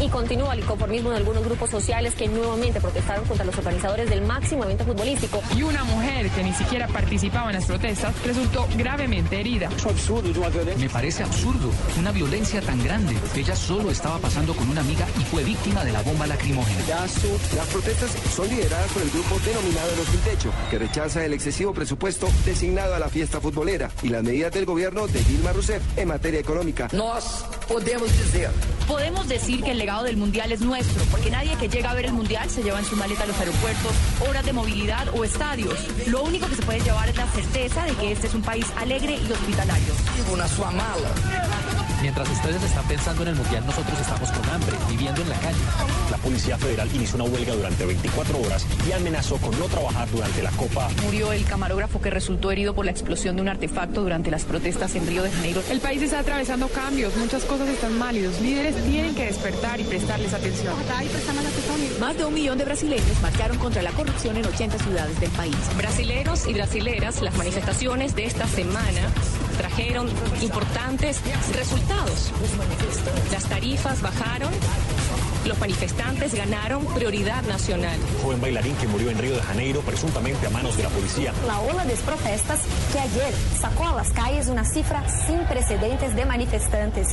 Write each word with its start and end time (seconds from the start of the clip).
Y 0.00 0.08
continúa 0.08 0.54
el 0.54 0.60
inconformismo 0.60 1.10
de 1.10 1.16
algunos 1.16 1.44
grupos 1.44 1.70
sociales 1.70 2.14
que 2.14 2.28
nuevamente 2.28 2.80
protestaron 2.80 3.24
contra 3.24 3.44
los 3.44 3.56
organizadores 3.56 4.10
del 4.10 4.22
máximo 4.22 4.64
evento 4.64 4.84
futbolístico. 4.84 5.42
Y 5.56 5.62
una 5.62 5.84
mujer 5.84 6.28
que 6.30 6.42
ni 6.42 6.52
siquiera 6.52 6.86
participaba 6.88 7.50
en 7.50 7.56
las 7.56 7.64
protestas 7.64 8.14
resultó 8.24 8.66
gravemente 8.76 9.40
herida. 9.40 9.70
Me 10.78 10.88
parece 10.88 11.22
absurdo, 11.22 11.70
una 11.98 12.12
violencia 12.12 12.60
tan 12.60 12.82
grande 12.84 13.14
que 13.34 13.40
ella 13.40 13.56
solo 13.56 13.90
estaba 13.90 14.18
pasando 14.18 14.54
con 14.54 14.68
una 14.68 14.82
amiga 14.82 15.06
y 15.18 15.24
fue 15.24 15.44
víctima 15.44 15.84
de 15.84 15.92
la 15.92 16.02
bomba 16.02 16.26
lacrimógena. 16.26 16.84
Las 16.88 17.66
protestas 17.68 18.10
son 18.34 18.48
lideradas 18.48 18.90
por 18.92 19.02
el 19.02 19.10
grupo 19.10 19.38
denominado 19.44 19.96
Los 19.96 20.06
Sin 20.08 20.20
Techo, 20.20 20.50
que 20.70 20.78
rechaza 20.78 21.24
el 21.24 21.32
excesivo 21.32 21.72
presupuesto 21.72 22.28
designado 22.44 22.94
a 22.94 22.98
la 22.98 23.08
fiesta 23.08 23.40
futbolera 23.40 23.90
y 24.02 24.08
las 24.08 24.22
medidas 24.22 24.52
del 24.52 24.66
gobierno 24.66 25.06
de 25.06 25.22
Dilma 25.24 25.52
Rousseff 25.52 25.82
en 25.96 26.08
materia 26.08 26.40
económica. 26.40 26.88
Nos 26.92 27.44
podemos 27.68 28.08
decir. 28.18 28.48
Podemos 28.86 29.26
decir 29.28 29.62
que 29.62 29.72
el 29.72 29.78
legado 29.78 30.04
del 30.04 30.16
Mundial 30.16 30.52
es 30.52 30.60
nuestro, 30.60 31.04
porque 31.10 31.30
nadie 31.30 31.56
que 31.56 31.68
llega 31.68 31.90
a 31.90 31.94
ver 31.94 32.06
el 32.06 32.12
Mundial 32.12 32.48
se 32.48 32.62
lleva 32.62 32.78
en 32.78 32.84
su 32.84 32.96
maleta 32.96 33.24
a 33.24 33.26
los 33.26 33.38
aeropuertos, 33.38 33.92
horas 34.28 34.44
de 34.44 34.52
movilidad 34.52 35.08
o 35.14 35.24
estadios. 35.24 35.78
Lo 36.06 36.22
único 36.22 36.46
que 36.46 36.54
se 36.54 36.62
puede 36.62 36.80
llevar 36.80 37.08
es 37.08 37.16
la 37.16 37.26
certeza 37.26 37.84
de 37.84 37.92
que 37.94 38.12
este 38.12 38.28
es 38.28 38.34
un 38.34 38.42
país 38.42 38.66
alegre 38.76 39.16
y 39.16 39.32
hospitalario. 39.32 39.92
Una 40.32 40.46
Mientras 42.06 42.30
ustedes 42.30 42.62
están 42.62 42.86
pensando 42.86 43.22
en 43.22 43.28
el 43.30 43.34
Mundial, 43.34 43.66
nosotros 43.66 44.00
estamos 44.00 44.30
con 44.30 44.48
hambre, 44.50 44.76
viviendo 44.88 45.22
en 45.22 45.28
la 45.28 45.34
calle. 45.40 45.58
La 46.08 46.16
Policía 46.18 46.56
Federal 46.56 46.88
inició 46.94 47.16
una 47.16 47.24
huelga 47.24 47.52
durante 47.52 47.84
24 47.84 48.38
horas 48.42 48.64
y 48.88 48.92
amenazó 48.92 49.36
con 49.38 49.58
no 49.58 49.64
trabajar 49.64 50.08
durante 50.12 50.40
la 50.40 50.52
Copa. 50.52 50.88
Murió 51.02 51.32
el 51.32 51.44
camarógrafo 51.44 52.00
que 52.00 52.10
resultó 52.10 52.52
herido 52.52 52.76
por 52.76 52.84
la 52.84 52.92
explosión 52.92 53.34
de 53.34 53.42
un 53.42 53.48
artefacto 53.48 54.02
durante 54.02 54.30
las 54.30 54.44
protestas 54.44 54.94
en 54.94 55.04
Río 55.04 55.24
de 55.24 55.32
Janeiro. 55.32 55.60
El 55.68 55.80
país 55.80 56.00
está 56.00 56.20
atravesando 56.20 56.68
cambios, 56.68 57.16
muchas 57.16 57.42
cosas 57.42 57.68
están 57.70 57.98
mal 57.98 58.16
y 58.16 58.22
los 58.22 58.40
líderes 58.40 58.76
tienen 58.84 59.12
que 59.16 59.24
despertar 59.24 59.80
y 59.80 59.82
prestarles 59.82 60.32
atención. 60.32 60.74
Más 61.98 62.16
de 62.16 62.24
un 62.24 62.34
millón 62.34 62.56
de 62.56 62.66
brasileños 62.66 63.20
marcharon 63.20 63.58
contra 63.58 63.82
la 63.82 63.90
corrupción 63.90 64.36
en 64.36 64.46
80 64.46 64.78
ciudades 64.78 65.18
del 65.18 65.30
país. 65.32 65.56
Brasileros 65.76 66.46
y 66.46 66.54
brasileras, 66.54 67.20
las 67.20 67.36
manifestaciones 67.36 68.14
de 68.14 68.26
esta 68.26 68.46
semana 68.46 69.00
trajeron 69.58 70.08
importantes 70.40 71.20
resultados. 71.52 71.95
Las 73.32 73.44
tarifas 73.44 74.02
bajaron, 74.02 74.52
los 75.46 75.58
manifestantes 75.58 76.34
ganaron 76.34 76.84
prioridad 76.86 77.42
nacional. 77.44 77.98
Joven 78.22 78.40
bailarín 78.40 78.76
que 78.76 78.86
murió 78.86 79.10
en 79.10 79.18
Río 79.18 79.34
de 79.34 79.42
Janeiro 79.42 79.80
presuntamente 79.80 80.46
a 80.46 80.50
manos 80.50 80.76
de 80.76 80.82
la 80.84 80.88
policía. 80.88 81.32
La 81.46 81.60
ola 81.60 81.84
de 81.84 81.96
protestas 81.96 82.60
que 82.92 83.00
ayer 83.00 83.34
sacó 83.60 83.88
a 83.88 83.96
las 83.96 84.10
calles 84.10 84.48
una 84.48 84.64
cifra 84.64 85.04
sin 85.26 85.38
precedentes 85.46 86.14
de 86.14 86.24
manifestantes. 86.24 87.08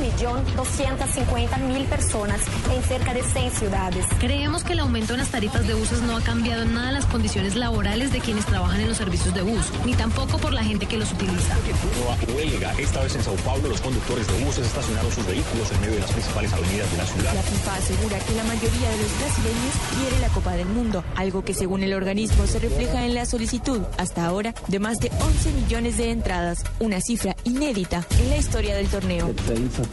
1.250.000 0.00 1.86
personas 1.86 2.40
en 2.74 2.82
cerca 2.82 3.14
de 3.14 3.22
100 3.22 3.50
ciudades. 3.52 4.06
Creemos 4.18 4.64
que 4.64 4.72
el 4.72 4.80
aumento 4.80 5.14
en 5.14 5.20
las 5.20 5.28
tarifas 5.28 5.66
de 5.66 5.74
buses 5.74 6.02
no 6.02 6.16
ha 6.16 6.20
cambiado 6.20 6.62
en 6.62 6.74
nada 6.74 6.92
las 6.92 7.06
condiciones 7.06 7.54
laborales 7.56 8.12
de 8.12 8.20
quienes 8.20 8.46
trabajan 8.46 8.80
en 8.80 8.88
los 8.88 8.96
servicios 8.96 9.34
de 9.34 9.42
bus, 9.42 9.70
ni 9.84 9.94
tampoco 9.94 10.38
por 10.38 10.52
la 10.52 10.64
gente 10.64 10.86
que 10.86 10.96
los 10.96 11.12
utiliza. 11.12 11.56
Nueva 11.96 12.16
huelga. 12.34 12.72
Esta 12.78 13.00
vez 13.02 13.14
en 13.16 13.22
Sao 13.22 13.34
Paulo, 13.36 13.68
los 13.68 13.80
conductores 13.80 14.26
de 14.26 14.44
buses 14.44 14.66
estacionaron 14.66 15.12
sus 15.12 15.26
vehículos 15.26 15.70
en 15.72 15.80
medio 15.80 15.94
de 15.94 16.00
las 16.00 16.12
principales 16.12 16.52
avenidas 16.52 16.90
de 16.90 16.96
la 16.96 17.06
ciudad. 17.06 17.34
La 17.34 17.42
FIFA 17.72 17.76
asegura 17.76 18.18
que 18.18 18.34
la 18.34 18.44
mayoría 18.44 18.90
de 18.90 18.96
los 18.96 19.18
brasileños 19.18 19.74
quiere 19.98 20.20
la 20.20 20.28
Copa 20.28 20.52
del 20.52 20.66
Mundo, 20.66 21.04
algo 21.16 21.44
que 21.44 21.54
según 21.54 21.82
el 21.82 21.94
organismo 21.94 22.46
se 22.46 22.58
refleja 22.58 23.04
en 23.04 23.14
la 23.14 23.26
solicitud, 23.26 23.80
hasta 23.98 24.26
ahora, 24.26 24.54
de 24.68 24.78
más 24.78 24.98
de 25.00 25.10
11 25.20 25.52
millones 25.52 25.96
de 25.96 26.10
entradas, 26.10 26.64
una 26.80 27.00
cifra 27.00 27.36
inédita 27.44 28.06
en 28.18 28.30
la 28.30 28.36
historia 28.36 28.76
del 28.76 28.88
torneo. 28.88 29.32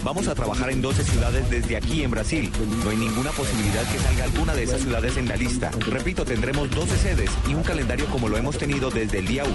Vamos 0.03 0.27
a 0.27 0.35
trabajar 0.35 0.71
en 0.71 0.81
12 0.81 1.03
ciudades 1.03 1.49
desde 1.49 1.77
aquí 1.77 2.03
en 2.03 2.11
Brasil. 2.11 2.51
No 2.83 2.89
hay 2.89 2.97
ninguna 2.97 3.31
posibilidad 3.31 3.83
que 3.91 3.99
salga 3.99 4.23
alguna 4.25 4.53
de 4.53 4.63
esas 4.63 4.81
ciudades 4.81 5.17
en 5.17 5.27
la 5.27 5.35
lista. 5.35 5.71
Repito, 5.87 6.25
tendremos 6.25 6.69
12 6.71 6.97
sedes 6.97 7.29
y 7.47 7.53
un 7.53 7.63
calendario 7.63 8.05
como 8.07 8.29
lo 8.29 8.37
hemos 8.37 8.57
tenido 8.57 8.89
desde 8.89 9.19
el 9.19 9.27
día 9.27 9.43
1. 9.43 9.53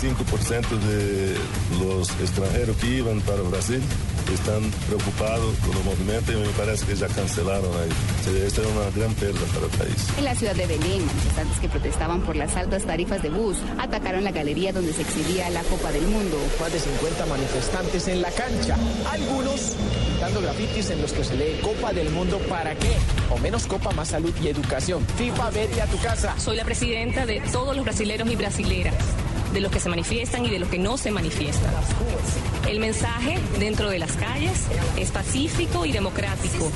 25% 0.00 0.78
de 0.78 1.36
los 1.80 2.10
extranjeros 2.20 2.76
que 2.76 2.98
iban 2.98 3.20
para 3.20 3.42
Brasil 3.42 3.80
están 4.34 4.62
preocupados 4.86 5.56
con 5.58 5.76
el 5.76 5.84
movimiento 5.84 6.32
y 6.32 6.36
me 6.36 6.48
parece 6.50 6.86
que 6.86 6.96
ya 6.96 7.08
cancelaron 7.08 7.70
ahí. 7.80 7.90
Esta 8.46 8.62
es 8.62 8.66
una 8.66 8.90
gran 8.94 9.14
pérdida 9.14 9.44
para 9.54 9.66
el 9.66 9.72
país. 9.78 10.08
En 10.16 10.24
la 10.24 10.34
ciudad 10.34 10.54
de 10.54 10.66
Belén, 10.66 11.06
manifestantes 11.06 11.58
que 11.58 11.68
protestaban 11.68 12.20
por 12.22 12.36
las 12.36 12.56
altas 12.56 12.84
tarifas 12.84 13.22
de 13.22 13.30
bus 13.30 13.58
atacaron 13.78 14.24
la 14.24 14.32
galería 14.32 14.72
donde 14.72 14.92
se 14.92 15.02
exhibía 15.02 15.50
la 15.50 15.62
Copa 15.64 15.92
del 15.92 16.06
Mundo. 16.06 16.38
Más 16.60 16.72
de 16.72 16.78
50 16.78 17.26
manifestantes 17.26 18.08
en 18.08 18.22
la 18.22 18.30
cancha, 18.30 18.76
algunos 19.10 19.76
dando 20.20 20.40
grafitis 20.40 20.90
en 20.90 21.02
los 21.02 21.12
que 21.12 21.24
se 21.24 21.36
lee 21.36 21.60
Copa 21.62 21.92
del 21.92 22.10
Mundo 22.10 22.38
para 22.48 22.74
qué, 22.74 22.92
o 23.30 23.38
menos 23.38 23.66
Copa 23.66 23.90
más 23.92 24.08
salud 24.08 24.32
y 24.42 24.48
educación. 24.48 25.04
FIFA, 25.16 25.50
vete 25.50 25.82
a 25.82 25.86
tu 25.86 25.98
casa. 25.98 26.38
Soy 26.38 26.56
la 26.56 26.64
presidenta 26.64 27.26
de 27.26 27.40
todos 27.52 27.74
los 27.76 27.84
brasileros 27.84 28.30
y 28.30 28.36
brasileras 28.36 28.94
de 29.52 29.60
los 29.60 29.70
que 29.70 29.80
se 29.80 29.88
manifiestan 29.88 30.44
y 30.44 30.50
de 30.50 30.58
los 30.58 30.68
que 30.68 30.78
no 30.78 30.96
se 30.96 31.10
manifiestan. 31.10 31.72
El 32.68 32.80
mensaje 32.80 33.38
dentro 33.58 33.90
de 33.90 33.98
las 33.98 34.12
calles 34.12 34.66
es 34.96 35.10
pacífico 35.10 35.84
y 35.84 35.92
democrático. 35.92 36.70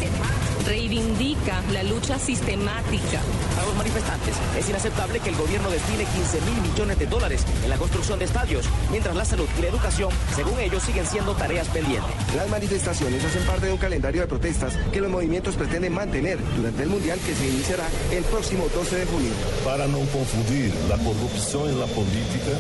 Reivindica 0.67 1.63
la 1.73 1.85
lucha 1.85 2.19
sistemática. 2.19 3.21
A 3.61 3.67
los 3.67 3.77
manifestantes 3.77 4.35
es 4.59 4.69
inaceptable 4.69 5.21
que 5.21 5.29
el 5.29 5.37
gobierno 5.37 5.71
destine 5.71 6.05
15 6.05 6.41
mil 6.41 6.61
millones 6.71 6.99
de 6.99 7.07
dólares 7.07 7.45
en 7.63 7.71
la 7.71 7.77
construcción 7.77 8.19
de 8.19 8.25
estadios, 8.25 8.67
mientras 8.91 9.15
la 9.15 9.25
salud 9.25 9.47
y 9.59 9.63
la 9.63 9.69
educación, 9.69 10.11
según 10.35 10.59
ellos, 10.59 10.83
siguen 10.83 11.07
siendo 11.07 11.35
tareas 11.35 11.69
pendientes. 11.69 12.11
Las 12.35 12.49
manifestaciones 12.49 13.25
hacen 13.25 13.45
parte 13.45 13.67
de 13.67 13.73
un 13.73 13.79
calendario 13.79 14.23
de 14.23 14.27
protestas 14.27 14.77
que 14.93 15.01
los 15.01 15.11
movimientos 15.11 15.55
pretenden 15.55 15.93
mantener 15.93 16.39
durante 16.57 16.83
el 16.83 16.89
Mundial 16.89 17.19
que 17.25 17.35
se 17.35 17.49
iniciará 17.49 17.87
el 18.11 18.25
próximo 18.25 18.67
12 18.75 18.97
de 18.97 19.07
junio. 19.07 19.31
Para 19.65 19.87
no 19.87 19.99
confundir 19.99 20.75
la 20.89 20.97
corrupción 20.99 21.69
en 21.69 21.79
la 21.79 21.87
política, 21.87 22.53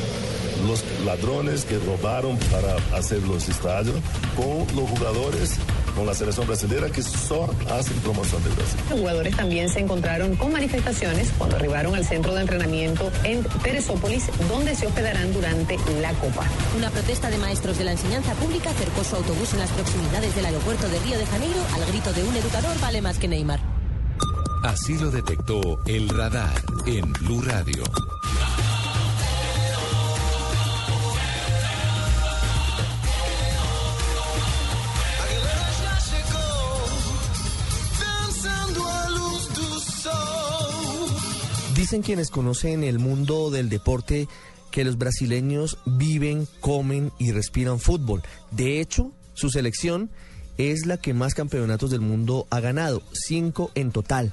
los 0.67 0.85
ladrones 1.05 1.65
que 1.65 1.79
robaron 1.79 2.39
para 2.51 2.77
hacer 2.97 3.23
los 3.23 3.49
estadios 3.49 3.97
con 4.37 4.59
los 4.77 4.89
jugadores 4.91 5.59
con 5.97 6.07
la 6.07 6.15
selección 6.15 6.47
brasileña 6.47 6.89
que 6.91 7.03
solo 7.03 7.53
hacen 7.71 7.97
promoción 8.01 8.43
de 8.45 8.51
Brasil. 8.51 8.81
Los 8.91 9.01
jugadores 9.01 9.37
también 9.37 9.69
se 9.69 9.81
encontraron 9.81 10.37
con 10.37 10.53
manifestaciones 10.53 11.33
cuando 11.39 11.57
arribaron 11.57 11.95
al 11.95 12.05
centro 12.05 12.35
de 12.35 12.43
entrenamiento 12.43 13.11
en 13.25 13.43
Teresópolis, 13.63 14.27
donde 14.49 14.75
se 14.75 14.87
hospedarán 14.87 15.33
durante 15.33 15.79
la 16.01 16.13
Copa. 16.15 16.45
Una 16.77 16.91
protesta 16.91 17.31
de 17.31 17.39
maestros 17.39 17.79
de 17.79 17.85
la 17.85 17.93
enseñanza 17.93 18.35
pública 18.35 18.71
acercó 18.71 19.03
su 19.03 19.17
autobús 19.17 19.55
en 19.55 19.61
las 19.61 19.71
proximidades 19.71 20.35
del 20.37 20.47
aeropuerto 20.47 20.89
de 20.89 20.99
Río 21.01 21.19
de 21.19 21.27
Janeiro 21.27 21.59
al 21.75 21.87
grito 21.87 22.13
de 22.13 22.25
un 22.25 22.37
educador 22.37 22.79
vale 22.81 23.01
más 23.01 23.19
que 23.19 23.29
Neymar. 23.29 23.61
Así 24.63 24.99
lo 24.99 25.11
detectó 25.11 25.81
el 25.87 26.09
radar 26.09 26.61
en 26.87 27.13
Blue 27.13 27.41
Radio. 27.43 27.85
Dicen 41.87 42.03
quienes 42.03 42.31
conocen 42.31 42.83
el 42.83 42.99
mundo 42.99 43.49
del 43.49 43.69
deporte 43.69 44.27
que 44.73 44.83
los 44.83 44.99
brasileños 44.99 45.79
viven, 45.87 46.49
comen 46.59 47.13
y 47.17 47.31
respiran 47.31 47.79
fútbol. 47.79 48.25
De 48.51 48.81
hecho, 48.81 49.13
su 49.35 49.51
selección 49.51 50.11
es 50.59 50.85
la 50.85 50.97
que 50.97 51.15
más 51.15 51.35
campeonatos 51.35 51.93
del 51.93 52.01
mundo 52.01 52.49
ha 52.51 52.59
ganado, 52.59 53.05
cinco 53.13 53.71
en 53.77 53.93
total. 53.93 54.33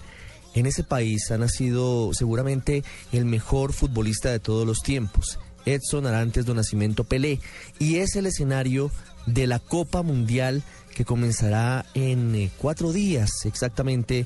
En 0.56 0.66
ese 0.66 0.84
país 0.84 1.30
ha 1.30 1.38
nacido 1.38 2.10
seguramente 2.14 2.84
el 3.12 3.26
mejor 3.26 3.72
futbolista 3.72 4.32
de 4.32 4.40
todos 4.40 4.66
los 4.66 4.82
tiempos, 4.82 5.38
Edson 5.68 6.08
Arantes 6.08 6.48
do 6.48 6.56
Nascimento 6.56 7.04
Pelé, 7.04 7.40
y 7.78 7.98
es 7.98 8.16
el 8.16 8.26
escenario 8.26 8.90
de 9.28 9.46
la 9.46 9.60
Copa 9.60 10.02
Mundial 10.02 10.64
que 10.96 11.06
comenzará 11.06 11.86
en 11.94 12.34
eh, 12.34 12.50
cuatro 12.58 12.94
días 12.94 13.30
exactamente 13.46 14.26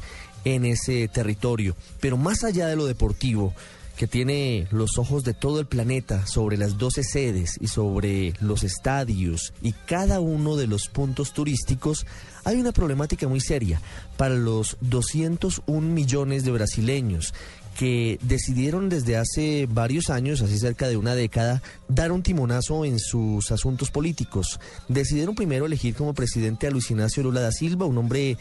en 0.56 0.66
ese 0.66 1.08
territorio. 1.10 1.76
Pero 2.00 2.16
más 2.18 2.44
allá 2.44 2.68
de 2.68 2.76
lo 2.76 2.86
deportivo, 2.86 3.54
que 3.98 4.08
tiene 4.08 4.68
los 4.72 4.98
ojos 5.00 5.24
de 5.24 5.34
todo 5.34 5.60
el 5.60 5.66
planeta 5.66 6.26
sobre 6.28 6.56
las 6.56 6.78
12 6.78 7.04
sedes 7.04 7.58
y 7.60 7.68
sobre 7.68 8.34
los 8.40 8.64
estadios 8.64 9.54
y 9.62 9.74
cada 9.74 10.20
uno 10.20 10.56
de 10.56 10.68
los 10.68 10.88
puntos 10.88 11.34
turísticos, 11.34 12.06
hay 12.46 12.58
una 12.60 12.72
problemática 12.72 13.28
muy 13.28 13.42
seria 13.42 13.82
para 14.16 14.36
los 14.36 14.78
201 14.82 15.82
millones 15.82 16.46
de 16.46 16.52
brasileños 16.52 17.34
que 17.78 18.20
decidieron 18.22 18.90
desde 18.90 19.18
hace 19.18 19.68
varios 19.70 20.10
años, 20.10 20.42
así 20.42 20.58
cerca 20.58 20.88
de 20.88 20.98
una 20.98 21.14
década, 21.14 21.62
dar 21.88 22.12
un 22.12 22.24
timonazo 22.24 22.86
en 22.86 23.00
sus 23.00 23.52
asuntos 23.52 23.92
políticos. 23.92 24.60
Decidieron 24.88 25.36
primero 25.36 25.66
elegir 25.66 25.94
como 25.94 26.16
presidente 26.16 26.66
a 26.66 26.72
Luis 26.72 26.90
Ignacio 26.90 27.22
Lula 27.22 27.42
da 27.42 27.52
Silva, 27.52 27.86
un 27.86 27.98
hombre 28.00 28.38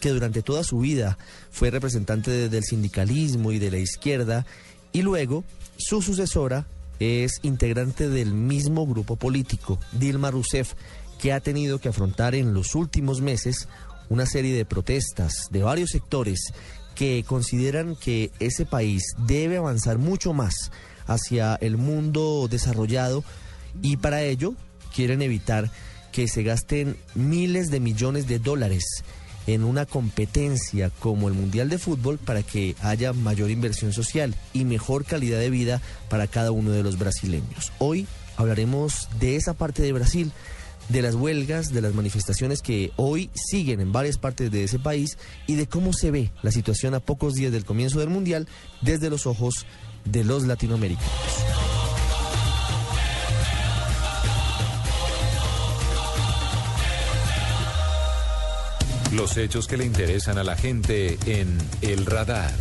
que 0.00 0.10
durante 0.10 0.42
toda 0.42 0.64
su 0.64 0.78
vida 0.78 1.18
fue 1.50 1.70
representante 1.70 2.48
del 2.48 2.64
sindicalismo 2.64 3.52
y 3.52 3.58
de 3.58 3.70
la 3.70 3.78
izquierda, 3.78 4.46
y 4.92 5.02
luego 5.02 5.44
su 5.76 6.02
sucesora 6.02 6.66
es 6.98 7.40
integrante 7.42 8.08
del 8.08 8.32
mismo 8.32 8.86
grupo 8.86 9.16
político, 9.16 9.78
Dilma 9.92 10.30
Rousseff, 10.30 10.74
que 11.18 11.32
ha 11.32 11.40
tenido 11.40 11.78
que 11.78 11.88
afrontar 11.88 12.34
en 12.34 12.54
los 12.54 12.74
últimos 12.74 13.20
meses 13.20 13.68
una 14.08 14.26
serie 14.26 14.54
de 14.54 14.64
protestas 14.64 15.48
de 15.50 15.62
varios 15.62 15.90
sectores 15.90 16.52
que 16.94 17.24
consideran 17.26 17.96
que 17.96 18.30
ese 18.40 18.64
país 18.64 19.02
debe 19.26 19.58
avanzar 19.58 19.98
mucho 19.98 20.32
más 20.32 20.70
hacia 21.06 21.56
el 21.56 21.76
mundo 21.76 22.48
desarrollado 22.50 23.24
y 23.82 23.96
para 23.98 24.22
ello 24.22 24.54
quieren 24.94 25.22
evitar 25.22 25.70
que 26.12 26.28
se 26.28 26.42
gasten 26.42 26.96
miles 27.14 27.70
de 27.70 27.80
millones 27.80 28.26
de 28.26 28.38
dólares 28.38 29.04
en 29.46 29.64
una 29.64 29.86
competencia 29.86 30.90
como 30.90 31.28
el 31.28 31.34
Mundial 31.34 31.68
de 31.68 31.78
Fútbol 31.78 32.18
para 32.18 32.42
que 32.42 32.74
haya 32.82 33.12
mayor 33.12 33.50
inversión 33.50 33.92
social 33.92 34.34
y 34.52 34.64
mejor 34.64 35.04
calidad 35.04 35.38
de 35.38 35.50
vida 35.50 35.80
para 36.08 36.26
cada 36.26 36.50
uno 36.50 36.70
de 36.70 36.82
los 36.82 36.98
brasileños. 36.98 37.72
Hoy 37.78 38.06
hablaremos 38.36 39.08
de 39.18 39.36
esa 39.36 39.54
parte 39.54 39.82
de 39.82 39.92
Brasil 39.92 40.32
de 40.88 41.02
las 41.02 41.14
huelgas, 41.14 41.72
de 41.72 41.80
las 41.80 41.94
manifestaciones 41.94 42.62
que 42.62 42.92
hoy 42.96 43.30
siguen 43.34 43.80
en 43.80 43.92
varias 43.92 44.18
partes 44.18 44.50
de 44.50 44.64
ese 44.64 44.78
país 44.78 45.18
y 45.46 45.54
de 45.54 45.66
cómo 45.66 45.92
se 45.92 46.10
ve 46.10 46.30
la 46.42 46.52
situación 46.52 46.94
a 46.94 47.00
pocos 47.00 47.34
días 47.34 47.52
del 47.52 47.64
comienzo 47.64 47.98
del 47.98 48.10
Mundial 48.10 48.46
desde 48.82 49.10
los 49.10 49.26
ojos 49.26 49.66
de 50.04 50.24
los 50.24 50.44
latinoamericanos. 50.44 51.55
Los 59.16 59.38
hechos 59.38 59.66
que 59.66 59.78
le 59.78 59.86
interesan 59.86 60.36
a 60.36 60.44
la 60.44 60.56
gente 60.56 61.16
en 61.24 61.56
El 61.80 62.04
Radar. 62.04 62.52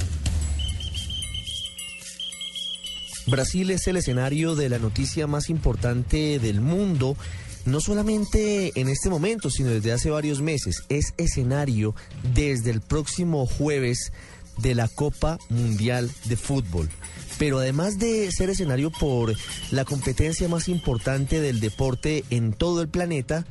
Brasil 3.28 3.72
es 3.72 3.86
el 3.88 3.98
escenario 3.98 4.56
de 4.56 4.70
la 4.70 4.80
noticia 4.80 5.28
más 5.28 5.50
importante 5.50 6.40
del 6.40 6.62
mundo 6.62 7.18
no 7.66 7.82
solamente 7.82 8.72
en 8.80 8.88
este 8.88 9.10
momento, 9.10 9.50
sino 9.50 9.72
desde 9.72 9.92
hace 9.92 10.12
varios 10.12 10.42
meses, 10.42 10.84
es 10.88 11.14
escenario 11.18 11.96
desde 12.34 12.70
el 12.70 12.80
próximo 12.80 13.48
jueves 13.48 14.14
de 14.58 14.76
la 14.76 14.88
Copa 14.88 15.38
Mundial 15.50 16.10
de 16.26 16.38
Fútbol. 16.38 16.90
Pero 17.38 17.60
además 17.60 18.00
de 18.00 18.32
ser 18.32 18.50
escenario 18.50 18.92
por 18.92 19.34
la 19.72 19.84
competencia 19.84 20.48
más 20.48 20.70
importante 20.70 21.42
del 21.42 21.60
deporte 21.60 22.24
en 22.30 22.54
todo 22.54 22.82
el 22.82 22.88
planeta, 22.88 23.46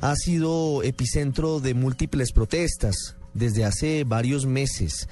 ha 0.00 0.14
sido 0.16 0.82
epicentro 0.82 1.60
de 1.60 1.74
múltiples 1.74 2.32
protestas 2.32 3.16
desde 3.34 3.64
hace 3.64 4.04
varios 4.04 4.46
meses. 4.46 5.08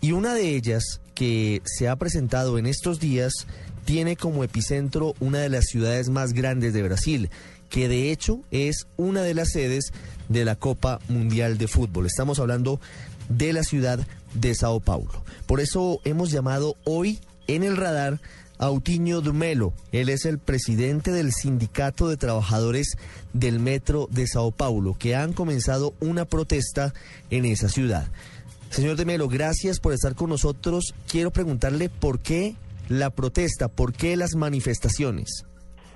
Y 0.00 0.12
una 0.12 0.34
de 0.34 0.54
ellas 0.54 1.00
que 1.14 1.60
se 1.64 1.88
ha 1.88 1.96
presentado 1.96 2.58
en 2.58 2.66
estos 2.66 3.00
días 3.00 3.32
tiene 3.84 4.16
como 4.16 4.44
epicentro 4.44 5.14
una 5.20 5.38
de 5.40 5.48
las 5.48 5.66
ciudades 5.66 6.08
más 6.08 6.32
grandes 6.32 6.72
de 6.72 6.82
Brasil, 6.82 7.30
que 7.68 7.88
de 7.88 8.10
hecho 8.10 8.40
es 8.50 8.86
una 8.96 9.22
de 9.22 9.34
las 9.34 9.50
sedes 9.50 9.92
de 10.28 10.44
la 10.44 10.56
Copa 10.56 11.00
Mundial 11.08 11.58
de 11.58 11.68
Fútbol. 11.68 12.06
Estamos 12.06 12.38
hablando 12.38 12.80
de 13.28 13.52
la 13.52 13.62
ciudad 13.62 14.00
de 14.34 14.54
Sao 14.54 14.80
Paulo. 14.80 15.24
Por 15.46 15.60
eso 15.60 16.00
hemos 16.04 16.30
llamado 16.30 16.76
hoy 16.84 17.20
en 17.46 17.62
el 17.62 17.76
radar 17.76 18.20
Autiño 18.60 19.22
Dumelo. 19.22 19.72
Él 19.90 20.10
es 20.10 20.26
el 20.26 20.38
presidente 20.38 21.10
del 21.12 21.32
Sindicato 21.32 22.08
de 22.08 22.18
Trabajadores 22.18 22.98
del 23.32 23.58
Metro 23.58 24.06
de 24.10 24.26
Sao 24.26 24.52
Paulo, 24.52 24.94
que 24.98 25.16
han 25.16 25.32
comenzado 25.32 25.94
una 25.98 26.26
protesta 26.26 26.92
en 27.30 27.46
esa 27.46 27.68
ciudad. 27.68 28.08
Señor 28.68 28.96
de 28.96 29.06
Melo, 29.06 29.28
gracias 29.28 29.80
por 29.80 29.94
estar 29.94 30.14
con 30.14 30.28
nosotros. 30.28 30.94
Quiero 31.10 31.30
preguntarle 31.30 31.88
por 31.88 32.20
qué 32.20 32.54
la 32.90 33.08
protesta, 33.08 33.68
por 33.68 33.94
qué 33.94 34.16
las 34.16 34.36
manifestaciones. 34.36 35.44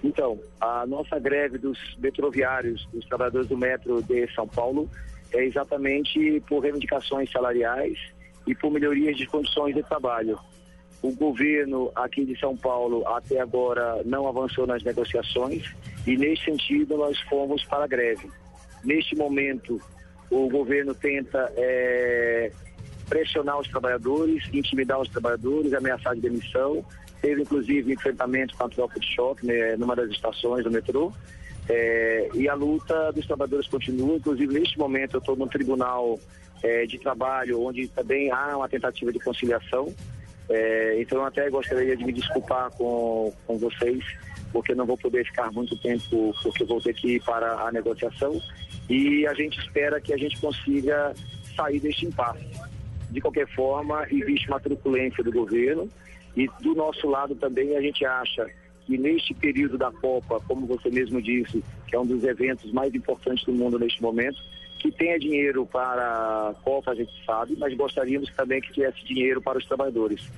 Então, 0.02 0.38
a 0.60 0.86
nossa 0.86 1.18
greve 1.18 1.58
dos 1.58 1.78
metroviários, 1.98 2.86
dos 2.92 3.06
trabalhadores 3.06 3.48
do 3.48 3.56
metro 3.56 4.02
de 4.02 4.26
São 4.34 4.46
Paulo, 4.46 4.88
é 5.32 5.44
exatamente 5.44 6.42
por 6.48 6.60
reivindicações 6.60 7.30
salariais 7.30 7.98
e 8.46 8.54
por 8.54 8.70
melhorias 8.70 9.16
de 9.16 9.26
condições 9.26 9.74
de 9.74 9.82
trabalho. 9.82 10.38
O 11.04 11.12
governo 11.12 11.92
aqui 11.94 12.24
de 12.24 12.34
São 12.40 12.56
Paulo 12.56 13.06
até 13.06 13.38
agora 13.38 14.00
não 14.06 14.26
avançou 14.26 14.66
nas 14.66 14.82
negociações 14.82 15.62
e, 16.06 16.16
nesse 16.16 16.44
sentido, 16.44 16.96
nós 16.96 17.20
fomos 17.28 17.62
para 17.64 17.84
a 17.84 17.86
greve. 17.86 18.30
Neste 18.82 19.14
momento, 19.14 19.78
o 20.30 20.48
governo 20.48 20.94
tenta 20.94 21.52
é, 21.56 22.50
pressionar 23.06 23.60
os 23.60 23.68
trabalhadores, 23.68 24.48
intimidar 24.50 24.98
os 24.98 25.10
trabalhadores, 25.10 25.74
ameaçar 25.74 26.14
de 26.14 26.22
demissão 26.22 26.82
teve 27.20 27.40
inclusive 27.40 27.92
enfrentamento 27.92 28.54
com 28.54 28.64
a 28.64 28.68
tropa 28.68 29.00
de 29.00 29.06
choque 29.14 29.46
né, 29.46 29.76
numa 29.76 29.96
das 29.96 30.10
estações 30.10 30.62
do 30.62 30.70
metrô. 30.70 31.12
É, 31.66 32.28
e 32.34 32.46
a 32.46 32.54
luta 32.54 33.10
dos 33.12 33.26
trabalhadores 33.26 33.66
continua, 33.66 34.16
inclusive 34.16 34.52
neste 34.52 34.78
momento 34.78 35.14
eu 35.14 35.20
estou 35.20 35.34
no 35.34 35.46
tribunal 35.46 36.18
é, 36.62 36.84
de 36.84 36.98
trabalho, 36.98 37.62
onde 37.62 37.88
também 37.88 38.30
há 38.30 38.56
uma 38.56 38.68
tentativa 38.68 39.10
de 39.10 39.18
conciliação. 39.18 39.94
É, 40.48 41.00
então 41.00 41.24
até 41.24 41.48
gostaria 41.48 41.96
de 41.96 42.04
me 42.04 42.12
desculpar 42.12 42.70
com, 42.72 43.32
com 43.46 43.58
vocês, 43.58 44.04
porque 44.52 44.74
não 44.74 44.86
vou 44.86 44.98
poder 44.98 45.24
ficar 45.24 45.50
muito 45.52 45.76
tempo, 45.78 46.34
porque 46.42 46.64
vou 46.64 46.80
ter 46.80 46.94
que 46.94 47.16
ir 47.16 47.22
para 47.22 47.66
a 47.66 47.72
negociação. 47.72 48.40
E 48.88 49.26
a 49.26 49.34
gente 49.34 49.58
espera 49.58 50.00
que 50.00 50.12
a 50.12 50.16
gente 50.16 50.38
consiga 50.40 51.14
sair 51.56 51.80
deste 51.80 52.06
impasse. 52.06 52.44
De 53.10 53.20
qualquer 53.20 53.48
forma, 53.48 54.06
existe 54.10 54.48
uma 54.48 54.60
truculência 54.60 55.22
do 55.22 55.32
governo 55.32 55.88
e 56.36 56.48
do 56.60 56.74
nosso 56.74 57.08
lado 57.08 57.34
também 57.36 57.76
a 57.76 57.80
gente 57.80 58.04
acha 58.04 58.50
que 58.84 58.98
neste 58.98 59.32
período 59.32 59.78
da 59.78 59.90
Copa, 59.92 60.40
como 60.46 60.66
você 60.66 60.90
mesmo 60.90 61.22
disse, 61.22 61.62
que 61.86 61.96
é 61.96 62.00
um 62.00 62.04
dos 62.04 62.22
eventos 62.24 62.70
mais 62.72 62.94
importantes 62.94 63.44
do 63.44 63.52
mundo 63.52 63.78
neste 63.78 64.02
momento, 64.02 64.36
que 64.84 64.92
tenha 64.92 65.18
dinheiro 65.18 65.64
para 65.64 66.50
a 66.50 66.54
Copa, 66.62 66.90
a 66.90 66.94
gente 66.94 67.10
sabe, 67.24 67.56
mas 67.56 67.74
gostaríamos 67.74 68.30
também 68.34 68.60
que 68.60 68.70
tivesse 68.70 69.02
dinheiro 69.02 69.40
para 69.40 69.56
os 69.56 69.64
trabalhadores. 69.64 70.28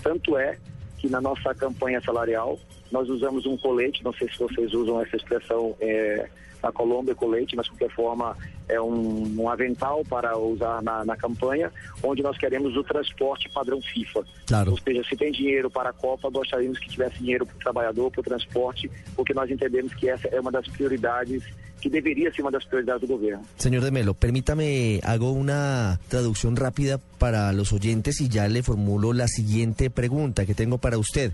Tanto 0.00 0.38
é 0.38 0.56
que 0.96 1.08
na 1.08 1.20
nossa 1.20 1.52
campanha 1.52 2.00
salarial 2.00 2.56
nós 2.92 3.08
usamos 3.08 3.46
um 3.46 3.56
colete, 3.56 4.04
não 4.04 4.12
sei 4.12 4.28
se 4.28 4.38
vocês 4.38 4.72
usam 4.72 5.02
essa 5.02 5.16
expressão 5.16 5.74
é, 5.80 6.28
na 6.66 6.72
Colômbia, 6.72 7.14
colete, 7.14 7.56
mas 7.56 7.66
de 7.66 7.72
qualquer 7.72 7.94
forma 7.94 8.36
é 8.68 8.80
um, 8.80 9.40
um 9.40 9.48
avental 9.48 10.04
para 10.04 10.36
usar 10.36 10.82
na, 10.82 11.04
na, 11.04 11.16
campanha, 11.16 11.70
onde 12.02 12.22
nós 12.22 12.36
queremos 12.36 12.76
o 12.76 12.82
transporte 12.82 13.48
padrão 13.50 13.80
FIFA. 13.80 14.24
Claro. 14.46 14.72
Ou 14.72 14.78
seja, 14.78 15.04
se 15.08 15.16
tem 15.16 15.30
dinheiro 15.30 15.70
para 15.70 15.90
a 15.90 15.92
Copa, 15.92 16.28
gostaríamos 16.28 16.78
que 16.78 16.88
tivesse 16.88 17.18
dinheiro 17.18 17.46
para 17.46 17.56
o 17.56 17.58
trabalhador, 17.60 18.10
para 18.10 18.20
o 18.20 18.24
transporte, 18.24 18.90
porque 19.14 19.32
nós 19.32 19.50
entendemos 19.50 19.94
que 19.94 20.08
essa 20.08 20.26
é 20.28 20.40
uma 20.40 20.50
das 20.50 20.66
prioridades 20.68 21.44
que 21.80 21.90
debería 21.90 22.32
ser 22.32 22.42
una 22.42 22.50
de 22.50 22.56
las 22.56 22.66
prioridades 22.66 23.02
del 23.02 23.10
gobierno. 23.10 23.44
Señor 23.58 23.84
de 23.84 23.90
Melo, 23.90 24.14
permítame, 24.14 25.00
hago 25.04 25.30
una 25.30 26.00
traducción 26.08 26.56
rápida 26.56 26.98
para 27.18 27.52
los 27.52 27.72
oyentes 27.72 28.20
y 28.20 28.28
ya 28.28 28.48
le 28.48 28.62
formulo 28.62 29.12
la 29.12 29.28
siguiente 29.28 29.90
pregunta 29.90 30.46
que 30.46 30.54
tengo 30.54 30.78
para 30.78 30.98
usted. 30.98 31.32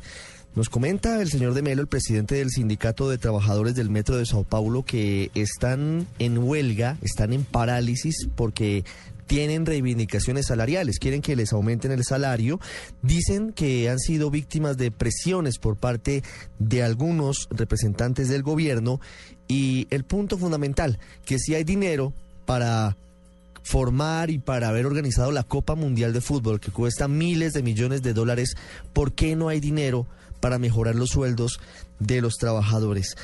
Nos 0.55 0.69
comenta 0.69 1.23
el 1.23 1.31
señor 1.31 1.55
de 1.55 1.63
Melo, 1.63 1.81
el 1.81 1.89
presidente 1.89 2.35
del 2.35 2.51
Sindicato 2.51 3.09
de 3.09 3.17
Trabajadores 3.17 3.75
del 3.75 3.89
Metro 3.89 4.17
de 4.17 4.27
Sao 4.27 4.45
Paulo, 4.45 4.83
que 4.83 5.31
están 5.35 6.07
en 6.19 6.37
huelga, 6.37 6.99
están 7.01 7.33
en 7.33 7.45
parálisis 7.45 8.29
porque 8.37 8.85
tienen 9.27 9.65
reivindicaciones 9.65 10.49
salariales, 10.49 10.99
quieren 10.99 11.23
que 11.23 11.37
les 11.37 11.55
aumenten 11.55 11.91
el 11.91 12.05
salario, 12.05 12.61
dicen 13.01 13.55
que 13.55 13.89
han 13.89 13.99
sido 13.99 14.31
víctimas 14.31 14.77
de 14.77 14.91
presiones 14.91 15.57
por 15.57 15.77
parte 15.77 16.23
de 16.59 16.83
algunos 16.83 17.49
representantes 17.51 18.29
del 18.29 18.43
gobierno 18.43 19.01
y 19.49 19.87
el 19.89 20.05
punto 20.05 20.37
fundamental, 20.37 20.99
que 21.25 21.39
si 21.39 21.55
hay 21.55 21.65
dinero 21.65 22.13
para 22.45 22.99
formar 23.63 24.29
y 24.29 24.39
para 24.39 24.69
haber 24.69 24.85
organizado 24.85 25.33
la 25.33 25.45
Copa 25.45 25.77
Mundial 25.77 26.13
de 26.13 26.21
Fútbol, 26.21 26.61
que 26.61 26.71
cuesta 26.71 27.09
miles 27.09 27.55
de 27.55 27.63
millones 27.63 28.03
de 28.03 28.13
dólares, 28.13 28.55
¿por 28.93 29.13
qué 29.13 29.35
no 29.35 29.49
hay 29.49 29.59
dinero 29.59 30.07
para 30.43 30.59
mejorar 30.59 30.97
los 30.97 31.09
sueldos 31.09 31.61
de 32.01 32.21
los 32.21 32.35
trabajadores? 32.35 33.17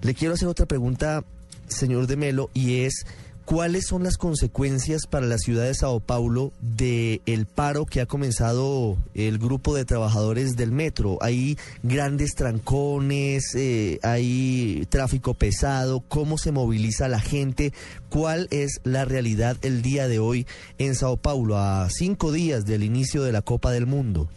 Le 0.00 0.14
quiero 0.14 0.32
hacer 0.32 0.48
otra 0.48 0.64
pregunta, 0.64 1.24
señor 1.68 2.06
de 2.06 2.16
Melo, 2.16 2.48
y 2.54 2.84
es 2.84 3.04
¿Cuáles 3.50 3.88
son 3.88 4.04
las 4.04 4.16
consecuencias 4.16 5.08
para 5.08 5.26
la 5.26 5.36
ciudad 5.36 5.64
de 5.64 5.74
Sao 5.74 5.98
Paulo 5.98 6.52
de 6.60 7.20
el 7.26 7.46
paro 7.46 7.84
que 7.84 8.00
ha 8.00 8.06
comenzado 8.06 8.96
el 9.12 9.38
grupo 9.38 9.74
de 9.74 9.84
trabajadores 9.84 10.54
del 10.54 10.70
metro? 10.70 11.18
Hay 11.20 11.58
grandes 11.82 12.36
trancones, 12.36 13.56
eh, 13.56 13.98
hay 14.04 14.86
tráfico 14.88 15.34
pesado, 15.34 15.98
¿cómo 16.06 16.38
se 16.38 16.52
moviliza 16.52 17.08
la 17.08 17.18
gente? 17.18 17.72
¿Cuál 18.08 18.46
es 18.52 18.80
la 18.84 19.04
realidad 19.04 19.56
el 19.62 19.82
día 19.82 20.06
de 20.06 20.20
hoy 20.20 20.46
en 20.78 20.94
Sao 20.94 21.16
Paulo, 21.16 21.58
a 21.58 21.88
cinco 21.90 22.30
días 22.30 22.66
del 22.66 22.84
inicio 22.84 23.24
de 23.24 23.32
la 23.32 23.42
Copa 23.42 23.72
del 23.72 23.86
Mundo? 23.86 24.28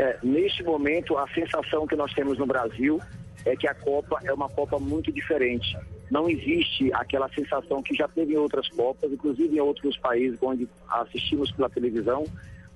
É, 0.00 0.16
neste 0.22 0.62
momento, 0.62 1.18
a 1.18 1.28
sensação 1.28 1.86
que 1.86 1.94
nós 1.94 2.10
temos 2.14 2.38
no 2.38 2.46
Brasil 2.46 2.98
é 3.44 3.54
que 3.54 3.68
a 3.68 3.74
Copa 3.74 4.18
é 4.24 4.32
uma 4.32 4.48
Copa 4.48 4.78
muito 4.78 5.12
diferente. 5.12 5.76
Não 6.10 6.26
existe 6.26 6.90
aquela 6.94 7.28
sensação 7.28 7.82
que 7.82 7.94
já 7.94 8.08
teve 8.08 8.32
em 8.32 8.38
outras 8.38 8.66
Copas, 8.70 9.12
inclusive 9.12 9.54
em 9.54 9.60
outros 9.60 9.98
países 9.98 10.38
onde 10.40 10.66
assistimos 10.88 11.52
pela 11.52 11.68
televisão, 11.68 12.24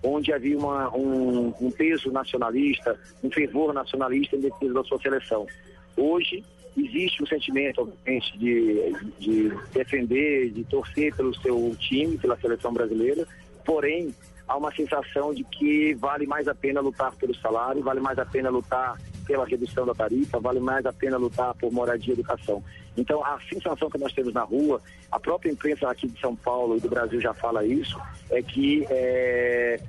onde 0.03 0.35
havia 0.35 0.59
uma, 0.59 0.95
um, 0.95 1.55
um 1.63 1.71
peso 1.71 2.13
nacionalista, 2.13 3.01
um 3.23 3.31
fervor 3.31 3.73
nacionalista 3.73 4.37
em 4.37 4.41
defesa 4.41 4.75
da 4.75 4.85
sua 4.85 4.99
seleção. 5.01 5.47
Hoje, 5.97 6.45
existe 6.77 7.23
um 7.23 7.27
sentimento, 7.27 7.81
obviamente, 7.81 8.37
de, 8.37 8.93
de 9.19 9.49
defender, 9.73 10.51
de 10.51 10.63
torcer 10.65 11.17
pelo 11.17 11.35
seu 11.41 11.75
time, 11.79 12.19
pela 12.19 12.37
seleção 12.37 12.71
brasileira, 12.71 13.27
porém, 13.65 14.15
há 14.47 14.57
uma 14.57 14.75
sensação 14.75 15.33
de 15.33 15.45
que 15.45 15.95
vale 15.95 16.27
mais 16.27 16.47
a 16.49 16.55
pena 16.55 16.81
lutar 16.81 17.13
pelo 17.17 17.35
salário, 17.37 17.83
vale 17.83 18.01
mais 18.01 18.19
a 18.19 18.27
pena 18.27 18.51
lutar 18.51 18.99
pela 19.27 19.47
redução 19.47 19.87
da 19.87 19.95
tarifa, 19.95 20.39
vale 20.39 20.61
mais 20.61 20.85
a 20.85 20.93
pena 20.93 21.17
lutar 21.17 21.55
por 21.55 21.73
moradia 21.73 22.13
e 22.13 22.15
educação. 22.15 22.63
Então, 22.97 23.25
a 23.25 23.39
sensação 23.53 23.91
que 23.91 23.99
nós 23.99 24.13
temos 24.13 24.33
na 24.33 24.43
rua, 24.43 24.81
a 25.11 25.19
própria 25.19 25.51
imprensa 25.51 25.89
aqui 25.89 26.07
de 26.07 26.21
São 26.21 26.37
Paulo 26.37 26.77
e 26.77 26.81
do 26.81 26.89
Brasil 26.89 27.21
já 27.21 27.35
fala 27.35 27.65
isso, 27.65 27.99
é 28.31 28.43
que 28.43 28.87
é, 28.91 29.81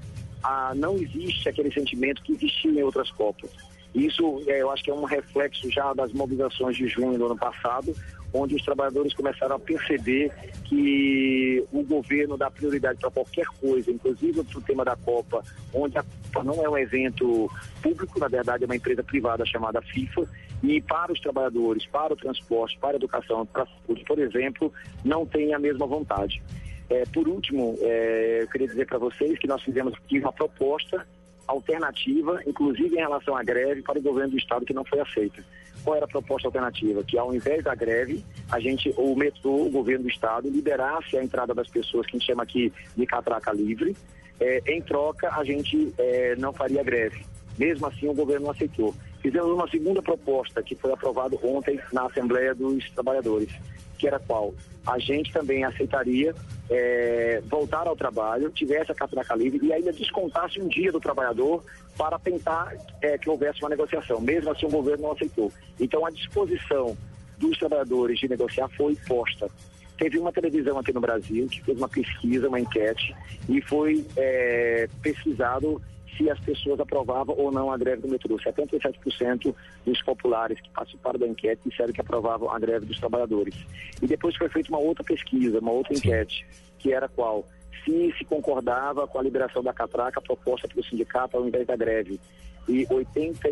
a, 0.44 0.74
não 0.76 0.96
existe 0.96 1.50
aquele 1.50 1.72
sentimento 1.72 2.24
que 2.24 2.34
existiu 2.34 2.74
em 2.74 2.84
outras 2.84 3.12
Copas. 3.12 3.52
Isso, 3.94 4.42
é, 4.48 4.62
eu 4.62 4.72
acho 4.72 4.84
que 4.84 4.92
é 4.92 4.94
um 4.94 5.06
reflexo 5.06 5.70
já 5.72 5.94
das 5.94 6.12
mobilizações 6.12 6.76
de 6.76 6.88
junho 6.88 7.18
do 7.18 7.26
ano 7.28 7.38
passado, 7.38 7.96
onde 8.36 8.56
os 8.56 8.62
trabalhadores 8.64 9.14
começaram 9.14 9.56
a 9.56 9.60
perceber 9.60 10.32
que 10.66 11.64
o 11.72 11.84
governo 11.84 12.38
dá 12.38 12.52
prioridade 12.52 13.00
para 13.00 13.10
qualquer 13.12 13.46
coisa, 13.60 13.92
inclusive 13.92 14.44
para 14.44 14.60
o 14.60 14.62
tema 14.62 14.84
da 14.84 14.96
Copa, 14.96 15.44
onde 15.74 15.98
a 15.98 16.04
Copa 16.04 16.44
não 16.44 16.64
é 16.64 16.70
um 16.70 16.78
evento 16.78 17.50
público, 17.82 18.20
na 18.20 18.28
verdade 18.28 18.64
é 18.64 18.66
uma 18.66 18.76
empresa 18.76 19.04
privada 19.04 19.46
chamada 19.46 19.82
FIFA, 19.82 20.28
e 20.64 20.82
para 20.82 21.14
os 21.14 21.20
trabalhadores, 21.20 21.86
para 21.88 22.14
o 22.14 22.16
transporte, 22.16 22.78
para 22.80 22.92
a 22.92 22.96
educação, 22.96 23.46
para 23.46 23.64
a 23.64 23.68
saúde, 23.68 24.04
por 24.06 24.20
exemplo, 24.20 24.74
não 25.04 25.26
tem 25.26 25.54
a 25.54 25.60
mesma 25.60 25.86
vontade. 25.86 26.42
É, 26.90 27.04
por 27.06 27.28
último, 27.28 27.78
é, 27.82 28.40
eu 28.44 28.48
queria 28.48 28.68
dizer 28.68 28.86
para 28.86 28.98
vocês 28.98 29.40
que 29.40 29.48
nós 29.48 29.62
fizemos 29.64 29.94
aqui 29.94 30.20
uma 30.20 30.32
proposta 30.32 31.06
alternativa, 31.48 32.42
inclusive 32.46 32.96
em 32.96 33.00
relação 33.00 33.36
à 33.36 33.44
greve, 33.44 33.82
para 33.82 34.00
o 34.00 34.02
governo 34.02 34.32
do 34.32 34.38
estado 34.38 34.66
que 34.66 34.74
não 34.74 34.84
foi 34.84 35.00
aceita. 35.00 35.44
Qual 35.86 35.96
era 35.96 36.06
a 36.06 36.10
proposta 36.10 36.48
alternativa? 36.48 37.04
Que 37.04 37.16
ao 37.16 37.34
invés 37.34 37.64
da 37.64 37.76
greve, 37.76 38.26
a 38.52 38.60
gente, 38.60 38.92
o 38.98 39.16
metrô, 39.16 39.68
o 39.68 39.70
governo 39.70 40.06
do 40.06 40.10
estado, 40.10 40.50
liberasse 40.50 41.16
a 41.16 41.24
entrada 41.24 41.54
das 41.54 41.68
pessoas, 41.68 42.08
que 42.08 42.16
a 42.16 42.20
gente 42.20 42.26
chama 42.26 42.42
aqui 42.42 42.74
de 42.98 43.06
catraca 43.06 43.54
livre. 43.54 43.96
É, 44.40 44.64
em 44.68 44.82
troca, 44.82 45.30
a 45.30 45.44
gente 45.44 45.94
é, 46.00 46.36
não 46.38 46.52
faria 46.52 46.84
greve. 46.84 47.24
Mesmo 47.56 47.86
assim, 47.86 48.08
o 48.08 48.16
governo 48.16 48.46
não 48.46 48.52
aceitou. 48.52 48.96
Fizemos 49.22 49.52
uma 49.52 49.70
segunda 49.70 50.02
proposta 50.02 50.64
que 50.64 50.76
foi 50.76 50.92
aprovada 50.92 51.38
ontem 51.44 51.80
na 51.94 52.08
Assembleia 52.08 52.56
dos 52.56 52.90
Trabalhadores, 52.90 53.54
que 54.00 54.08
era 54.08 54.20
qual? 54.20 54.56
A 54.88 54.98
gente 54.98 55.32
também 55.32 55.64
aceitaria 55.64 56.34
é, 56.70 57.42
voltar 57.46 57.88
ao 57.88 57.96
trabalho, 57.96 58.50
tivesse 58.50 58.92
a 58.92 58.96
catraca 58.96 59.36
livre 59.36 59.66
e 59.66 59.72
ainda 59.72 59.94
descontasse 59.94 60.60
um 60.60 60.68
dia 60.68 60.92
do 60.92 61.00
trabalhador 61.00 61.64
para 61.98 62.20
tentar 62.20 62.76
é, 63.02 63.18
que 63.18 63.30
houvesse 63.30 63.62
uma 63.62 63.70
negociação. 63.70 64.20
Mesmo 64.20 64.52
assim, 64.52 64.66
o 64.66 64.70
governo 64.70 65.04
não 65.04 65.12
aceitou. 65.12 65.52
Então, 65.80 66.06
a 66.06 66.10
disposição 66.10 66.96
dos 67.38 67.58
trabalhadores 67.58 68.20
de 68.20 68.28
negociar 68.28 68.70
foi 68.70 68.96
posta. 69.08 69.50
Teve 69.98 70.20
uma 70.20 70.32
televisão 70.32 70.78
aqui 70.78 70.92
no 70.92 71.00
Brasil 71.00 71.48
que 71.48 71.62
fez 71.62 71.78
uma 71.78 71.88
pesquisa, 71.88 72.50
uma 72.50 72.60
enquete, 72.60 73.16
e 73.48 73.62
foi 73.62 74.06
é, 74.18 74.90
pesquisado 75.02 75.82
se 76.18 76.30
as 76.30 76.40
pessoas 76.40 76.80
aprovavam 76.80 77.36
ou 77.38 77.52
não 77.52 77.72
a 77.72 77.78
greve 77.78 78.02
do 78.02 78.08
metrô. 78.08 78.38
77% 78.38 79.54
dos 79.86 80.02
populares 80.02 80.60
que 80.60 80.70
participaram 80.70 81.20
da 81.20 81.28
enquete 81.28 81.62
disseram 81.70 81.94
que 81.94 82.02
aprovavam 82.02 82.50
a 82.50 82.60
greve 82.60 82.86
dos 82.86 83.00
trabalhadores. 83.00 83.56
E 84.02 84.08
depois 84.08 84.36
foi 84.36 84.50
feita 84.50 84.70
uma 84.70 84.80
outra 84.80 85.04
pesquisa, 85.04 85.60
uma 85.60 85.72
outra 85.72 85.94
enquete, 85.94 86.46
que 86.80 86.94
era 86.94 87.08
qual? 87.08 87.46
Se 87.84 88.14
se 88.18 88.26
concordava 88.26 89.08
com 89.08 89.20
a 89.20 89.24
liberação 89.24 89.64
da 89.64 89.74
catraca 89.74 90.22
proposta 90.22 90.68
pelo 90.68 90.84
sindicato 90.84 91.38
ao 91.38 91.48
invés 91.48 91.68
da 91.68 91.76
greve. 91.76 92.20
E 92.68 92.86
80 92.90 93.50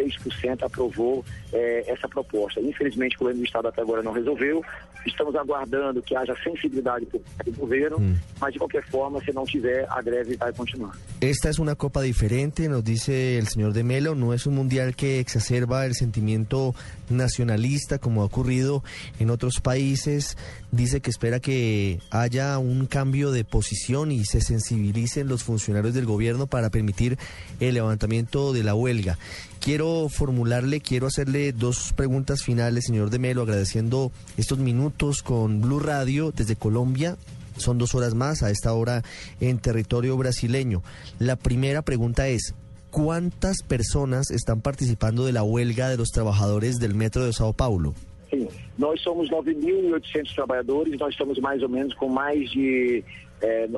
6% 0.00 0.62
aprovou 0.62 1.24
eh, 1.52 1.84
essa 1.86 2.08
proposta. 2.08 2.60
Infelizmente, 2.60 3.16
o 3.16 3.20
governo 3.20 3.40
do 3.40 3.44
Estado 3.44 3.68
até 3.68 3.82
agora 3.82 4.02
não 4.02 4.12
resolveu. 4.12 4.64
Estamos 5.06 5.34
aguardando 5.34 6.02
que 6.02 6.14
haja 6.14 6.34
sensibilidade 6.44 7.06
por 7.06 7.20
parte 7.20 7.50
do 7.50 7.58
governo, 7.58 7.98
mm. 7.98 8.16
mas 8.40 8.52
de 8.52 8.58
qualquer 8.58 8.84
forma, 8.90 9.22
se 9.24 9.32
não 9.32 9.44
tiver, 9.44 9.86
a 9.88 10.02
greve 10.02 10.36
vai 10.36 10.52
continuar. 10.52 10.92
Esta 11.20 11.48
es 11.48 11.58
una 11.58 11.74
copa 11.74 12.02
diferente, 12.02 12.68
nos 12.68 12.84
dice 12.84 13.38
el 13.38 13.48
señor 13.48 13.72
de 13.72 13.82
Melo, 13.82 14.14
no 14.14 14.34
es 14.34 14.46
un 14.46 14.54
mundial 14.54 14.94
que 14.94 15.20
exacerba 15.20 15.86
el 15.86 15.94
sentimiento 15.94 16.74
nacionalista 17.08 17.98
como 17.98 18.22
ha 18.22 18.24
ocurrido 18.24 18.82
en 19.18 19.30
otros 19.30 19.60
países. 19.60 20.36
Dice 20.70 21.00
que 21.00 21.10
espera 21.10 21.40
que 21.40 21.98
haya 22.10 22.58
un 22.58 22.86
cambio 22.86 23.32
de 23.32 23.44
posición 23.44 24.12
y 24.12 24.24
se 24.24 24.40
sensibilicen 24.40 25.28
los 25.28 25.44
funcionarios 25.44 25.94
del 25.94 26.06
gobierno 26.06 26.46
para 26.46 26.70
permitir 26.70 27.18
el 27.58 27.74
levantamiento 27.74 28.52
de 28.52 28.64
la 28.64 28.74
huelga. 28.74 29.18
Quiero 29.60 30.08
formularle, 30.08 30.80
quiero 30.80 31.06
hacerle 31.06 31.52
dos 31.52 31.92
preguntas 31.92 32.42
finales, 32.42 32.86
señor 32.86 33.10
de 33.10 33.18
Melo, 33.18 33.42
agradeciendo 33.42 34.10
estos 34.38 34.58
minutos 34.58 35.22
con 35.22 35.60
Blue 35.60 35.80
Radio 35.80 36.32
desde 36.32 36.56
Colombia. 36.56 37.18
Son 37.58 37.76
dos 37.76 37.94
horas 37.94 38.14
más 38.14 38.42
a 38.42 38.50
esta 38.50 38.72
hora 38.72 39.02
en 39.38 39.58
territorio 39.58 40.16
brasileño. 40.16 40.82
La 41.18 41.36
primera 41.36 41.82
pregunta 41.82 42.26
es, 42.28 42.54
¿cuántas 42.90 43.58
personas 43.62 44.30
están 44.30 44.62
participando 44.62 45.26
de 45.26 45.32
la 45.32 45.42
huelga 45.42 45.90
de 45.90 45.98
los 45.98 46.08
trabajadores 46.08 46.78
del 46.78 46.94
metro 46.94 47.26
de 47.26 47.34
Sao 47.34 47.52
Paulo? 47.52 47.94
Sim, 48.30 48.48
nós 48.78 48.98
somos 49.02 49.28
9.800 49.28 50.34
trabalhadores, 50.36 50.98
nós 50.98 51.10
estamos 51.10 51.38
mais 51.38 51.62
ou 51.62 51.68
menos 51.68 51.92
com 51.96 52.08
mais 52.08 52.50
de, 52.50 53.04
é, 53.42 53.68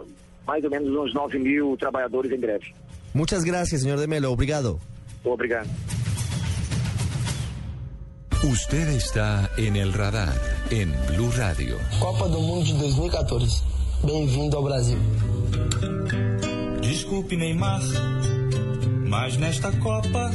mais 0.46 0.62
ou 0.62 0.70
menos 0.70 0.96
uns 0.96 1.12
9 1.12 1.40
mil 1.40 1.76
trabalhadores 1.76 2.30
em 2.30 2.38
greve. 2.38 2.72
Muchas 3.12 3.42
gracias, 3.42 3.82
señor 3.82 3.98
de 3.98 4.06
Melo. 4.06 4.30
Obrigado. 4.30 4.78
Obrigado. 5.24 5.68
Usted 8.42 8.88
está 8.88 9.50
en 9.56 9.76
el 9.76 9.92
radar 9.92 10.34
en 10.70 10.92
Blue 11.06 11.30
Radio. 11.36 11.78
Copa 12.00 12.26
do 12.26 12.40
Mundo 12.40 12.64
de 12.64 12.72
2014. 12.72 13.62
Bem-vindo 14.02 14.56
ao 14.56 14.64
Brasil. 14.64 14.98
Desculpe, 16.80 17.36
Neymar, 17.36 17.80
mas 19.06 19.36
nesta 19.36 19.70
Copa 19.78 20.30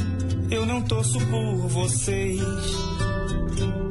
eu 0.50 0.64
não 0.64 0.80
torço 0.82 1.18
por 1.26 1.68
vocês. 1.68 2.40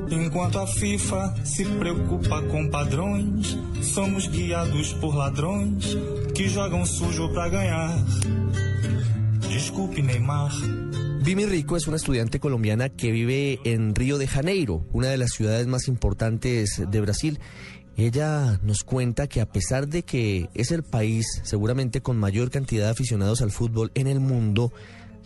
Enquanto 0.09 0.57
a 0.57 0.65
FIFA 0.65 1.35
se 1.43 1.63
preocupa 1.63 2.41
com 2.41 2.69
padrões, 2.69 3.55
somos 3.83 4.25
guiados 4.27 4.93
por 4.93 5.15
ladrões 5.15 5.95
que 6.33 6.49
jogam 6.49 6.83
sujo 6.85 7.29
pra 7.29 7.49
ganhar. 7.49 7.95
Desculpe, 9.47 10.01
Neymar. 10.01 10.51
Vimi 11.27 11.45
Rico 11.45 11.75
es 11.75 11.87
una 11.87 11.97
estudiante 11.97 12.39
colombiana 12.39 12.87
que 12.87 13.11
vive 13.11 13.59
en 13.65 13.93
Río 13.95 14.17
de 14.17 14.27
Janeiro, 14.27 14.85
una 14.93 15.09
de 15.09 15.17
las 15.17 15.31
ciudades 15.31 15.67
más 15.67 15.89
importantes 15.89 16.81
de 16.89 17.01
Brasil. 17.01 17.41
Ella 17.97 18.61
nos 18.63 18.85
cuenta 18.85 19.27
que 19.27 19.41
a 19.41 19.45
pesar 19.45 19.89
de 19.89 20.03
que 20.03 20.47
es 20.53 20.71
el 20.71 20.83
país 20.83 21.25
seguramente 21.43 21.99
con 21.99 22.15
mayor 22.15 22.49
cantidad 22.49 22.85
de 22.85 22.91
aficionados 22.91 23.41
al 23.41 23.51
fútbol 23.51 23.91
en 23.93 24.07
el 24.07 24.21
mundo, 24.21 24.71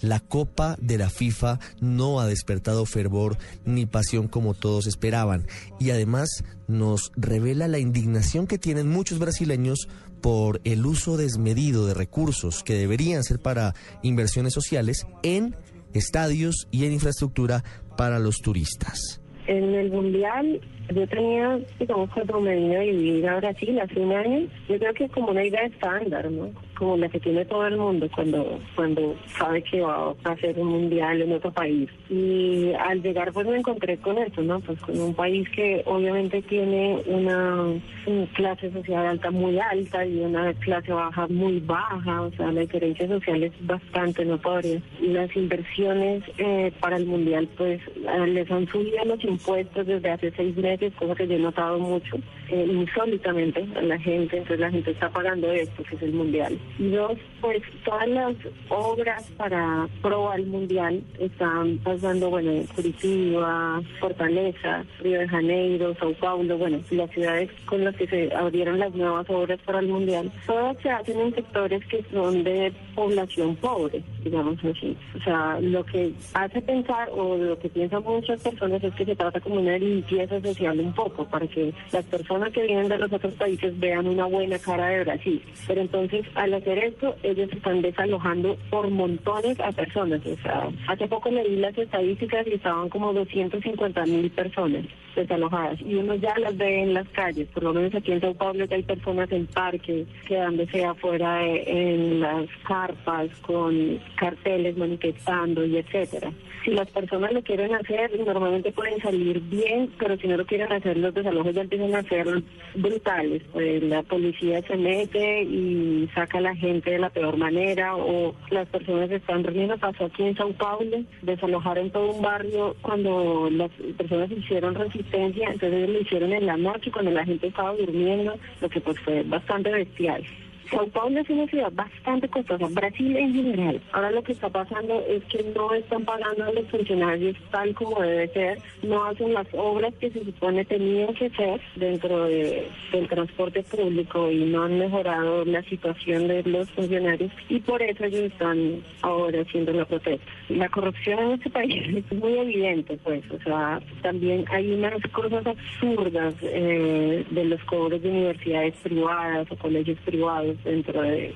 la 0.02 0.20
Copa 0.20 0.76
de 0.82 0.98
la 0.98 1.12
FIFA 1.12 1.60
no 1.82 2.20
ha 2.20 2.26
despertado 2.26 2.88
fervor 2.88 3.38
ni 3.64 3.86
pasión 3.86 4.28
como 4.28 4.56
todos 4.56 4.88
esperaban. 4.88 5.46
Y 5.80 5.92
además 5.92 6.44
nos 6.68 7.12
revela 7.16 7.68
la 7.68 7.78
indignación 7.78 8.48
que 8.48 8.58
tienen 8.58 8.90
muchos 8.90 9.20
brasileños 9.20 9.88
por 10.20 10.62
el 10.64 10.84
uso 10.84 11.16
desmedido 11.16 11.86
de 11.86 11.94
recursos 11.94 12.64
que 12.64 12.74
deberían 12.74 13.24
ser 13.24 13.40
para 13.40 13.76
inversiones 14.02 14.54
sociales 14.54 15.06
en 15.22 15.56
estadios 15.94 16.68
y 16.72 16.86
en 16.86 16.94
infraestructura 16.94 17.64
para 17.98 18.20
los 18.20 18.38
turistas. 18.38 19.22
En 19.48 19.74
el 19.76 19.92
Mundial 19.92 20.62
yo 20.94 21.08
tenía, 21.08 21.60
digamos, 21.80 22.10
el 22.16 22.28
promedio 22.28 22.80
de 22.80 22.92
vivir 22.92 23.28
a 23.28 23.38
Brasil 23.38 23.80
hace 23.80 24.00
un 24.00 24.12
año. 24.14 24.48
Yo 24.70 24.78
creo 24.80 24.94
que 24.94 25.06
es 25.06 25.12
como 25.12 25.32
una 25.32 25.44
idea 25.44 25.64
estándar, 25.64 26.30
¿no? 26.32 26.50
como 26.82 26.98
la 26.98 27.10
que 27.10 27.20
tiene 27.20 27.46
todo 27.46 27.68
el 27.68 27.78
mundo 27.78 28.10
cuando, 28.16 28.60
cuando 28.76 29.16
sabe 29.38 29.62
que 29.62 29.82
va 29.82 30.16
a 30.24 30.32
hacer 30.32 30.58
un 30.58 30.70
mundial 30.70 31.22
en 31.22 31.32
otro 31.34 31.52
país. 31.52 31.88
Y 32.10 32.74
al 32.74 33.04
llegar 33.04 33.32
pues 33.32 33.46
me 33.46 33.58
encontré 33.58 33.98
con 33.98 34.18
esto, 34.18 34.42
¿no? 34.42 34.60
Pues 34.62 34.80
con 34.80 35.00
un 35.00 35.14
país 35.14 35.48
que 35.50 35.84
obviamente 35.86 36.42
tiene 36.42 37.00
una, 37.06 37.66
una 38.08 38.26
clase 38.34 38.72
social 38.72 39.06
alta 39.06 39.30
muy 39.30 39.60
alta 39.60 40.04
y 40.08 40.22
una 40.22 40.56
clase 40.56 40.92
baja 40.92 41.28
muy 41.28 41.60
baja, 41.60 42.24
o 42.24 42.32
sea, 42.32 42.52
la 42.52 42.62
diferencia 42.62 43.08
social 43.08 43.44
es 43.44 43.54
bastante 43.68 44.26
notoria. 44.26 44.82
Y 45.00 45.10
las 45.10 45.36
inversiones 45.36 46.24
eh, 46.40 46.74
para 46.80 46.98
el 46.98 47.06
mundial 47.06 47.48
pues 47.58 47.80
eh, 47.96 48.28
les 48.28 48.50
han 48.50 48.66
subido 48.66 49.06
los 49.06 49.24
impuestos 49.24 49.86
desde 49.86 50.10
hace 50.10 50.32
seis 50.32 50.58
meses, 50.58 50.81
cosa 50.92 51.16
que 51.16 51.28
yo 51.28 51.36
he 51.36 51.40
notado 51.40 51.78
mucho, 51.78 52.18
eh, 52.50 52.66
insólitamente 52.68 53.68
a 53.76 53.82
la 53.82 54.00
gente, 54.00 54.38
entonces 54.38 54.60
la 54.60 54.72
gente 54.72 54.92
está 54.92 55.10
pagando 55.10 55.52
esto, 55.52 55.84
que 55.84 55.96
es 55.96 56.02
el 56.02 56.14
mundial. 56.14 56.58
Y 56.80 56.90
dos, 56.90 57.18
pues 57.40 57.62
todas 57.86 58.08
las 58.08 58.36
obras 58.70 59.24
para 59.38 59.88
pro 60.02 60.32
al 60.32 60.46
mundial 60.48 61.04
están 61.20 61.78
pasando, 61.80 62.30
bueno, 62.30 62.52
en 62.52 62.66
Curitiba, 62.68 63.82
Fortaleza, 64.00 64.84
Río 65.00 65.20
de 65.20 65.28
Janeiro, 65.28 65.96
Sao 66.00 66.14
Paulo, 66.14 66.58
bueno, 66.58 66.80
las 66.90 67.12
ciudades 67.12 67.50
con 67.66 67.84
las 67.84 67.96
que 67.96 68.08
se 68.08 68.34
abrieron 68.34 68.80
las 68.80 68.94
nuevas 68.96 69.30
obras 69.30 69.60
para 69.66 69.80
el 69.80 69.88
mundial, 69.88 70.32
todas 70.46 70.78
se 70.82 70.90
hacen 70.90 71.20
en 71.20 71.36
sectores 71.36 71.86
que 71.88 72.04
son 72.12 72.44
de 72.44 72.74
población 72.96 73.56
pobre, 73.58 74.02
digamos 74.24 74.58
así. 74.64 74.96
O 75.20 75.24
sea, 75.24 75.60
lo 75.62 75.84
que 75.86 76.14
hace 76.34 76.62
pensar 76.62 77.10
o 77.12 77.38
lo 77.38 77.58
que 77.60 77.70
piensan 77.70 78.04
muchas 78.04 78.42
personas 78.42 78.84
es 78.84 78.94
que 78.96 79.06
se 79.06 79.16
trata 79.16 79.40
como 79.40 79.56
una 79.60 79.78
limpieza 79.78 80.40
social 80.42 80.80
un 80.80 80.94
poco, 80.94 81.26
para 81.26 81.48
que 81.48 81.74
las 81.92 82.06
personas 82.06 82.52
que 82.52 82.64
vienen 82.64 82.88
de 82.90 82.98
los 82.98 83.12
otros 83.12 83.34
países 83.36 83.78
vean 83.80 84.08
una 84.08 84.26
buena 84.26 84.58
cara 84.60 84.88
de 84.88 85.04
Brasil. 85.04 85.42
Pero 85.68 85.82
entonces, 85.82 86.26
al 86.36 86.54
hacer 86.54 86.78
esto, 86.80 87.16
ellos 87.24 87.50
están 87.52 87.82
desalojando 87.82 88.58
por 88.70 88.90
montones 88.90 89.60
a 89.60 89.72
personas. 89.72 90.22
O 90.26 90.36
sea, 90.44 90.70
hace 90.88 91.08
poco 91.08 91.30
leí 91.30 91.56
las 91.58 91.78
estadísticas 91.78 92.46
y 92.48 92.54
estaban 92.54 92.90
como 92.90 93.14
250 93.14 94.06
mil 94.06 94.30
personas 94.32 94.86
desalojadas 95.16 95.80
y 95.82 95.96
uno 95.96 96.16
ya 96.16 96.34
las 96.40 96.56
ve 96.58 96.84
en 96.84 96.94
las 96.94 97.08
calles, 97.10 97.46
por 97.50 97.64
lo 97.64 97.74
menos 97.74 97.94
aquí 97.94 98.14
en 98.14 98.22
Sao 98.22 98.34
Paulo 98.34 98.66
que 98.66 98.76
hay 98.76 98.84
personas 98.84 99.30
en 99.34 99.46
parques, 99.48 100.08
quedándose 100.26 100.86
afuera 100.86 101.36
de- 101.40 101.64
en 101.68 102.22
las 102.22 102.46
carpas 102.66 103.28
con 103.42 104.00
carteles 104.22 104.78
manifestando 104.78 105.66
y 105.66 105.78
etcétera. 105.78 106.32
Si 106.64 106.70
las 106.70 106.92
personas 106.92 107.34
lo 107.34 107.42
quieren 107.42 107.74
hacer, 107.74 108.12
normalmente 108.20 108.72
pueden 108.72 109.02
salir 109.02 109.40
bien, 109.40 109.90
pero 109.98 110.16
si 110.18 110.28
no 110.28 110.38
lo 110.38 110.46
quieren 110.46 110.72
hacer, 110.72 110.96
los 110.96 111.12
desalojos 111.12 111.56
ya 111.56 111.62
empiezan 111.62 111.96
a 111.96 112.04
ser 112.04 112.28
brutales. 112.76 113.42
Pues 113.52 113.82
la 113.82 114.04
policía 114.04 114.62
se 114.62 114.78
mete 114.78 115.42
y 115.42 116.08
saca 116.14 116.38
a 116.38 116.42
la 116.42 116.56
gente 116.56 116.92
de 116.92 117.00
la 117.00 117.10
peor 117.10 117.36
manera, 117.36 117.96
o 117.96 118.36
las 118.52 118.68
personas 118.68 119.10
están 119.10 119.44
reuniendo. 119.44 119.76
Pasó 119.80 120.06
aquí 120.06 120.22
en 120.22 120.36
Sao 120.36 120.54
Paulo, 120.54 120.98
desalojaron 121.24 121.90
todo 121.90 122.12
un 122.12 122.22
barrio 122.22 122.76
cuando 122.84 123.50
las 123.50 123.72
personas 123.98 124.30
hicieron 124.30 124.76
resistencia, 124.76 125.50
entonces 125.52 125.90
lo 125.90 126.00
hicieron 126.00 126.32
en 126.32 126.46
la 126.46 126.58
noche 126.58 126.92
cuando 126.92 127.10
la 127.10 127.26
gente 127.26 127.48
estaba 127.48 127.74
durmiendo, 127.76 128.36
lo 128.62 128.70
que 128.70 128.82
pues 128.82 129.00
fue 129.00 129.24
bastante 129.24 129.72
bestial. 129.72 130.24
Sao 130.72 130.88
Paulo 130.88 131.20
es 131.20 131.30
una 131.30 131.46
ciudad 131.48 131.72
bastante 131.74 132.30
costosa, 132.30 132.66
Brasil 132.72 133.16
en 133.18 133.34
general. 133.34 133.82
Ahora 133.92 134.12
lo 134.12 134.24
que 134.24 134.32
está 134.32 134.50
pasando 134.50 135.04
es 135.08 135.22
que 135.26 135.44
no 135.56 135.74
están 135.74 136.06
pagando 136.06 136.46
a 136.46 136.52
los 136.54 136.66
funcionarios 136.70 137.36
tal 137.52 137.74
como 137.76 138.02
debe 138.02 138.28
ser, 138.30 138.58
no 138.82 139.04
hacen 139.06 139.34
las 139.34 139.48
obras 139.54 139.94
que 140.00 140.10
se 140.12 140.24
supone 140.24 140.64
tenían 140.66 141.14
que 141.16 141.26
hacer 141.26 141.60
dentro 141.76 142.24
de- 142.26 142.68
del 142.94 143.08
transporte 143.10 143.64
público 143.64 144.32
y 144.32 144.46
no 144.46 144.64
han 144.64 144.80
mejorado 144.80 145.44
la 145.46 145.62
situación 145.64 146.28
de 146.30 146.44
los 146.44 146.70
funcionarios. 146.72 147.32
Y 147.50 147.60
por 147.60 147.82
eso 147.82 148.06
ellos 148.06 148.32
están 148.32 148.82
ahora 149.02 149.42
haciendo 149.42 149.74
la 149.74 149.86
protesta. 149.86 150.26
La 150.50 150.70
corrupción 150.70 151.20
en 151.20 151.32
este 151.34 151.50
país 151.50 151.84
es 152.12 152.18
muy 152.18 152.38
evidente, 152.38 152.98
pues, 153.04 153.24
o 153.32 153.44
sea, 153.44 153.82
también 154.02 154.46
hay 154.50 154.72
unas 154.72 155.02
cosas 155.12 155.46
absurdas 155.46 156.34
eh, 156.42 157.26
de 157.30 157.46
los 157.46 157.62
cobros 157.66 158.02
de 158.02 158.10
universidades 158.10 158.76
privadas 158.84 159.48
o 159.52 159.56
colegios 159.58 159.98
privados 160.06 160.56
dentro 160.64 161.02
de, 161.02 161.34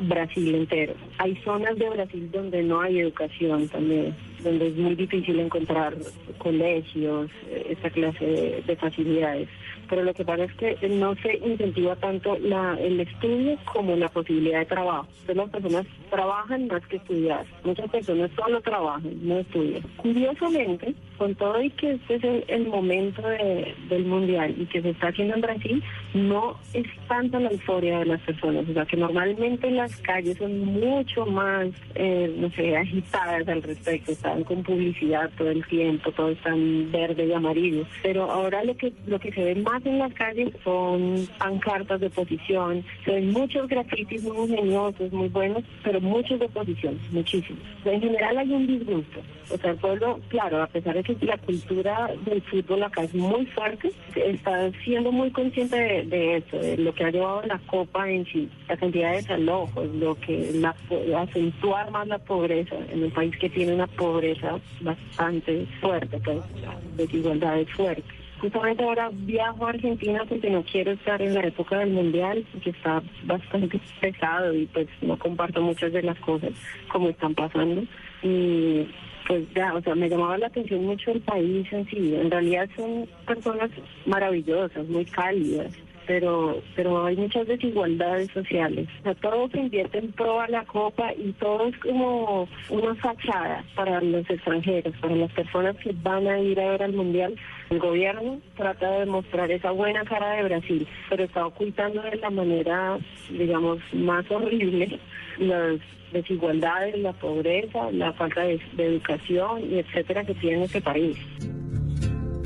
Brasil 0.00 0.54
entero. 0.54 0.94
Hay 1.18 1.36
zonas 1.44 1.76
de 1.78 1.88
Brasil 1.90 2.30
donde 2.30 2.62
no 2.62 2.80
hay 2.80 3.00
educación 3.00 3.68
también, 3.68 4.14
donde 4.42 4.68
es 4.68 4.76
muy 4.76 4.94
difícil 4.94 5.40
encontrar 5.40 5.94
colegios, 6.38 7.30
eh, 7.48 7.66
esta 7.70 7.90
clase 7.90 8.24
de, 8.24 8.62
de 8.66 8.76
facilidades. 8.76 9.48
Pero 9.88 10.02
lo 10.04 10.14
que 10.14 10.24
pasa 10.24 10.44
es 10.44 10.52
que 10.54 10.88
no 10.88 11.14
se 11.16 11.36
incentiva 11.38 11.96
tanto 11.96 12.36
la, 12.38 12.76
el 12.80 13.00
estudio 13.00 13.56
como 13.72 13.96
la 13.96 14.08
posibilidad 14.08 14.60
de 14.60 14.66
trabajo. 14.66 15.06
Entonces 15.20 15.36
las 15.36 15.50
personas 15.50 15.86
trabajan 16.10 16.66
más 16.68 16.86
que 16.86 16.96
estudiar. 16.96 17.44
Muchas 17.64 17.90
personas 17.90 18.30
solo 18.36 18.60
trabajan, 18.60 19.12
no 19.26 19.38
estudian. 19.38 19.82
Curiosamente, 19.96 20.94
con 21.18 21.34
todo 21.34 21.60
y 21.62 21.70
que 21.70 21.92
este 21.92 22.14
es 22.16 22.24
el, 22.24 22.44
el 22.48 22.66
momento 22.68 23.22
de- 23.22 23.74
del 23.88 24.04
mundial 24.04 24.54
y 24.58 24.66
que 24.66 24.82
se 24.82 24.90
está 24.90 25.08
haciendo 25.08 25.34
en 25.34 25.40
Brasil, 25.40 25.82
no 26.14 26.56
es 26.74 26.84
tanto 27.08 27.38
la 27.38 27.50
euforia 27.50 28.00
de 28.00 28.06
las 28.06 28.20
personas. 28.22 28.68
O 28.68 28.72
sea, 28.72 28.84
que 28.86 28.96
normalmente 28.96 29.70
las 29.70 29.94
calles 30.02 30.38
son 30.38 30.58
mucho 30.64 31.26
más, 31.26 31.68
eh, 31.94 32.34
no 32.38 32.50
sé, 32.50 32.76
agitadas 32.76 33.46
al 33.48 33.62
respecto. 33.62 34.12
Están 34.12 34.44
con 34.44 34.62
publicidad 34.62 35.30
todo 35.36 35.50
el 35.50 35.64
tiempo, 35.66 36.10
todo 36.12 36.30
está 36.30 36.50
en 36.50 36.90
verde 36.92 37.26
y 37.26 37.32
amarillo. 37.32 37.84
Pero 38.02 38.30
ahora 38.30 38.64
lo 38.64 38.76
que, 38.76 38.92
lo 39.06 39.18
que 39.18 39.32
se 39.32 39.42
ve 39.44 39.54
más 39.56 39.75
en 39.84 39.98
las 39.98 40.12
calles 40.14 40.52
son 40.64 41.28
pancartas 41.38 42.00
de 42.00 42.06
oposición. 42.06 42.84
Se 43.04 43.12
ven 43.12 43.32
muchos 43.32 43.68
grafitis 43.68 44.22
muy 44.22 44.50
ingeniosos, 44.50 45.12
muy 45.12 45.28
buenos, 45.28 45.64
pero 45.82 46.00
muchos 46.00 46.38
de 46.38 46.46
oposición, 46.46 46.98
muchísimos. 47.10 47.62
En 47.84 48.00
general 48.00 48.38
hay 48.38 48.50
un 48.52 48.66
disgusto. 48.66 49.20
O 49.50 49.56
sea, 49.56 49.70
el 49.70 49.76
pueblo, 49.76 50.18
claro, 50.28 50.62
a 50.62 50.66
pesar 50.66 50.94
de 50.94 51.04
que 51.04 51.16
la 51.24 51.38
cultura 51.38 52.10
del 52.24 52.42
fútbol 52.42 52.82
acá 52.82 53.04
es 53.04 53.14
muy 53.14 53.46
fuerte, 53.46 53.92
está 54.16 54.72
siendo 54.84 55.12
muy 55.12 55.30
consciente 55.30 55.76
de, 55.76 56.38
eso, 56.38 56.58
de 56.58 56.76
lo 56.78 56.92
que 56.92 57.04
ha 57.04 57.10
llevado 57.10 57.42
la 57.42 57.58
Copa 57.66 58.10
en 58.10 58.24
sí, 58.26 58.48
la 58.68 58.76
cantidad 58.76 59.10
de 59.10 59.16
desalojos, 59.16 59.88
lo 59.94 60.16
que 60.16 60.50
la, 60.54 60.74
acentuar 61.18 61.90
más 61.92 62.08
la 62.08 62.18
pobreza 62.18 62.76
en 62.90 63.04
un 63.04 63.10
país 63.10 63.36
que 63.38 63.48
tiene 63.48 63.74
una 63.74 63.86
pobreza 63.86 64.58
bastante 64.80 65.66
fuerte, 65.80 66.18
pues, 66.24 66.38
la 66.60 66.76
desigualdad 66.96 67.60
es 67.60 67.70
fuerte. 67.70 68.25
Justamente 68.40 68.82
ahora 68.84 69.10
viajo 69.12 69.66
a 69.66 69.70
Argentina 69.70 70.24
porque 70.28 70.50
no 70.50 70.62
quiero 70.62 70.92
estar 70.92 71.20
en 71.22 71.34
la 71.34 71.40
época 71.40 71.78
del 71.78 71.90
mundial, 71.90 72.44
que 72.62 72.70
está 72.70 73.02
bastante 73.24 73.80
pesado 74.00 74.54
y 74.54 74.66
pues 74.66 74.88
no 75.00 75.18
comparto 75.18 75.62
muchas 75.62 75.92
de 75.92 76.02
las 76.02 76.18
cosas 76.20 76.50
como 76.92 77.08
están 77.08 77.34
pasando. 77.34 77.82
Y 78.22 78.86
pues 79.26 79.44
ya, 79.54 79.74
o 79.74 79.82
sea, 79.82 79.94
me 79.94 80.08
llamaba 80.08 80.38
la 80.38 80.46
atención 80.46 80.84
mucho 80.84 81.10
el 81.10 81.20
país 81.20 81.66
en 81.72 81.86
sí. 81.88 82.14
En 82.14 82.30
realidad 82.30 82.68
son 82.76 83.06
personas 83.26 83.70
maravillosas, 84.04 84.86
muy 84.88 85.04
cálidas, 85.04 85.72
pero 86.06 86.62
pero 86.74 87.04
hay 87.04 87.16
muchas 87.16 87.46
desigualdades 87.46 88.30
sociales. 88.30 88.88
O 89.00 89.02
sea, 89.02 89.14
todo 89.14 89.48
se 89.48 89.58
invierte 89.58 89.98
en 89.98 90.12
pro 90.12 90.40
a 90.40 90.48
la 90.48 90.64
copa 90.64 91.12
y 91.14 91.32
todo 91.32 91.68
es 91.68 91.76
como 91.78 92.48
una 92.70 92.94
fachada 92.96 93.64
para 93.74 94.00
los 94.00 94.28
extranjeros, 94.30 94.94
para 95.00 95.16
las 95.16 95.32
personas 95.32 95.76
que 95.76 95.94
van 96.02 96.26
a 96.28 96.38
ir 96.38 96.60
a 96.60 96.70
ver 96.70 96.82
al 96.82 96.92
mundial. 96.92 97.34
El 97.70 97.80
gobierno 97.80 98.40
trata 98.56 99.00
de 99.00 99.06
mostrar 99.06 99.50
esa 99.50 99.72
buena 99.72 100.04
cara 100.04 100.36
de 100.36 100.44
Brasil, 100.44 100.86
pero 101.10 101.24
está 101.24 101.46
ocultando 101.46 102.00
de 102.02 102.16
la 102.16 102.30
manera, 102.30 102.98
digamos, 103.28 103.80
más 103.92 104.30
horrible 104.30 105.00
las 105.38 105.80
desigualdades, 106.12 106.98
la 106.98 107.12
pobreza, 107.12 107.90
la 107.90 108.12
falta 108.12 108.42
de, 108.42 108.60
de 108.76 108.86
educación 108.86 109.70
y 109.70 109.78
etcétera 109.80 110.24
que 110.24 110.34
tiene 110.34 110.64
este 110.64 110.80
país. 110.80 111.16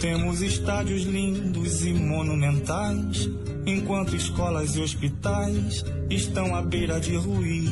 Temos 0.01 0.41
estádios 0.41 1.05
lindos 1.05 1.85
e 1.85 1.93
monumentais, 1.93 3.29
enquanto 3.67 4.17
escolas 4.17 4.75
e 4.75 4.81
hospitais 4.81 5.85
estão 6.09 6.57
à 6.57 6.63
beira 6.63 6.99
de 6.99 7.17
ruir. 7.17 7.69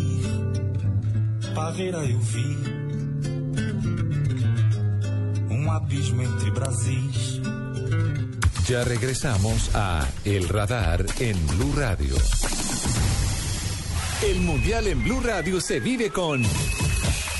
Paveira 1.55 2.05
eu 2.05 2.19
vi 2.19 2.98
um 5.51 5.71
abismo 5.71 6.23
entre 6.23 6.51
Brasis. 6.51 7.41
Ya 8.67 8.85
regresamos 8.85 9.71
a 9.75 10.07
El 10.25 10.49
Radar 10.49 11.05
en 11.21 11.47
Blue 11.47 11.73
Radio. 11.77 12.15
El 14.23 14.41
Mundial 14.41 14.87
en 14.89 15.03
Blue 15.03 15.21
Radio 15.21 15.61
se 15.61 15.81
vive 15.81 16.11
con 16.11 16.43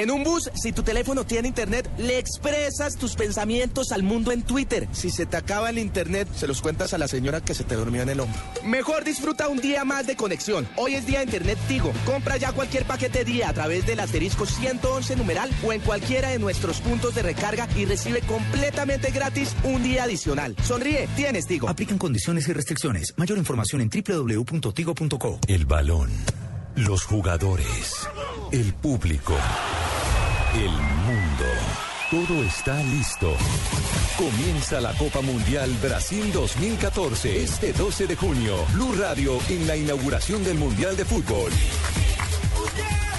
En 0.00 0.10
un 0.10 0.24
bus, 0.24 0.50
si 0.54 0.72
tu 0.72 0.82
teléfono 0.82 1.26
tiene 1.26 1.48
internet, 1.48 1.86
le 1.98 2.16
expresas 2.18 2.96
tus 2.96 3.16
pensamientos 3.16 3.92
al 3.92 4.02
mundo 4.02 4.32
en 4.32 4.40
Twitter. 4.40 4.88
Si 4.92 5.10
se 5.10 5.26
te 5.26 5.36
acaba 5.36 5.68
el 5.68 5.76
internet, 5.76 6.26
se 6.34 6.46
los 6.46 6.62
cuentas 6.62 6.94
a 6.94 6.98
la 6.98 7.06
señora 7.06 7.42
que 7.42 7.52
se 7.52 7.64
te 7.64 7.74
durmió 7.74 8.00
en 8.00 8.08
el 8.08 8.20
hombro. 8.20 8.40
Mejor 8.64 9.04
disfruta 9.04 9.48
un 9.48 9.58
día 9.58 9.84
más 9.84 10.06
de 10.06 10.16
conexión. 10.16 10.66
Hoy 10.76 10.94
es 10.94 11.04
día 11.04 11.18
de 11.18 11.26
internet 11.26 11.58
Tigo. 11.68 11.92
Compra 12.06 12.38
ya 12.38 12.52
cualquier 12.52 12.86
paquete 12.86 13.26
día 13.26 13.50
a 13.50 13.52
través 13.52 13.86
del 13.86 14.00
asterisco 14.00 14.46
111 14.46 15.16
numeral 15.16 15.50
o 15.62 15.74
en 15.74 15.82
cualquiera 15.82 16.30
de 16.30 16.38
nuestros 16.38 16.80
puntos 16.80 17.14
de 17.14 17.20
recarga 17.20 17.68
y 17.76 17.84
recibe 17.84 18.22
completamente 18.22 19.10
gratis 19.10 19.54
un 19.64 19.82
día 19.82 20.04
adicional. 20.04 20.56
Sonríe, 20.62 21.10
tienes 21.14 21.46
Tigo. 21.46 21.68
Aplican 21.68 21.98
condiciones 21.98 22.48
y 22.48 22.54
restricciones. 22.54 23.12
Mayor 23.18 23.36
información 23.36 23.82
en 23.82 23.90
www.tigo.co. 23.90 25.40
El 25.46 25.66
balón, 25.66 26.08
los 26.76 27.04
jugadores, 27.04 28.08
el 28.52 28.72
público, 28.74 29.34
el 30.54 30.70
mundo. 30.70 31.44
Todo 32.10 32.42
está 32.42 32.82
listo. 32.82 33.32
Comienza 34.16 34.80
la 34.80 34.92
Copa 34.94 35.20
Mundial 35.20 35.70
Brasil 35.82 36.32
2014 36.32 37.42
este 37.42 37.72
12 37.72 38.06
de 38.06 38.16
junio. 38.16 38.54
Blue 38.72 38.94
Radio 38.98 39.38
en 39.48 39.66
la 39.66 39.76
inauguración 39.76 40.42
del 40.44 40.58
Mundial 40.58 40.96
de 40.96 41.04
Fútbol. 41.04 41.52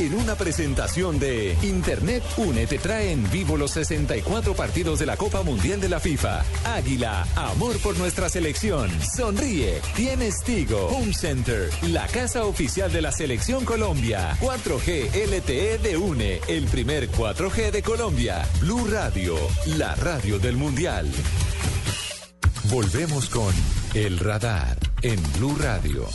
En 0.02 0.16
una 0.16 0.34
presentación 0.34 1.20
de 1.20 1.56
Internet 1.62 2.24
Une 2.36 2.66
te 2.66 2.80
trae 2.80 3.12
en 3.12 3.30
vivo 3.30 3.56
los 3.56 3.70
64 3.70 4.56
partidos 4.56 4.98
de 4.98 5.06
la 5.06 5.16
Copa 5.16 5.44
Mundial 5.44 5.80
de 5.80 5.90
la 5.90 6.00
FIFA. 6.00 6.44
Águila, 6.66 7.28
amor 7.36 7.78
por 7.78 7.96
nuestra 8.00 8.28
selección. 8.28 8.90
Sonríe, 9.16 9.80
tienes 9.96 10.42
Tigo. 10.44 10.88
Home 10.88 11.14
Center, 11.14 11.70
la 11.84 12.08
casa 12.08 12.46
oficial 12.46 12.92
de 12.92 13.04
la 13.04 13.12
Selección 13.12 13.64
Colombia. 13.64 14.36
4G 14.42 15.14
LTE 15.28 15.78
de 15.78 15.98
Une, 15.98 16.42
el 16.48 16.66
primer 16.66 17.12
4G 17.12 17.70
de 17.70 17.84
Colombia. 17.84 18.44
Blue 18.60 18.88
Radio, 18.88 19.36
la 19.78 19.94
radio 19.94 20.40
del 20.40 20.58
Mundial. 20.58 21.08
Volvemos 22.72 23.30
con 23.30 23.54
El 23.94 24.18
Radar 24.18 24.80
en 25.04 25.22
Blue 25.34 25.56
Radio. 25.60 26.08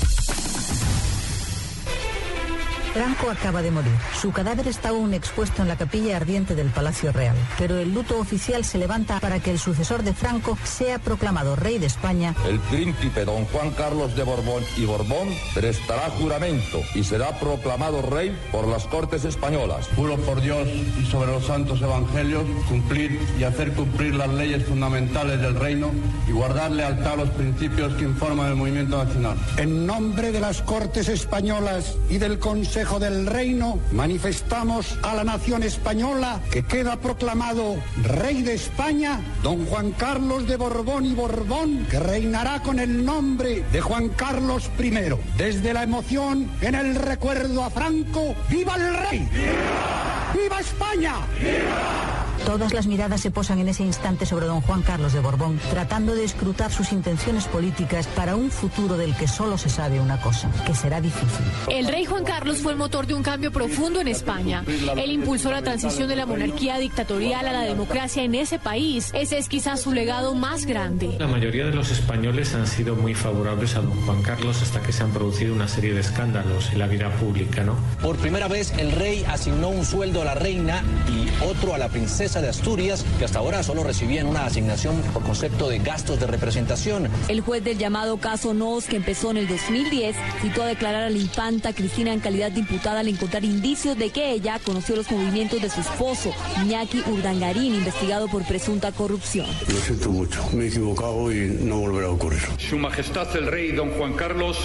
Franco 2.97 3.31
acaba 3.31 3.61
de 3.61 3.71
morir. 3.71 3.93
Su 4.19 4.33
cadáver 4.33 4.69
está 4.69 4.89
aún 4.89 5.13
expuesto 5.13 5.61
en 5.61 5.69
la 5.69 5.77
capilla 5.77 6.17
ardiente 6.17 6.55
del 6.55 6.71
Palacio 6.71 7.13
Real. 7.13 7.37
Pero 7.59 7.77
el 7.79 7.93
luto 7.93 8.19
oficial 8.19 8.65
se 8.65 8.79
levanta 8.79 9.21
para 9.21 9.39
que 9.39 9.51
el 9.51 9.59
sucesor 9.59 10.03
de 10.03 10.15
Franco 10.15 10.57
sea 10.65 10.99
proclamado 10.99 11.57
rey 11.57 11.77
de 11.77 11.85
España. 11.85 12.35
El 12.49 12.59
príncipe 12.59 13.27
don 13.27 13.45
Juan 13.45 13.73
Carlos 13.73 14.17
de 14.17 14.23
Borbón 14.23 14.65
y 14.79 14.87
Borbón 14.87 15.29
prestará 15.53 16.09
juramento 16.19 16.81
y 16.95 17.05
será 17.05 17.39
proclamado 17.39 18.01
rey 18.01 18.35
por 18.51 18.67
las 18.67 18.87
Cortes 18.87 19.27
Españolas. 19.27 19.89
Juro 19.95 20.17
por 20.17 20.41
Dios 20.41 20.67
y 20.99 21.05
sobre 21.05 21.33
los 21.33 21.45
santos 21.45 21.83
evangelios 21.83 22.45
cumplir 22.67 23.21
y 23.39 23.45
hacer 23.45 23.75
cumplir 23.75 24.15
las 24.15 24.33
leyes 24.33 24.65
fundamentales 24.65 25.39
del 25.43 25.55
reino 25.55 25.91
y 26.27 26.33
guardar 26.33 26.71
lealtad 26.71 27.13
a 27.13 27.17
los 27.17 27.29
principios 27.29 27.93
que 27.97 28.05
informan 28.05 28.49
el 28.49 28.57
movimiento 28.57 29.05
nacional. 29.05 29.37
En 29.59 29.85
nombre 29.85 30.33
de 30.33 30.41
las 30.41 30.63
Cortes 30.63 31.11
Españolas 31.11 31.95
y 32.09 32.17
del 32.17 32.39
Consejo 32.39 32.86
del 32.87 33.27
Reino, 33.27 33.81
manifestamos 33.91 34.97
a 35.03 35.13
la 35.13 35.25
nación 35.25 35.65
española 35.65 36.41
que 36.53 36.63
queda 36.63 37.01
proclamado 37.01 37.77
Rey 38.05 38.43
de 38.43 38.55
España, 38.55 39.21
don 39.43 39.67
Juan 39.67 39.91
Carlos 39.91 40.47
de 40.47 40.57
Borbón 40.57 41.05
y 41.05 41.13
Borbón, 41.13 41.85
que 41.91 41.99
reinará 41.99 42.63
con 42.63 42.79
el 42.79 43.05
nombre 43.05 43.65
de 43.73 43.81
Juan 43.81 44.09
Carlos 44.11 44.71
I. 44.79 44.93
Desde 45.37 45.75
la 45.75 45.83
emoción 45.83 46.49
en 46.61 46.77
el 46.77 46.95
recuerdo 46.95 47.65
a 47.65 47.71
Franco, 47.71 48.37
¡viva 48.49 48.77
el 48.77 48.97
Rey! 48.97 49.29
¡Viva, 49.33 50.33
¡Viva 50.33 50.61
España! 50.61 52.16
Todas 52.47 52.73
las 52.73 52.87
miradas 52.87 53.21
se 53.21 53.33
posan 53.33 53.59
en 53.59 53.67
ese 53.67 53.83
instante 53.83 54.25
sobre 54.25 54.47
don 54.47 54.61
Juan 54.61 54.83
Carlos 54.83 55.13
de 55.13 55.19
Borbón, 55.19 55.59
tratando 55.69 56.15
de 56.15 56.23
escrutar 56.23 56.71
sus 56.71 56.93
intenciones 56.93 57.47
políticas 57.47 58.07
para 58.07 58.37
un 58.37 58.53
futuro 58.53 58.97
del 58.97 59.17
que 59.17 59.27
solo 59.27 59.59
se 59.59 59.69
sabe 59.69 59.99
una 59.99 60.21
cosa, 60.21 60.49
que 60.65 60.73
será 60.73 61.01
difícil. 61.01 61.45
El 61.69 61.89
rey 61.89 62.05
Juan 62.05 62.23
Carlos 62.23 62.59
fue 62.59 62.71
el 62.71 62.79
motor 62.79 63.09
de 63.09 63.15
un 63.15 63.25
cambio 63.25 63.51
profundo 63.51 64.01
en 64.01 64.07
España. 64.07 64.63
Él 64.97 65.11
impulsó 65.11 65.51
la 65.51 65.63
transición 65.63 66.09
de 66.09 66.15
la 66.15 66.25
monarquía 66.25 66.79
dictatorial 66.79 67.49
a 67.49 67.53
la 67.53 67.63
democracia 67.63 68.23
en 68.23 68.37
ese 68.37 68.61
país. 68.61 69.11
Ese 69.13 69.39
es 69.39 69.49
quizás 69.49 69.81
su 69.81 69.93
legado 69.93 70.37
más 70.37 70.67
grande. 70.67 71.17
La 71.19 71.27
mayoría 71.27 71.65
de 71.65 71.73
los 71.73 71.91
españoles 71.91 72.55
han 72.55 72.69
sido 72.69 72.95
muy 72.95 73.15
favorables 73.15 73.75
a 73.75 73.81
don 73.81 74.01
Juan 74.07 74.23
Carlos 74.23 74.63
hasta 74.63 74.81
que 74.83 74.93
se 74.93 75.03
han 75.03 75.11
producido 75.11 75.53
una 75.53 75.67
serie 75.67 75.95
de 75.95 76.01
escándalos 76.01 76.71
en 76.71 76.79
la 76.79 76.87
vida 76.87 77.11
pública, 77.17 77.65
¿no? 77.65 77.75
Por 78.01 78.17
primera 78.19 78.47
vez 78.47 78.73
el 78.79 78.93
rey 78.93 79.25
asignó 79.27 79.71
un 79.71 79.85
sueldo 79.85 80.23
a 80.23 80.25
la 80.25 80.35
reina 80.37 80.85
y 81.09 81.45
otro 81.45 81.75
a 81.75 81.79
la 81.79 81.89
princesa 81.89 82.36
de 82.41 82.49
Asturias, 82.49 83.05
que 83.19 83.25
hasta 83.25 83.39
ahora 83.39 83.63
solo 83.63 83.83
recibían 83.83 84.27
una 84.27 84.47
asignación 84.47 85.01
por 85.13 85.23
concepto 85.23 85.69
de 85.69 85.79
gastos 85.79 86.21
de 86.21 86.27
representación. 86.27 87.09
El 87.29 87.41
juez 87.41 87.65
del 87.65 87.79
llamado 87.79 88.19
caso 88.19 88.55
Nos, 88.55 88.87
que 88.87 88.97
empezó 88.97 89.31
en 89.31 89.39
el 89.39 89.49
2010, 89.49 90.17
citó 90.43 90.63
a 90.63 90.67
declarar 90.67 91.05
a 91.05 91.11
la 91.11 91.19
infanta 91.19 91.73
Cristina 91.73 92.13
en 92.13 92.21
calidad 92.21 92.51
de 92.51 92.61
imputada 92.61 93.01
al 93.01 93.09
encontrar 93.09 93.45
indicios 93.45 93.97
de 93.97 94.11
que 94.11 94.33
ella 94.33 94.59
conoció 94.65 94.97
los 94.97 95.11
movimientos 95.11 95.61
de 95.63 95.71
su 95.71 95.81
esposo, 95.81 96.33
Iñaki 96.63 97.03
Urdangarín, 97.07 97.75
investigado 97.75 98.29
por 98.29 98.45
presunta 98.45 98.93
corrupción. 98.93 99.47
Lo 99.69 99.77
siento 99.77 100.11
mucho, 100.11 100.43
me 100.53 100.65
he 100.65 100.69
equivocado 100.69 101.33
y 101.33 101.59
no 101.63 101.79
volverá 101.79 102.09
a 102.09 102.11
ocurrir. 102.11 102.43
Su 102.59 102.79
Majestad 102.79 103.35
el 103.37 103.47
Rey 103.47 103.73
Don 103.73 103.91
Juan 103.93 104.15
Carlos 104.15 104.57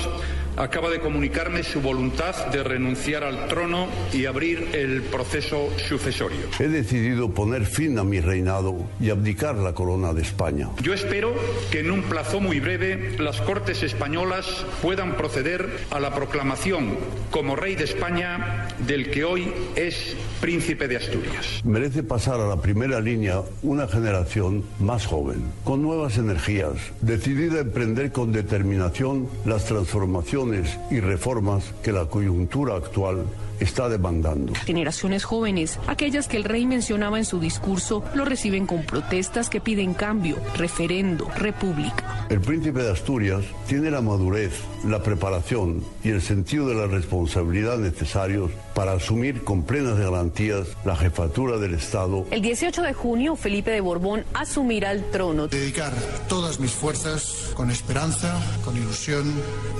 acaba 0.58 0.90
de 0.90 1.00
comunicarme 1.00 1.64
su 1.64 1.82
voluntad 1.82 2.48
de 2.48 2.64
renunciar 2.64 3.24
al 3.24 3.48
trono 3.48 3.88
y 4.14 4.26
abrir 4.26 4.70
el 4.74 5.02
proceso 5.04 5.70
sucesorio. 5.88 6.40
He 6.60 6.68
decidido 6.68 7.32
poner 7.32 7.66
fin 7.66 7.98
a 8.00 8.04
mi 8.04 8.20
reinado 8.20 8.76
y 9.00 9.10
abdicar 9.10 9.56
la 9.56 9.74
corona 9.74 10.14
de 10.14 10.22
España. 10.22 10.70
Yo 10.82 10.94
espero 10.94 11.34
que 11.72 11.80
en 11.80 11.92
un 11.92 12.04
plazo 12.04 12.40
muy 12.40 12.60
breve 12.60 13.16
las 13.20 13.42
Cortes 13.42 13.84
españolas 13.84 14.66
puedan 14.82 15.16
proceder 15.16 15.70
a 15.90 16.00
la 16.00 16.14
proclamación 16.14 16.98
como 17.30 17.56
rey 17.56 17.76
de 17.76 17.86
España 17.86 18.68
del 18.88 19.10
que 19.10 19.24
hoy 19.24 19.52
es 19.76 20.16
príncipe 20.42 20.88
de 20.88 20.98
Asturias. 20.98 21.62
Merece 21.64 22.04
pasar 22.04 22.40
a 22.40 22.48
la 22.48 22.62
primera 22.62 23.00
línea 23.00 23.42
una 23.62 23.88
generación 23.88 24.64
más 24.80 25.06
joven, 25.06 25.44
con 25.64 25.82
nuevas 25.82 26.18
energías, 26.18 26.74
decidida 27.02 27.60
a 27.60 27.62
emprender 27.62 28.12
con 28.12 28.32
determinación 28.32 29.28
las 29.46 29.66
transformaciones 29.66 30.41
y 30.90 31.00
reformas 31.00 31.72
que 31.84 31.92
la 31.92 32.06
coyuntura 32.06 32.76
actual 32.76 33.26
está 33.62 33.89
demandando. 33.89 34.54
Generaciones 34.65 35.24
jóvenes, 35.24 35.80
aquellas 35.88 36.28
que 36.28 36.38
el 36.38 36.43
rey 36.43 36.65
mencionaba 36.65 37.17
en 37.17 37.26
su 37.26 37.39
discurso, 37.39 38.04
lo 38.15 38.26
reciben 38.26 38.65
con 38.65 38.84
protestas 38.84 39.50
que 39.50 39.62
piden 39.62 39.93
cambio, 39.93 40.38
referendo, 40.58 41.30
república. 41.38 42.28
El 42.30 42.41
príncipe 42.41 42.82
de 42.82 42.91
Asturias 42.91 43.43
tiene 43.67 43.91
la 43.91 44.02
madurez, 44.02 44.54
la 44.86 45.04
preparación 45.04 45.84
y 46.04 46.10
el 46.10 46.21
sentido 46.21 46.67
de 46.67 46.76
la 46.76 46.88
responsabilidad 46.88 47.78
necesarios 47.78 48.52
para 48.74 48.93
asumir 48.93 49.43
con 49.43 49.63
plenas 49.63 49.97
garantías 49.97 50.67
la 50.86 50.95
jefatura 50.95 51.58
del 51.58 51.74
Estado. 51.74 52.26
El 52.32 52.41
18 52.41 52.82
de 52.82 52.93
junio, 52.93 53.36
Felipe 53.36 53.71
de 53.71 53.82
Borbón 53.82 54.26
asumirá 54.34 54.91
el 54.91 55.04
trono. 55.12 55.47
Dedicar 55.47 55.93
todas 56.28 56.60
mis 56.60 56.71
fuerzas, 56.71 57.52
con 57.54 57.69
esperanza, 57.69 58.39
con 58.63 58.76
ilusión, 58.78 59.32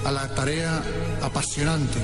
a 0.06 0.12
la 0.12 0.34
tarea 0.36 0.84
apasionante 1.22 2.00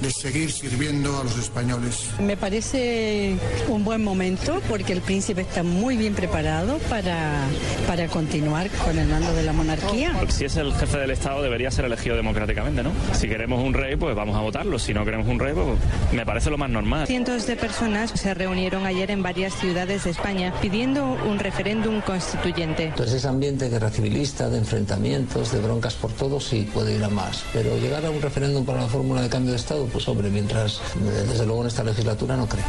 de 0.00 0.10
seguir 0.10 0.52
sirviendo 0.52 1.18
a 1.18 1.24
los 1.24 1.38
españoles. 1.38 2.10
Me 2.20 2.36
parece 2.36 3.36
un 3.68 3.84
buen 3.84 4.02
momento 4.02 4.60
porque 4.68 4.92
el 4.92 5.00
príncipe 5.00 5.42
está 5.42 5.62
muy 5.62 5.96
bien 5.96 6.14
preparado 6.14 6.78
para, 6.90 7.44
para 7.86 8.08
continuar 8.08 8.70
con 8.70 8.98
el 8.98 9.08
mando 9.08 9.32
de 9.34 9.42
la 9.42 9.52
monarquía. 9.52 10.12
Si 10.28 10.44
es 10.44 10.56
el 10.56 10.72
jefe 10.72 10.98
del 10.98 11.10
Estado 11.10 11.42
debería 11.42 11.70
ser 11.70 11.84
elegido 11.84 12.16
democráticamente, 12.16 12.82
¿no? 12.82 12.92
Si 13.12 13.28
queremos 13.28 13.62
un 13.62 13.74
rey, 13.74 13.96
pues 13.96 14.14
vamos 14.14 14.36
a 14.36 14.40
votarlo. 14.40 14.78
Si 14.78 14.94
no 14.94 15.04
queremos 15.04 15.26
un 15.26 15.38
rey, 15.38 15.54
pues 15.54 15.66
me 16.12 16.24
parece 16.24 16.50
lo 16.50 16.58
más 16.58 16.70
normal. 16.70 17.06
Cientos 17.06 17.46
de 17.46 17.56
personas 17.56 18.10
se 18.14 18.34
reunieron 18.34 18.86
ayer 18.86 19.10
en 19.10 19.22
varias 19.22 19.54
ciudades 19.54 20.04
de 20.04 20.10
España 20.10 20.52
pidiendo 20.60 21.18
un 21.28 21.38
referéndum 21.38 22.00
constituyente. 22.00 22.84
Entonces 22.84 23.16
ese 23.16 23.28
ambiente 23.28 23.68
guerra 23.68 23.90
civilista, 23.90 24.48
de 24.48 24.58
enfrentamientos, 24.58 25.52
de 25.52 25.60
broncas 25.60 25.94
por 25.94 26.12
todos, 26.12 26.44
sí 26.44 26.68
puede 26.72 26.96
ir 26.96 27.04
a 27.04 27.08
más. 27.08 27.44
Pero 27.52 27.76
llegar 27.78 28.04
a 28.04 28.10
un 28.10 28.20
referéndum 28.22 28.64
para 28.64 28.82
la 28.82 28.88
fórmula 28.88 29.22
de 29.22 29.28
cambio 29.28 29.52
de 29.52 29.58
Estado, 29.58 29.86
pues 29.88 30.06
hombre, 30.08 30.30
mientras 30.30 30.80
desde 31.28 31.46
luego 31.46 31.62
en 31.62 31.68
esta 31.68 31.84
legislatura 31.84 32.36
no 32.36 32.46
creo. 32.48 32.64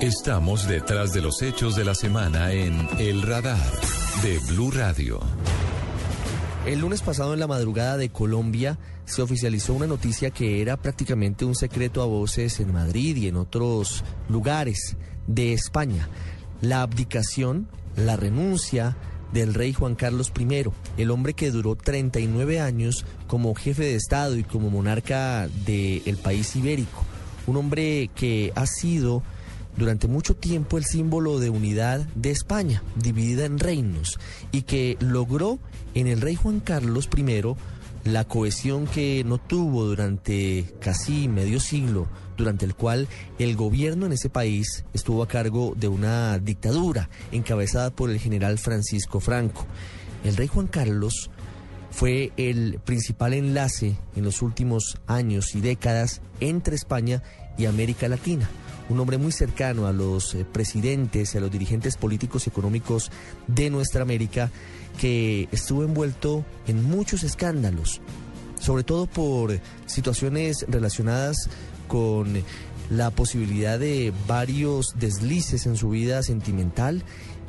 Estamos 0.00 0.68
detrás 0.68 1.12
de 1.12 1.20
los 1.20 1.42
hechos 1.42 1.74
de 1.74 1.84
la 1.84 1.94
semana 1.94 2.52
en 2.52 2.88
El 2.98 3.22
Radar 3.22 3.58
de 4.22 4.38
Blue 4.48 4.70
Radio. 4.70 5.18
El 6.66 6.80
lunes 6.80 7.02
pasado 7.02 7.34
en 7.34 7.40
la 7.40 7.48
madrugada 7.48 7.96
de 7.96 8.10
Colombia 8.10 8.78
se 9.06 9.22
oficializó 9.22 9.74
una 9.74 9.86
noticia 9.86 10.30
que 10.30 10.62
era 10.62 10.76
prácticamente 10.76 11.44
un 11.44 11.54
secreto 11.54 12.02
a 12.02 12.06
voces 12.06 12.60
en 12.60 12.72
Madrid 12.72 13.16
y 13.16 13.26
en 13.26 13.36
otros 13.36 14.04
lugares 14.28 14.96
de 15.26 15.52
España. 15.52 16.08
La 16.60 16.82
abdicación, 16.82 17.68
la 17.96 18.16
renuncia 18.16 18.96
del 19.32 19.54
rey 19.54 19.72
Juan 19.72 19.94
Carlos 19.94 20.32
I, 20.38 20.64
el 20.96 21.10
hombre 21.10 21.34
que 21.34 21.50
duró 21.50 21.76
39 21.76 22.60
años 22.60 23.04
como 23.26 23.54
jefe 23.54 23.84
de 23.84 23.94
Estado 23.96 24.36
y 24.36 24.44
como 24.44 24.70
monarca 24.70 25.48
del 25.66 26.16
país 26.22 26.54
ibérico. 26.56 27.04
Un 27.46 27.56
hombre 27.56 28.10
que 28.14 28.52
ha 28.54 28.66
sido 28.66 29.22
durante 29.76 30.08
mucho 30.08 30.34
tiempo 30.34 30.76
el 30.76 30.84
símbolo 30.84 31.38
de 31.38 31.50
unidad 31.50 32.00
de 32.14 32.30
España, 32.30 32.82
dividida 32.96 33.44
en 33.44 33.58
reinos, 33.58 34.18
y 34.50 34.62
que 34.62 34.96
logró 35.00 35.58
en 35.94 36.08
el 36.08 36.20
rey 36.20 36.34
Juan 36.34 36.60
Carlos 36.60 37.08
I 37.16 37.54
la 38.04 38.24
cohesión 38.24 38.86
que 38.86 39.22
no 39.24 39.38
tuvo 39.38 39.84
durante 39.84 40.64
casi 40.80 41.28
medio 41.28 41.60
siglo, 41.60 42.08
durante 42.38 42.64
el 42.64 42.74
cual 42.74 43.08
el 43.38 43.56
gobierno 43.56 44.06
en 44.06 44.12
ese 44.12 44.30
país 44.30 44.84
estuvo 44.94 45.22
a 45.22 45.28
cargo 45.28 45.74
de 45.76 45.88
una 45.88 46.38
dictadura 46.38 47.10
encabezada 47.32 47.90
por 47.90 48.08
el 48.08 48.18
general 48.18 48.58
Francisco 48.58 49.20
Franco. 49.20 49.66
El 50.24 50.36
rey 50.36 50.46
Juan 50.46 50.68
Carlos 50.68 51.30
fue 51.90 52.32
el 52.36 52.80
principal 52.84 53.34
enlace 53.34 53.96
en 54.14 54.24
los 54.24 54.40
últimos 54.40 54.98
años 55.06 55.54
y 55.54 55.60
décadas 55.60 56.20
entre 56.40 56.76
España 56.76 57.22
y 57.58 57.66
América 57.66 58.08
Latina. 58.08 58.48
Un 58.88 59.00
hombre 59.00 59.18
muy 59.18 59.32
cercano 59.32 59.86
a 59.86 59.92
los 59.92 60.34
eh, 60.34 60.46
presidentes 60.50 61.34
a 61.34 61.40
los 61.40 61.50
dirigentes 61.50 61.96
políticos 61.96 62.46
y 62.46 62.50
económicos 62.50 63.10
de 63.46 63.68
nuestra 63.68 64.02
América 64.02 64.50
que 64.98 65.48
estuvo 65.52 65.84
envuelto 65.84 66.44
en 66.66 66.84
muchos 66.84 67.22
escándalos, 67.22 68.00
sobre 68.58 68.84
todo 68.84 69.06
por 69.06 69.58
situaciones 69.86 70.64
relacionadas 70.68 71.48
con 71.88 72.44
la 72.90 73.10
posibilidad 73.10 73.78
de 73.78 74.12
varios 74.26 74.94
deslices 74.98 75.66
en 75.66 75.76
su 75.76 75.90
vida 75.90 76.22
sentimental 76.22 77.02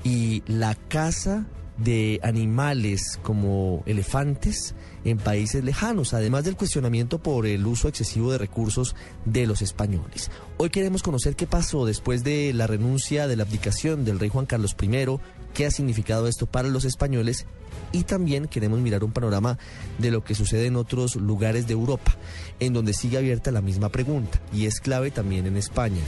y 0.03 0.43
la 0.47 0.75
caza 0.75 1.45
de 1.77 2.19
animales 2.23 3.19
como 3.23 3.83
elefantes 3.85 4.75
en 5.05 5.17
países 5.17 5.63
lejanos, 5.63 6.13
además 6.13 6.43
del 6.43 6.57
cuestionamiento 6.57 7.19
por 7.19 7.45
el 7.45 7.65
uso 7.65 7.87
excesivo 7.87 8.31
de 8.31 8.37
recursos 8.37 8.95
de 9.25 9.47
los 9.47 9.61
españoles. 9.61 10.29
Hoy 10.57 10.69
queremos 10.69 11.03
conocer 11.03 11.35
qué 11.35 11.47
pasó 11.47 11.85
después 11.85 12.23
de 12.23 12.51
la 12.53 12.67
renuncia 12.67 13.27
de 13.27 13.37
la 13.37 13.43
abdicación 13.43 14.03
del 14.03 14.19
rey 14.19 14.29
Juan 14.29 14.45
Carlos 14.45 14.75
I, 14.81 15.19
qué 15.53 15.65
ha 15.65 15.71
significado 15.71 16.27
esto 16.27 16.45
para 16.45 16.69
los 16.69 16.85
españoles 16.85 17.45
y 17.91 18.03
también 18.03 18.47
queremos 18.47 18.79
mirar 18.79 19.03
un 19.03 19.11
panorama 19.11 19.57
de 19.97 20.11
lo 20.11 20.23
que 20.23 20.35
sucede 20.35 20.67
en 20.67 20.75
otros 20.75 21.15
lugares 21.15 21.67
de 21.67 21.73
Europa, 21.73 22.15
en 22.59 22.73
donde 22.73 22.93
sigue 22.93 23.17
abierta 23.17 23.51
la 23.51 23.61
misma 23.61 23.89
pregunta 23.89 24.39
y 24.53 24.65
es 24.65 24.79
clave 24.79 25.11
también 25.11 25.47
en 25.47 25.57
España. 25.57 26.01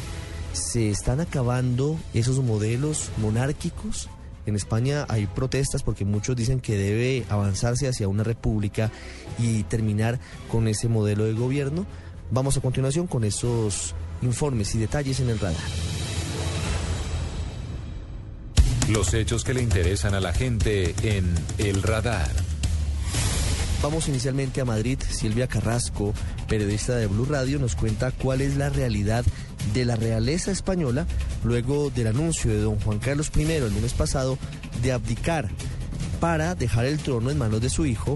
¿Se 0.53 0.89
están 0.89 1.21
acabando 1.21 1.97
esos 2.13 2.43
modelos 2.43 3.09
monárquicos? 3.17 4.09
En 4.45 4.55
España 4.55 5.05
hay 5.07 5.27
protestas 5.27 5.83
porque 5.83 6.03
muchos 6.03 6.35
dicen 6.35 6.59
que 6.59 6.75
debe 6.75 7.25
avanzarse 7.29 7.87
hacia 7.87 8.07
una 8.07 8.23
república 8.23 8.91
y 9.39 9.63
terminar 9.63 10.19
con 10.49 10.67
ese 10.67 10.89
modelo 10.89 11.25
de 11.25 11.33
gobierno. 11.33 11.85
Vamos 12.31 12.57
a 12.57 12.61
continuación 12.61 13.07
con 13.07 13.23
esos 13.23 13.93
informes 14.21 14.73
y 14.75 14.79
detalles 14.79 15.19
en 15.19 15.29
el 15.29 15.39
radar. 15.39 16.00
Los 18.91 19.13
hechos 19.13 19.45
que 19.45 19.53
le 19.53 19.61
interesan 19.61 20.15
a 20.15 20.19
la 20.19 20.33
gente 20.33 20.93
en 21.03 21.33
El 21.57 21.81
Radar. 21.81 22.29
Vamos 23.81 24.09
inicialmente 24.09 24.59
a 24.59 24.65
Madrid. 24.65 24.99
Silvia 25.09 25.47
Carrasco, 25.47 26.13
periodista 26.49 26.97
de 26.97 27.07
Blue 27.07 27.23
Radio, 27.23 27.57
nos 27.57 27.77
cuenta 27.77 28.11
cuál 28.11 28.41
es 28.41 28.57
la 28.57 28.69
realidad 28.69 29.23
de 29.73 29.85
la 29.85 29.95
realeza 29.95 30.51
española 30.51 31.07
luego 31.45 31.89
del 31.89 32.07
anuncio 32.07 32.51
de 32.51 32.59
don 32.59 32.79
Juan 32.81 32.99
Carlos 32.99 33.31
I 33.33 33.43
el 33.43 33.73
lunes 33.73 33.93
pasado 33.93 34.37
de 34.81 34.91
abdicar 34.91 35.49
para 36.19 36.53
dejar 36.53 36.85
el 36.85 36.99
trono 36.99 37.31
en 37.31 37.37
manos 37.37 37.61
de 37.61 37.69
su 37.69 37.85
hijo 37.85 38.15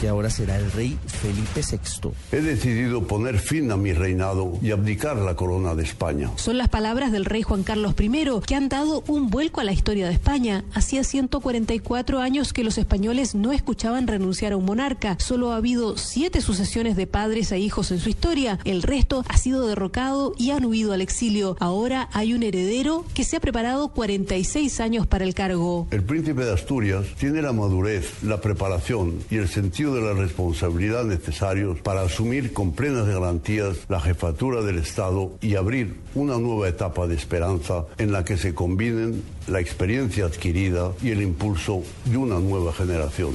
que 0.00 0.08
ahora 0.08 0.30
será 0.30 0.56
el 0.56 0.70
rey 0.72 0.98
Felipe 1.06 1.60
VI. 1.62 2.10
He 2.32 2.40
decidido 2.40 3.06
poner 3.06 3.38
fin 3.38 3.70
a 3.70 3.76
mi 3.76 3.92
reinado 3.92 4.58
y 4.62 4.70
abdicar 4.70 5.16
la 5.16 5.36
corona 5.36 5.74
de 5.74 5.82
España. 5.82 6.30
Son 6.36 6.58
las 6.58 6.68
palabras 6.68 7.12
del 7.12 7.24
rey 7.24 7.42
Juan 7.42 7.62
Carlos 7.62 7.94
I 7.98 8.10
que 8.46 8.54
han 8.54 8.68
dado 8.68 9.02
un 9.06 9.28
vuelco 9.28 9.60
a 9.60 9.64
la 9.64 9.72
historia 9.72 10.06
de 10.06 10.12
España. 10.12 10.64
Hacía 10.74 11.04
144 11.04 12.20
años 12.20 12.52
que 12.52 12.64
los 12.64 12.78
españoles 12.78 13.34
no 13.34 13.52
escuchaban 13.52 14.06
renunciar 14.06 14.52
a 14.52 14.56
un 14.56 14.64
monarca. 14.64 15.16
Solo 15.18 15.52
ha 15.52 15.56
habido 15.56 15.96
siete 15.96 16.40
sucesiones 16.40 16.96
de 16.96 17.06
padres 17.06 17.52
a 17.52 17.56
hijos 17.56 17.90
en 17.90 17.98
su 17.98 18.08
historia. 18.08 18.58
El 18.64 18.82
resto 18.82 19.24
ha 19.28 19.36
sido 19.38 19.66
derrocado 19.66 20.34
y 20.36 20.50
han 20.50 20.64
huido 20.64 20.92
al 20.92 21.00
exilio. 21.00 21.56
Ahora 21.60 22.08
hay 22.12 22.34
un 22.34 22.42
heredero 22.42 23.04
que 23.14 23.24
se 23.24 23.36
ha 23.36 23.40
preparado 23.40 23.88
46 23.88 24.80
años 24.80 25.06
para 25.06 25.24
el 25.24 25.34
cargo. 25.34 25.86
El 25.90 26.02
príncipe 26.02 26.44
de 26.44 26.52
Asturias 26.52 27.06
tiene 27.18 27.42
la 27.42 27.52
madurez, 27.52 28.22
la 28.22 28.40
preparación 28.40 29.18
y 29.30 29.36
el 29.36 29.48
sentido 29.48 29.85
de 29.92 30.00
la 30.00 30.12
responsabilidad 30.12 31.04
necesarios 31.04 31.80
para 31.80 32.02
asumir 32.02 32.52
con 32.52 32.72
plenas 32.72 33.06
garantías 33.06 33.78
la 33.88 34.00
jefatura 34.00 34.62
del 34.62 34.78
Estado 34.78 35.32
y 35.40 35.56
abrir 35.56 35.96
una 36.14 36.38
nueva 36.38 36.68
etapa 36.68 37.06
de 37.06 37.14
esperanza 37.14 37.86
en 37.98 38.12
la 38.12 38.24
que 38.24 38.36
se 38.36 38.54
combinen 38.54 39.22
la 39.46 39.60
experiencia 39.60 40.26
adquirida 40.26 40.92
y 41.02 41.10
el 41.10 41.22
impulso 41.22 41.82
de 42.04 42.16
una 42.16 42.38
nueva 42.38 42.72
generación. 42.72 43.34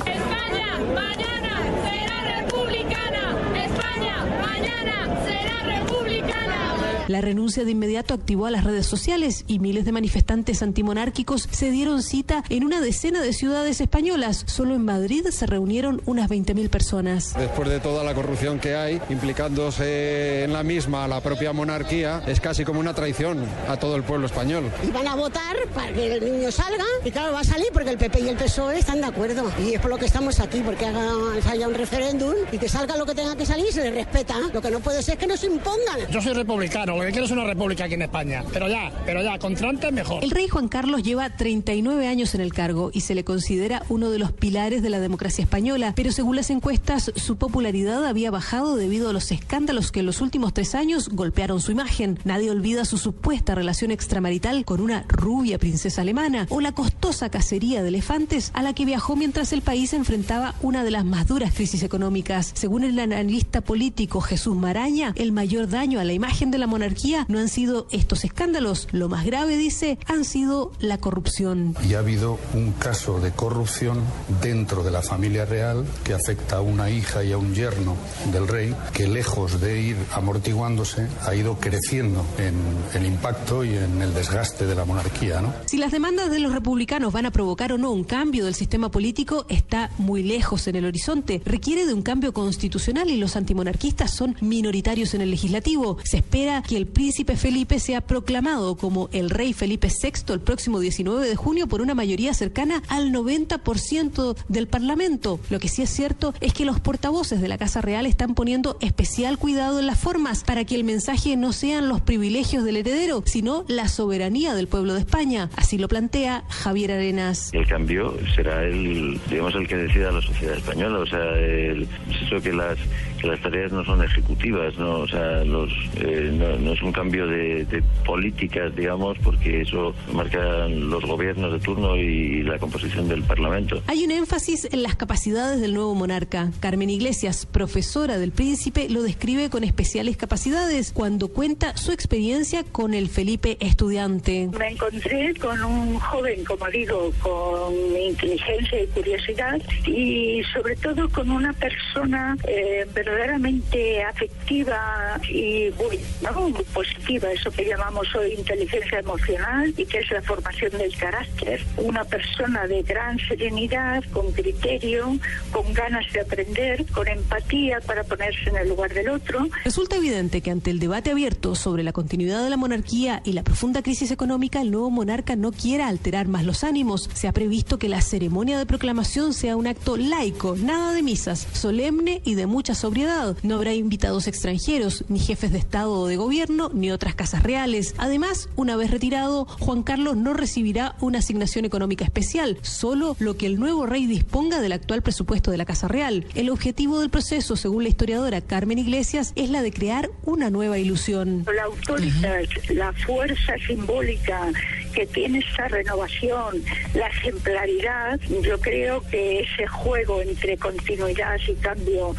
La 7.11 7.19
renuncia 7.19 7.65
de 7.65 7.71
inmediato 7.71 8.13
activó 8.13 8.45
a 8.45 8.51
las 8.51 8.63
redes 8.63 8.85
sociales 8.85 9.43
y 9.45 9.59
miles 9.59 9.83
de 9.83 9.91
manifestantes 9.91 10.63
antimonárquicos 10.63 11.49
se 11.51 11.69
dieron 11.69 12.03
cita 12.03 12.41
en 12.47 12.63
una 12.63 12.79
decena 12.79 13.21
de 13.21 13.33
ciudades 13.33 13.81
españolas. 13.81 14.45
Solo 14.47 14.75
en 14.75 14.85
Madrid 14.85 15.27
se 15.29 15.45
reunieron 15.45 16.01
unas 16.05 16.29
20.000 16.29 16.69
personas. 16.69 17.33
Después 17.37 17.67
de 17.67 17.81
toda 17.81 18.05
la 18.05 18.13
corrupción 18.13 18.59
que 18.59 18.75
hay, 18.75 19.01
implicándose 19.09 20.45
en 20.45 20.53
la 20.53 20.63
misma 20.63 21.05
la 21.09 21.19
propia 21.19 21.51
monarquía, 21.51 22.23
es 22.27 22.39
casi 22.39 22.63
como 22.63 22.79
una 22.79 22.93
traición 22.93 23.45
a 23.67 23.75
todo 23.75 23.97
el 23.97 24.03
pueblo 24.03 24.27
español. 24.27 24.71
Y 24.87 24.91
van 24.91 25.09
a 25.09 25.15
votar 25.15 25.57
para 25.75 25.91
que 25.91 26.13
el 26.13 26.23
niño 26.23 26.49
salga 26.49 26.85
y 27.03 27.11
claro, 27.11 27.33
va 27.33 27.41
a 27.41 27.43
salir 27.43 27.67
porque 27.73 27.89
el 27.89 27.97
PP 27.97 28.21
y 28.21 28.29
el 28.29 28.37
PSOE 28.37 28.79
están 28.79 29.01
de 29.01 29.07
acuerdo. 29.07 29.51
Y 29.59 29.73
es 29.73 29.81
por 29.81 29.89
lo 29.91 29.97
que 29.97 30.05
estamos 30.05 30.39
aquí, 30.39 30.61
porque 30.61 30.85
haga, 30.85 31.11
haya 31.49 31.67
un 31.67 31.73
referéndum 31.73 32.35
y 32.53 32.57
que 32.57 32.69
salga 32.69 32.95
lo 32.95 33.05
que 33.05 33.15
tenga 33.15 33.35
que 33.35 33.45
salir 33.45 33.65
y 33.67 33.73
se 33.73 33.83
le 33.83 33.91
respeta. 33.91 34.35
Lo 34.53 34.61
que 34.61 34.71
no 34.71 34.79
puede 34.79 35.03
ser 35.03 35.15
es 35.15 35.19
que 35.19 35.27
nos 35.27 35.43
impongan. 35.43 36.09
Yo 36.09 36.21
soy 36.21 36.31
republicano 36.31 37.00
lo 37.01 37.07
que 37.07 37.13
quiero 37.13 37.25
es 37.25 37.31
una 37.31 37.45
república 37.45 37.85
aquí 37.85 37.95
en 37.95 38.03
España. 38.03 38.43
Pero 38.53 38.67
ya, 38.67 38.91
pero 39.05 39.23
ya, 39.23 39.39
con 39.39 39.55
Trump 39.55 39.83
mejor. 39.91 40.23
El 40.23 40.29
rey 40.29 40.47
Juan 40.47 40.67
Carlos 40.67 41.01
lleva 41.01 41.31
39 41.31 42.07
años 42.07 42.35
en 42.35 42.41
el 42.41 42.53
cargo 42.53 42.91
y 42.93 43.01
se 43.01 43.15
le 43.15 43.23
considera 43.23 43.83
uno 43.89 44.11
de 44.11 44.19
los 44.19 44.31
pilares 44.31 44.83
de 44.83 44.91
la 44.91 44.99
democracia 44.99 45.41
española. 45.41 45.93
Pero 45.95 46.11
según 46.11 46.35
las 46.35 46.51
encuestas, 46.51 47.11
su 47.15 47.37
popularidad 47.37 48.05
había 48.05 48.29
bajado 48.29 48.75
debido 48.75 49.09
a 49.09 49.13
los 49.13 49.31
escándalos 49.31 49.91
que 49.91 50.01
en 50.01 50.05
los 50.05 50.21
últimos 50.21 50.53
tres 50.53 50.75
años 50.75 51.09
golpearon 51.09 51.59
su 51.59 51.71
imagen. 51.71 52.19
Nadie 52.23 52.51
olvida 52.51 52.85
su 52.85 52.99
supuesta 52.99 53.55
relación 53.55 53.89
extramarital 53.89 54.63
con 54.63 54.79
una 54.79 55.03
rubia 55.07 55.57
princesa 55.57 56.01
alemana 56.01 56.45
o 56.49 56.61
la 56.61 56.73
costosa 56.73 57.29
cacería 57.29 57.81
de 57.81 57.87
elefantes 57.87 58.51
a 58.53 58.61
la 58.61 58.73
que 58.73 58.85
viajó 58.85 59.15
mientras 59.15 59.53
el 59.53 59.63
país 59.63 59.93
enfrentaba 59.93 60.53
una 60.61 60.83
de 60.83 60.91
las 60.91 61.05
más 61.05 61.27
duras 61.27 61.51
crisis 61.55 61.81
económicas. 61.81 62.51
Según 62.53 62.83
el 62.83 62.99
analista 62.99 63.61
político 63.61 64.21
Jesús 64.21 64.55
Maraña, 64.55 65.13
el 65.15 65.31
mayor 65.31 65.67
daño 65.67 65.99
a 65.99 66.03
la 66.03 66.13
imagen 66.13 66.51
de 66.51 66.59
la 66.59 66.67
monarquía 66.67 66.90
no 67.27 67.39
han 67.39 67.49
sido 67.49 67.87
estos 67.91 68.23
escándalos. 68.25 68.87
Lo 68.91 69.09
más 69.09 69.25
grave, 69.25 69.57
dice, 69.57 69.97
han 70.07 70.25
sido 70.25 70.71
la 70.79 70.97
corrupción. 70.97 71.75
Y 71.87 71.93
ha 71.93 71.99
habido 71.99 72.39
un 72.53 72.71
caso 72.73 73.19
de 73.19 73.31
corrupción 73.31 74.01
dentro 74.41 74.83
de 74.83 74.91
la 74.91 75.01
familia 75.01 75.45
real 75.45 75.85
que 76.03 76.13
afecta 76.13 76.57
a 76.57 76.61
una 76.61 76.89
hija 76.89 77.23
y 77.23 77.31
a 77.31 77.37
un 77.37 77.53
yerno 77.53 77.95
del 78.31 78.47
rey 78.47 78.75
que 78.93 79.07
lejos 79.07 79.61
de 79.61 79.81
ir 79.81 79.97
amortiguándose 80.13 81.07
ha 81.25 81.35
ido 81.35 81.57
creciendo 81.59 82.25
en 82.37 82.55
el 82.93 83.05
impacto 83.05 83.63
y 83.63 83.75
en 83.75 84.01
el 84.01 84.13
desgaste 84.13 84.65
de 84.65 84.75
la 84.75 84.85
monarquía. 84.85 85.41
¿no? 85.41 85.53
Si 85.65 85.77
las 85.77 85.91
demandas 85.91 86.29
de 86.29 86.39
los 86.39 86.53
republicanos 86.53 87.13
van 87.13 87.25
a 87.25 87.31
provocar 87.31 87.73
o 87.73 87.77
no 87.77 87.91
un 87.91 88.03
cambio 88.03 88.45
del 88.45 88.55
sistema 88.55 88.91
político 88.91 89.45
está 89.49 89.91
muy 89.97 90.23
lejos 90.23 90.67
en 90.67 90.75
el 90.75 90.85
horizonte. 90.85 91.41
Requiere 91.45 91.85
de 91.85 91.93
un 91.93 92.01
cambio 92.01 92.33
constitucional 92.33 93.09
y 93.09 93.17
los 93.17 93.35
antimonarquistas 93.35 94.13
son 94.13 94.35
minoritarios 94.41 95.13
en 95.13 95.21
el 95.21 95.31
legislativo. 95.31 95.97
Se 96.03 96.17
espera 96.17 96.63
que 96.71 96.77
el 96.77 96.87
príncipe 96.87 97.35
Felipe 97.35 97.79
sea 97.79 97.99
proclamado 97.99 98.77
como 98.77 99.09
el 99.11 99.29
rey 99.29 99.51
Felipe 99.51 99.89
VI 99.89 100.31
el 100.33 100.39
próximo 100.39 100.79
19 100.79 101.27
de 101.27 101.35
junio 101.35 101.67
por 101.67 101.81
una 101.81 101.93
mayoría 101.93 102.33
cercana 102.33 102.81
al 102.87 103.11
90% 103.11 104.37
del 104.47 104.67
Parlamento. 104.69 105.41
Lo 105.49 105.59
que 105.59 105.67
sí 105.67 105.81
es 105.81 105.89
cierto 105.89 106.33
es 106.39 106.53
que 106.53 106.63
los 106.63 106.79
portavoces 106.79 107.41
de 107.41 107.49
la 107.49 107.57
Casa 107.57 107.81
Real 107.81 108.05
están 108.05 108.35
poniendo 108.35 108.77
especial 108.79 109.37
cuidado 109.37 109.81
en 109.81 109.85
las 109.85 109.99
formas 109.99 110.45
para 110.45 110.63
que 110.63 110.75
el 110.75 110.85
mensaje 110.85 111.35
no 111.35 111.51
sean 111.51 111.89
los 111.89 111.99
privilegios 111.99 112.63
del 112.63 112.77
heredero, 112.77 113.21
sino 113.25 113.65
la 113.67 113.89
soberanía 113.89 114.53
del 114.53 114.69
pueblo 114.69 114.93
de 114.93 115.01
España. 115.01 115.49
Así 115.57 115.77
lo 115.77 115.89
plantea 115.89 116.45
Javier 116.47 116.93
Arenas. 116.93 117.49
El 117.51 117.67
cambio 117.67 118.17
será 118.33 118.63
el, 118.63 119.19
digamos, 119.29 119.55
el 119.55 119.67
que 119.67 119.75
decida 119.75 120.09
la 120.09 120.21
sociedad 120.21 120.55
española. 120.55 120.99
O 120.99 121.05
sea, 121.05 121.33
el, 121.37 121.81
es 121.81 122.21
eso 122.27 122.41
que 122.41 122.53
las 122.53 122.77
que 123.21 123.27
las 123.27 123.39
tareas 123.41 123.71
no 123.71 123.85
son 123.85 124.03
ejecutivas, 124.03 124.75
no, 124.77 124.99
o 124.99 125.07
sea, 125.07 125.43
los, 125.45 125.71
eh, 125.97 126.31
no, 126.33 126.57
no 126.61 126.73
es 126.73 126.81
un 126.81 126.91
cambio 126.91 127.27
de, 127.27 127.65
de 127.65 127.83
políticas, 128.05 128.75
digamos, 128.75 129.17
porque 129.19 129.61
eso 129.61 129.93
marcan 130.13 130.89
los 130.89 131.03
gobiernos 131.03 131.53
de 131.53 131.59
turno 131.59 131.95
y 131.97 132.43
la 132.43 132.57
composición 132.59 133.07
del 133.07 133.23
Parlamento. 133.23 133.81
Hay 133.87 134.03
un 134.05 134.11
énfasis 134.11 134.67
en 134.71 134.83
las 134.83 134.95
capacidades 134.95 135.61
del 135.61 135.73
nuevo 135.73 135.95
monarca. 135.95 136.51
Carmen 136.59 136.89
Iglesias, 136.89 137.45
profesora 137.45 138.17
del 138.17 138.31
príncipe, 138.31 138.89
lo 138.89 139.01
describe 139.01 139.49
con 139.49 139.63
especiales 139.63 140.17
capacidades 140.17 140.91
cuando 140.91 141.27
cuenta 141.29 141.75
su 141.77 141.91
experiencia 141.91 142.63
con 142.63 142.93
el 142.93 143.09
Felipe 143.09 143.57
estudiante. 143.59 144.49
Me 144.57 144.69
encontré 144.69 145.33
con 145.35 145.63
un 145.63 145.99
joven, 145.99 146.43
como 146.45 146.67
digo, 146.67 147.11
con 147.21 147.73
inteligencia 147.99 148.83
y 148.83 148.87
curiosidad 148.87 149.61
y 149.85 150.41
sobre 150.53 150.75
todo 150.75 151.09
con 151.09 151.29
una 151.31 151.53
persona 151.53 152.37
eh, 152.47 152.85
verdaderamente 152.93 154.03
afectiva 154.03 155.19
y 155.29 155.69
muy, 155.77 155.99
¿no? 156.21 156.50
Positiva, 156.73 157.31
eso 157.31 157.51
que 157.51 157.65
llamamos 157.65 158.07
hoy 158.15 158.33
inteligencia 158.33 158.99
emocional 158.99 159.73
y 159.77 159.85
que 159.85 159.99
es 159.99 160.11
la 160.11 160.21
formación 160.21 160.71
del 160.77 160.95
carácter. 160.95 161.65
Una 161.77 162.03
persona 162.03 162.67
de 162.67 162.81
gran 162.83 163.17
serenidad, 163.19 164.03
con 164.11 164.31
criterio, 164.31 165.17
con 165.51 165.73
ganas 165.73 166.11
de 166.13 166.21
aprender, 166.21 166.85
con 166.87 167.07
empatía 167.07 167.79
para 167.81 168.03
ponerse 168.03 168.49
en 168.49 168.57
el 168.57 168.69
lugar 168.69 168.93
del 168.93 169.09
otro. 169.09 169.47
Resulta 169.63 169.95
evidente 169.97 170.41
que 170.41 170.51
ante 170.51 170.71
el 170.71 170.79
debate 170.79 171.11
abierto 171.11 171.55
sobre 171.55 171.83
la 171.83 171.93
continuidad 171.93 172.43
de 172.43 172.49
la 172.49 172.57
monarquía 172.57 173.21
y 173.25 173.33
la 173.33 173.43
profunda 173.43 173.81
crisis 173.81 174.11
económica, 174.11 174.61
el 174.61 174.71
nuevo 174.71 174.89
monarca 174.89 175.35
no 175.35 175.51
quiera 175.51 175.87
alterar 175.87 176.27
más 176.27 176.45
los 176.45 176.63
ánimos. 176.63 177.09
Se 177.13 177.27
ha 177.27 177.31
previsto 177.31 177.79
que 177.79 177.89
la 177.89 178.01
ceremonia 178.01 178.57
de 178.57 178.65
proclamación 178.65 179.33
sea 179.33 179.55
un 179.55 179.67
acto 179.67 179.97
laico, 179.97 180.55
nada 180.55 180.93
de 180.93 181.03
misas, 181.03 181.47
solemne 181.53 182.21
y 182.25 182.35
de 182.35 182.45
mucha 182.45 182.75
sobriedad. 182.75 183.35
No 183.43 183.55
habrá 183.55 183.73
invitados 183.73 184.27
extranjeros, 184.27 185.05
ni 185.09 185.19
jefes 185.19 185.51
de 185.51 185.59
Estado 185.59 185.91
o 185.91 186.07
de 186.07 186.17
gobierno, 186.17 186.40
ni 186.49 186.91
otras 186.91 187.15
casas 187.15 187.43
reales. 187.43 187.93
Además, 187.97 188.49
una 188.55 188.75
vez 188.75 188.91
retirado, 188.91 189.45
Juan 189.45 189.83
Carlos 189.83 190.17
no 190.17 190.33
recibirá 190.33 190.95
una 190.99 191.19
asignación 191.19 191.65
económica 191.65 192.03
especial, 192.03 192.57
solo 192.61 193.15
lo 193.19 193.37
que 193.37 193.45
el 193.45 193.59
nuevo 193.59 193.85
rey 193.85 194.05
disponga 194.05 194.59
del 194.59 194.71
actual 194.71 195.01
presupuesto 195.01 195.51
de 195.51 195.57
la 195.57 195.65
Casa 195.65 195.87
Real. 195.87 196.25
El 196.35 196.49
objetivo 196.49 196.99
del 196.99 197.09
proceso, 197.09 197.55
según 197.55 197.83
la 197.83 197.89
historiadora 197.89 198.41
Carmen 198.41 198.79
Iglesias, 198.79 199.33
es 199.35 199.49
la 199.49 199.61
de 199.61 199.71
crear 199.71 200.09
una 200.23 200.49
nueva 200.49 200.79
ilusión. 200.79 201.45
La 201.53 201.63
autoridad, 201.63 202.41
la 202.69 202.93
fuerza 202.93 203.53
simbólica 203.67 204.51
que 204.93 205.05
tiene 205.05 205.39
esta 205.39 205.67
renovación, 205.67 206.63
la 206.93 207.07
ejemplaridad, 207.07 208.19
yo 208.41 208.59
creo 208.59 209.01
que 209.09 209.41
ese 209.41 209.67
juego 209.67 210.21
entre 210.21 210.57
continuidad 210.57 211.37
y 211.47 211.53
cambio 211.55 212.15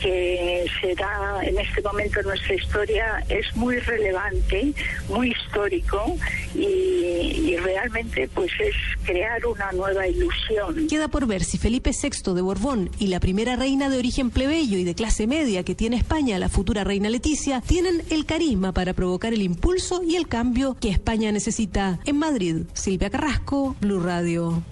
que 0.00 0.66
se 0.80 0.94
da 0.94 1.40
en 1.42 1.58
este 1.58 1.82
momento 1.82 2.20
en 2.20 2.26
nuestra 2.26 2.54
historia 2.54 3.24
es 3.28 3.54
muy 3.56 3.65
relevante, 3.80 4.72
muy 5.08 5.32
histórico 5.32 6.16
y, 6.54 6.60
y, 6.60 7.56
realmente 7.56 8.28
pues 8.32 8.50
es 8.60 8.74
crear 9.04 9.44
una 9.44 9.72
nueva 9.72 10.06
ilusión. 10.06 10.86
Queda 10.86 11.08
por 11.08 11.26
ver 11.26 11.42
si 11.42 11.58
Felipe 11.58 11.90
VI 11.90 12.34
de 12.34 12.40
Borbón 12.40 12.90
y 12.98 13.08
la 13.08 13.18
primera 13.18 13.56
reina 13.56 13.88
de 13.88 13.98
origen 13.98 14.30
plebeyo 14.30 14.78
y 14.78 14.84
de 14.84 14.94
clase 14.94 15.26
media 15.26 15.64
que 15.64 15.74
tiene 15.74 15.96
España, 15.96 16.38
la 16.38 16.48
futura 16.48 16.84
reina 16.84 17.10
Leticia, 17.10 17.60
tienen 17.60 18.02
el 18.10 18.24
carisma 18.24 18.72
para 18.72 18.92
provocar 18.92 19.34
el 19.34 19.42
impulso 19.42 20.02
y 20.02 20.16
el 20.16 20.28
cambio 20.28 20.76
que 20.78 20.90
España 20.90 21.32
necesita. 21.32 21.98
En 22.04 22.18
Madrid, 22.18 22.62
Silvia 22.74 23.10
Carrasco, 23.10 23.76
Blue 23.80 24.00
Radio. 24.00 24.62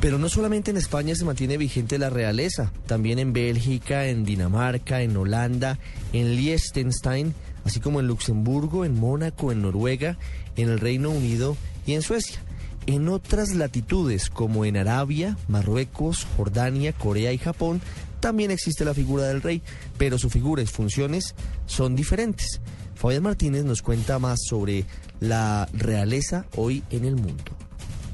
Pero 0.00 0.18
no 0.18 0.28
solamente 0.28 0.70
en 0.70 0.76
España 0.76 1.14
se 1.14 1.24
mantiene 1.24 1.56
vigente 1.56 1.96
la 1.96 2.10
realeza, 2.10 2.70
también 2.86 3.18
en 3.18 3.32
Bélgica, 3.32 4.06
en 4.06 4.24
Dinamarca, 4.24 5.00
en 5.00 5.16
Holanda, 5.16 5.78
en 6.12 6.36
Liechtenstein, 6.36 7.34
así 7.64 7.80
como 7.80 8.00
en 8.00 8.06
Luxemburgo, 8.06 8.84
en 8.84 8.98
Mónaco, 8.98 9.52
en 9.52 9.62
Noruega, 9.62 10.18
en 10.56 10.68
el 10.68 10.80
Reino 10.80 11.10
Unido 11.10 11.56
y 11.86 11.94
en 11.94 12.02
Suecia. 12.02 12.40
En 12.86 13.08
otras 13.08 13.54
latitudes, 13.54 14.28
como 14.28 14.64
en 14.64 14.76
Arabia, 14.76 15.38
Marruecos, 15.48 16.26
Jordania, 16.36 16.92
Corea 16.92 17.32
y 17.32 17.38
Japón, 17.38 17.80
también 18.20 18.50
existe 18.50 18.84
la 18.84 18.94
figura 18.94 19.24
del 19.24 19.42
rey, 19.42 19.62
pero 19.96 20.18
su 20.18 20.30
figura 20.30 20.62
y 20.62 20.66
funciones 20.66 21.34
son 21.66 21.96
diferentes. 21.96 22.60
Fabián 22.94 23.22
Martínez 23.22 23.64
nos 23.64 23.82
cuenta 23.82 24.18
más 24.18 24.38
sobre 24.48 24.84
la 25.20 25.68
realeza 25.72 26.46
hoy 26.56 26.82
en 26.90 27.04
el 27.04 27.16
mundo. 27.16 27.63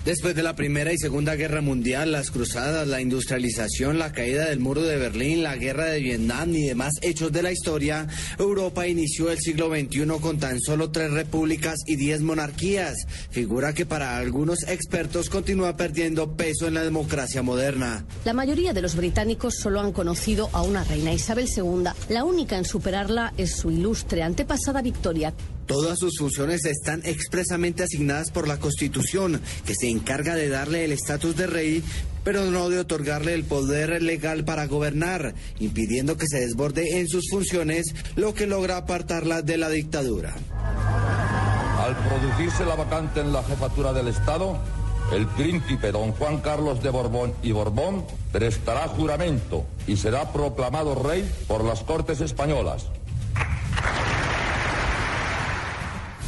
Después 0.04 0.34
de 0.34 0.42
la 0.42 0.56
Primera 0.56 0.94
y 0.94 0.98
Segunda 0.98 1.34
Guerra 1.34 1.60
Mundial, 1.60 2.12
las 2.12 2.30
cruzadas, 2.30 2.88
la 2.88 3.02
industrialización, 3.02 3.98
la 3.98 4.12
caída 4.12 4.46
del 4.46 4.58
muro 4.58 4.80
de 4.80 4.96
Berlín, 4.96 5.42
la 5.42 5.56
guerra 5.56 5.84
de 5.86 6.00
Vietnam 6.00 6.54
y 6.54 6.62
demás 6.62 6.94
hechos 7.02 7.30
de 7.32 7.42
la 7.42 7.52
historia, 7.52 8.08
Europa 8.38 8.86
inició 8.86 9.30
el 9.30 9.38
siglo 9.38 9.68
XXI 9.68 10.06
con 10.22 10.38
tan 10.38 10.58
solo 10.58 10.90
tres 10.90 11.10
repúblicas 11.10 11.80
y 11.86 11.96
diez 11.96 12.22
monarquías, 12.22 12.96
figura 13.28 13.74
que 13.74 13.84
para 13.84 14.16
algunos 14.16 14.62
expertos 14.68 15.28
continúa 15.28 15.76
perdiendo 15.76 16.34
peso 16.34 16.66
en 16.66 16.74
la 16.74 16.82
democracia 16.82 17.42
moderna. 17.42 18.06
La 18.24 18.32
mayoría 18.32 18.72
de 18.72 18.80
los 18.80 18.96
británicos 18.96 19.56
solo 19.56 19.80
han 19.80 19.92
conocido 19.92 20.48
a 20.54 20.62
una 20.62 20.82
reina, 20.82 21.12
Isabel 21.12 21.46
II. 21.54 21.90
La 22.08 22.24
única 22.24 22.56
en 22.56 22.64
superarla 22.64 23.34
es 23.36 23.54
su 23.54 23.70
ilustre 23.70 24.22
antepasada 24.22 24.80
Victoria. 24.80 25.34
Todas 25.70 26.00
sus 26.00 26.18
funciones 26.18 26.64
están 26.64 27.00
expresamente 27.04 27.84
asignadas 27.84 28.32
por 28.32 28.48
la 28.48 28.56
Constitución, 28.56 29.40
que 29.64 29.76
se 29.76 29.88
encarga 29.88 30.34
de 30.34 30.48
darle 30.48 30.84
el 30.84 30.90
estatus 30.90 31.36
de 31.36 31.46
rey, 31.46 31.84
pero 32.24 32.44
no 32.46 32.68
de 32.70 32.80
otorgarle 32.80 33.34
el 33.34 33.44
poder 33.44 34.02
legal 34.02 34.44
para 34.44 34.66
gobernar, 34.66 35.32
impidiendo 35.60 36.16
que 36.16 36.26
se 36.26 36.40
desborde 36.40 36.98
en 36.98 37.06
sus 37.06 37.30
funciones, 37.30 37.94
lo 38.16 38.34
que 38.34 38.48
logra 38.48 38.78
apartarla 38.78 39.42
de 39.42 39.58
la 39.58 39.68
dictadura. 39.68 40.34
Al 41.78 41.96
producirse 41.98 42.64
la 42.64 42.74
vacante 42.74 43.20
en 43.20 43.32
la 43.32 43.44
jefatura 43.44 43.92
del 43.92 44.08
Estado, 44.08 44.58
el 45.12 45.28
príncipe 45.28 45.92
don 45.92 46.10
Juan 46.10 46.38
Carlos 46.40 46.82
de 46.82 46.90
Borbón 46.90 47.32
y 47.44 47.52
Borbón 47.52 48.04
prestará 48.32 48.88
juramento 48.88 49.66
y 49.86 49.96
será 49.96 50.32
proclamado 50.32 50.96
rey 50.96 51.30
por 51.46 51.62
las 51.62 51.84
Cortes 51.84 52.20
Españolas. 52.20 52.86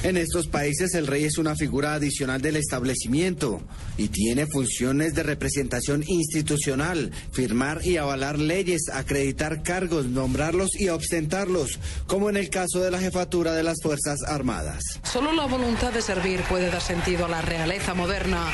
En 0.04 0.16
estos 0.16 0.48
países 0.48 0.94
el 0.94 1.06
rey 1.06 1.24
es 1.24 1.38
una 1.38 1.54
figura 1.54 1.94
adicional 1.94 2.42
del 2.42 2.56
establecimiento 2.56 3.60
y 3.96 4.08
tiene 4.08 4.46
funciones 4.48 5.14
de 5.14 5.22
representación 5.22 6.02
institucional, 6.08 7.12
firmar 7.30 7.86
y 7.86 7.98
avalar 7.98 8.36
leyes, 8.36 8.88
acreditar 8.92 9.62
cargos, 9.62 10.06
nombrarlos 10.06 10.70
y 10.74 10.88
ostentarlos, 10.88 11.78
como 12.08 12.28
en 12.28 12.36
el 12.36 12.50
caso 12.50 12.80
de 12.80 12.90
la 12.90 12.98
jefatura 12.98 13.52
de 13.52 13.62
las 13.62 13.80
Fuerzas 13.80 14.24
Armadas. 14.26 14.82
Solo 15.04 15.32
la 15.32 15.46
voluntad 15.46 15.92
de 15.92 16.02
servir 16.02 16.40
puede 16.48 16.68
dar 16.68 16.82
sentido 16.82 17.26
a 17.26 17.28
la 17.28 17.40
realeza 17.40 17.94
moderna, 17.94 18.48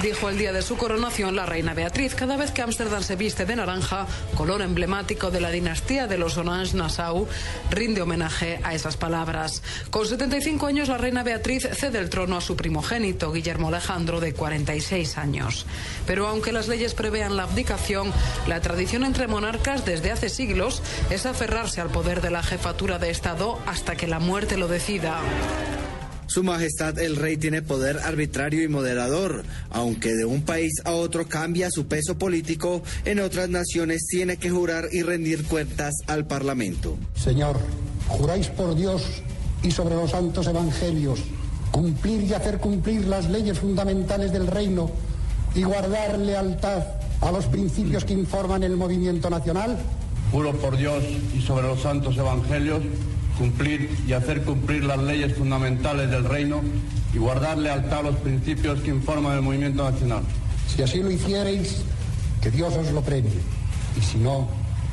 dijo 0.00 0.28
el 0.28 0.38
día 0.38 0.52
de 0.52 0.62
su 0.62 0.76
coronación 0.76 1.36
la 1.36 1.46
reina 1.46 1.74
Beatriz, 1.74 2.14
cada 2.14 2.36
vez 2.36 2.50
que 2.52 2.62
Ámsterdam 2.62 3.02
se 3.02 3.16
viste 3.16 3.44
de 3.44 3.56
naranja, 3.56 4.06
color 4.34 4.62
emblemático 4.62 5.30
de 5.30 5.40
la 5.40 5.50
dinastía 5.50 6.06
de 6.06 6.16
los 6.16 6.38
Orange-Nassau, 6.38 7.26
rinde 7.70 8.00
homenaje 8.00 8.60
a 8.62 8.74
esas 8.74 8.96
palabras. 8.96 9.62
Con 9.90 10.06
75 10.06 10.66
años 10.66 10.88
la 10.88 10.96
reina 10.96 11.22
Beatriz 11.22 11.68
cede 11.72 11.98
el 11.98 12.08
trono 12.08 12.36
a 12.36 12.40
su 12.40 12.56
primogénito, 12.56 13.32
Guillermo 13.32 13.68
Alejandro, 13.68 14.20
de 14.20 14.32
46 14.32 15.18
años. 15.18 15.66
Pero 16.06 16.28
aunque 16.28 16.52
las 16.52 16.68
leyes 16.68 16.94
prevean 16.94 17.36
la 17.36 17.42
abdicación, 17.44 18.12
la 18.46 18.60
tradición 18.60 19.04
entre 19.04 19.26
monarcas 19.26 19.84
desde 19.84 20.12
hace 20.12 20.28
siglos 20.28 20.82
es 21.10 21.26
aferrarse 21.26 21.80
al 21.80 21.90
poder 21.90 22.22
de 22.22 22.30
la 22.30 22.42
jefatura 22.42 22.98
de 22.98 23.10
Estado 23.10 23.58
hasta 23.66 23.96
que 23.96 24.06
la 24.06 24.18
muerte 24.18 24.56
lo 24.56 24.68
decida. 24.68 25.20
Su 26.30 26.44
Majestad 26.44 26.96
el 27.00 27.16
Rey 27.16 27.38
tiene 27.38 27.60
poder 27.60 27.98
arbitrario 28.04 28.62
y 28.62 28.68
moderador, 28.68 29.42
aunque 29.68 30.14
de 30.14 30.24
un 30.24 30.42
país 30.42 30.74
a 30.84 30.92
otro 30.92 31.26
cambia 31.26 31.72
su 31.72 31.88
peso 31.88 32.18
político, 32.18 32.84
en 33.04 33.18
otras 33.18 33.48
naciones 33.48 34.06
tiene 34.08 34.36
que 34.36 34.48
jurar 34.48 34.84
y 34.92 35.02
rendir 35.02 35.44
cuentas 35.46 35.92
al 36.06 36.28
Parlamento. 36.28 36.96
Señor, 37.16 37.58
juráis 38.06 38.46
por 38.46 38.76
Dios 38.76 39.02
y 39.64 39.72
sobre 39.72 39.96
los 39.96 40.12
santos 40.12 40.46
evangelios, 40.46 41.18
cumplir 41.72 42.22
y 42.22 42.32
hacer 42.32 42.58
cumplir 42.58 43.08
las 43.08 43.28
leyes 43.28 43.58
fundamentales 43.58 44.30
del 44.30 44.46
reino 44.46 44.88
y 45.56 45.64
guardar 45.64 46.16
lealtad 46.16 46.84
a 47.22 47.32
los 47.32 47.46
principios 47.46 48.04
que 48.04 48.12
informan 48.12 48.62
el 48.62 48.76
movimiento 48.76 49.30
nacional? 49.30 49.76
Juro 50.30 50.52
por 50.52 50.76
Dios 50.76 51.02
y 51.36 51.40
sobre 51.40 51.66
los 51.66 51.82
santos 51.82 52.16
evangelios 52.16 52.82
cumplir 53.40 53.88
y 54.06 54.12
hacer 54.12 54.42
cumplir 54.42 54.84
las 54.84 54.98
leyes 54.98 55.34
fundamentales 55.34 56.10
del 56.10 56.24
reino 56.24 56.60
y 57.14 57.16
guardar 57.16 57.56
lealtad 57.56 58.00
a 58.00 58.02
los 58.10 58.16
principios 58.16 58.80
que 58.82 58.90
informan 58.90 59.36
el 59.36 59.42
movimiento 59.42 59.90
nacional. 59.90 60.22
Si 60.68 60.82
así 60.82 61.02
lo 61.02 61.10
hiciereis, 61.10 61.76
que 62.42 62.50
Dios 62.50 62.76
os 62.76 62.92
lo 62.92 63.00
premie, 63.00 63.32
y 63.98 64.02
si 64.02 64.18
no, 64.18 64.46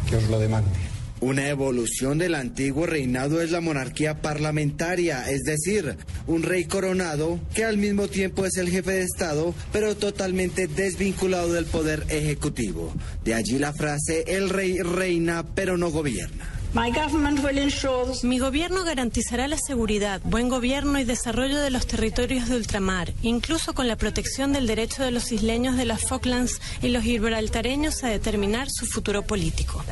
que 0.10 0.16
os 0.16 0.30
lo 0.30 0.40
demande. 0.40 0.72
Una 1.20 1.50
evolución 1.50 2.20
del 2.20 2.36
antiguo 2.36 2.86
reinado 2.86 3.42
es 3.42 3.52
la 3.52 3.60
monarquía 3.60 4.22
parlamentaria, 4.22 5.30
es 5.30 5.44
decir, 5.44 5.98
un 6.26 6.44
rey 6.44 6.66
coronado 6.66 7.40
que 7.54 7.66
al 7.66 7.78
mismo 7.78 8.08
tiempo 8.08 8.46
es 8.46 8.56
el 8.56 8.70
jefe 8.70 8.92
de 8.92 9.02
Estado, 9.02 9.54
pero 9.74 9.98
totalmente 9.98 10.68
desvinculado 10.68 11.52
del 11.52 11.66
poder 11.66 12.06
ejecutivo. 12.10 12.94
De 13.26 13.34
allí 13.34 13.60
la 13.60 13.74
frase, 13.74 14.24
el 14.28 14.50
rey 14.50 14.78
reina, 14.78 15.44
pero 15.54 15.76
no 15.76 15.90
gobierna. 15.90 16.57
Mi 18.24 18.38
gobierno 18.38 18.84
garantizará 18.84 19.48
la 19.48 19.58
seguridad, 19.58 20.22
buen 20.24 20.48
gobierno 20.48 21.00
y 21.00 21.06
desarrollo 21.06 21.60
de 21.60 21.72
los 21.72 21.88
territorios 21.88 22.50
de 22.50 22.56
ultramar, 22.56 23.14
incluso 23.24 23.74
con 23.74 23.88
la 23.88 23.96
protección 23.96 24.54
del 24.54 24.68
derecho 24.68 25.04
de 25.04 25.10
los 25.10 25.32
isleños 25.32 25.76
de 25.76 25.86
las 25.86 26.08
Falklands 26.08 26.62
y 26.84 26.90
los 26.90 27.02
gibraltareños 27.02 28.04
a 28.04 28.10
determinar 28.10 28.68
su 28.70 28.86
futuro 28.86 29.24
político. 29.24 29.84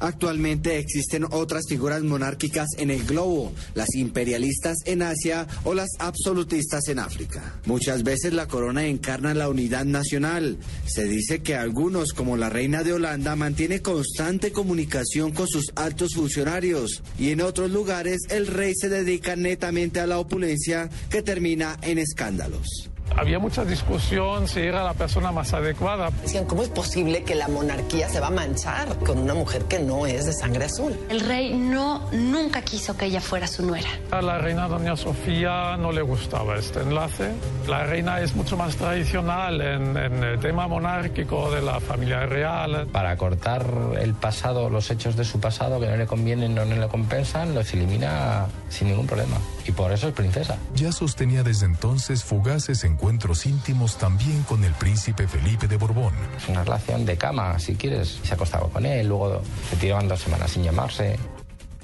Actualmente 0.00 0.78
existen 0.78 1.24
otras 1.30 1.64
figuras 1.68 2.02
monárquicas 2.02 2.68
en 2.78 2.90
el 2.90 3.04
globo, 3.04 3.52
las 3.74 3.94
imperialistas 3.94 4.78
en 4.84 5.02
Asia 5.02 5.46
o 5.64 5.74
las 5.74 5.90
absolutistas 5.98 6.88
en 6.88 6.98
África. 6.98 7.60
Muchas 7.66 8.02
veces 8.02 8.32
la 8.32 8.48
corona 8.48 8.86
encarna 8.86 9.34
la 9.34 9.48
unidad 9.48 9.84
nacional. 9.84 10.58
Se 10.86 11.04
dice 11.04 11.42
que 11.42 11.54
algunos, 11.54 12.12
como 12.12 12.36
la 12.36 12.50
reina 12.50 12.82
de 12.82 12.92
Holanda, 12.92 13.36
mantiene 13.36 13.82
constante 13.82 14.52
comunicación 14.52 15.32
con 15.32 15.48
sus 15.48 15.72
altos 15.74 16.14
funcionarios 16.14 17.02
y 17.18 17.30
en 17.30 17.40
otros 17.40 17.70
lugares 17.70 18.22
el 18.28 18.46
rey 18.46 18.72
se 18.74 18.88
dedica 18.88 19.36
netamente 19.36 20.00
a 20.00 20.06
la 20.06 20.18
opulencia 20.18 20.88
que 21.10 21.22
termina 21.22 21.78
en 21.82 21.98
escándalos. 21.98 22.90
Había 23.14 23.38
mucha 23.38 23.64
discusión 23.64 24.48
si 24.48 24.60
era 24.60 24.82
la 24.84 24.94
persona 24.94 25.32
más 25.32 25.52
adecuada. 25.54 26.10
Decían, 26.22 26.44
¿cómo 26.44 26.62
es 26.62 26.68
posible 26.68 27.22
que 27.22 27.34
la 27.34 27.48
monarquía 27.48 28.08
se 28.08 28.20
va 28.20 28.26
a 28.28 28.30
manchar 28.30 28.98
con 28.98 29.18
una 29.18 29.34
mujer 29.34 29.64
que 29.64 29.78
no 29.78 30.06
es 30.06 30.26
de 30.26 30.32
sangre 30.32 30.64
azul? 30.64 30.98
El 31.08 31.20
rey 31.20 31.54
no 31.54 32.10
nunca 32.12 32.62
quiso 32.62 32.96
que 32.96 33.06
ella 33.06 33.20
fuera 33.20 33.46
su 33.46 33.64
nuera. 33.64 33.88
A 34.10 34.20
la 34.20 34.38
reina 34.38 34.68
doña 34.68 34.96
Sofía 34.96 35.76
no 35.76 35.92
le 35.92 36.02
gustaba 36.02 36.56
este 36.56 36.80
enlace. 36.80 37.32
La 37.68 37.84
reina 37.84 38.20
es 38.20 38.34
mucho 38.34 38.56
más 38.56 38.76
tradicional 38.76 39.60
en, 39.60 39.96
en 39.96 40.24
el 40.24 40.40
tema 40.40 40.66
monárquico 40.68 41.50
de 41.50 41.62
la 41.62 41.80
familia 41.80 42.26
real. 42.26 42.86
Para 42.92 43.16
cortar 43.16 43.66
el 43.98 44.14
pasado, 44.14 44.68
los 44.68 44.90
hechos 44.90 45.16
de 45.16 45.24
su 45.24 45.40
pasado 45.40 45.80
que 45.80 45.86
no 45.86 45.96
le 45.96 46.06
convienen, 46.06 46.54
no 46.54 46.64
le 46.64 46.88
compensan, 46.88 47.54
los 47.54 47.72
elimina 47.72 48.46
sin 48.68 48.88
ningún 48.88 49.06
problema. 49.06 49.36
Y 49.66 49.72
por 49.72 49.92
eso 49.92 50.08
es 50.08 50.14
princesa. 50.14 50.58
Ya 50.74 50.92
sostenía 50.92 51.42
desde 51.42 51.66
entonces 51.66 52.22
fugaces 52.22 52.84
encuentros 52.84 53.46
íntimos 53.46 53.98
también 53.98 54.42
con 54.44 54.62
el 54.64 54.72
príncipe 54.74 55.26
Felipe 55.26 55.66
de 55.66 55.76
Borbón. 55.76 56.14
Es 56.36 56.48
una 56.48 56.62
relación 56.62 57.04
de 57.04 57.16
cama, 57.16 57.58
si 57.58 57.74
quieres. 57.74 58.20
Se 58.22 58.34
acostaba 58.34 58.68
con 58.68 58.86
él, 58.86 59.08
luego 59.08 59.42
se 59.68 59.76
tiraban 59.76 60.06
dos 60.06 60.20
semanas 60.20 60.52
sin 60.52 60.62
llamarse. 60.62 61.16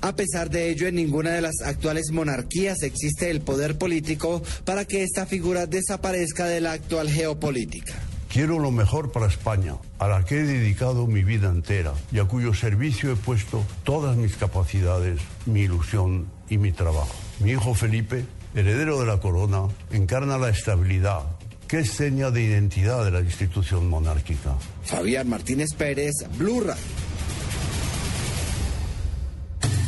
A 0.00 0.14
pesar 0.16 0.50
de 0.50 0.70
ello, 0.70 0.88
en 0.88 0.96
ninguna 0.96 1.30
de 1.30 1.40
las 1.40 1.60
actuales 1.64 2.10
monarquías 2.10 2.82
existe 2.82 3.30
el 3.30 3.40
poder 3.40 3.78
político 3.78 4.42
para 4.64 4.84
que 4.84 5.04
esta 5.04 5.26
figura 5.26 5.66
desaparezca 5.66 6.46
de 6.46 6.60
la 6.60 6.72
actual 6.72 7.08
geopolítica. 7.08 7.94
Quiero 8.32 8.58
lo 8.58 8.70
mejor 8.70 9.12
para 9.12 9.26
España, 9.26 9.76
a 9.98 10.08
la 10.08 10.24
que 10.24 10.40
he 10.40 10.44
dedicado 10.44 11.06
mi 11.06 11.22
vida 11.22 11.50
entera 11.50 11.92
y 12.10 12.18
a 12.18 12.24
cuyo 12.24 12.54
servicio 12.54 13.12
he 13.12 13.16
puesto 13.16 13.64
todas 13.84 14.16
mis 14.16 14.36
capacidades, 14.36 15.20
mi 15.46 15.60
ilusión 15.60 16.28
y 16.48 16.58
mi 16.58 16.72
trabajo. 16.72 17.14
Mi 17.43 17.53
hijo 17.53 17.74
Felipe, 17.74 18.24
heredero 18.55 19.01
de 19.01 19.07
la 19.07 19.18
corona, 19.18 19.62
encarna 19.90 20.38
la 20.38 20.49
estabilidad, 20.49 21.22
que 21.66 21.80
es 21.80 21.90
seña 21.90 22.30
de 22.30 22.43
identidad 22.43 23.05
de 23.05 23.11
la 23.11 23.20
institución 23.20 23.88
monárquica. 23.88 24.55
Fabián 24.84 25.28
Martínez 25.28 25.70
Pérez, 25.76 26.12
Blue 26.38 26.61
Radio. 26.61 26.82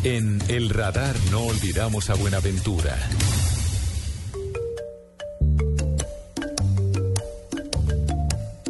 En 0.02 0.42
El 0.48 0.68
Radar 0.70 1.14
no 1.30 1.42
olvidamos 1.42 2.10
a 2.10 2.14
Buenaventura. 2.14 2.96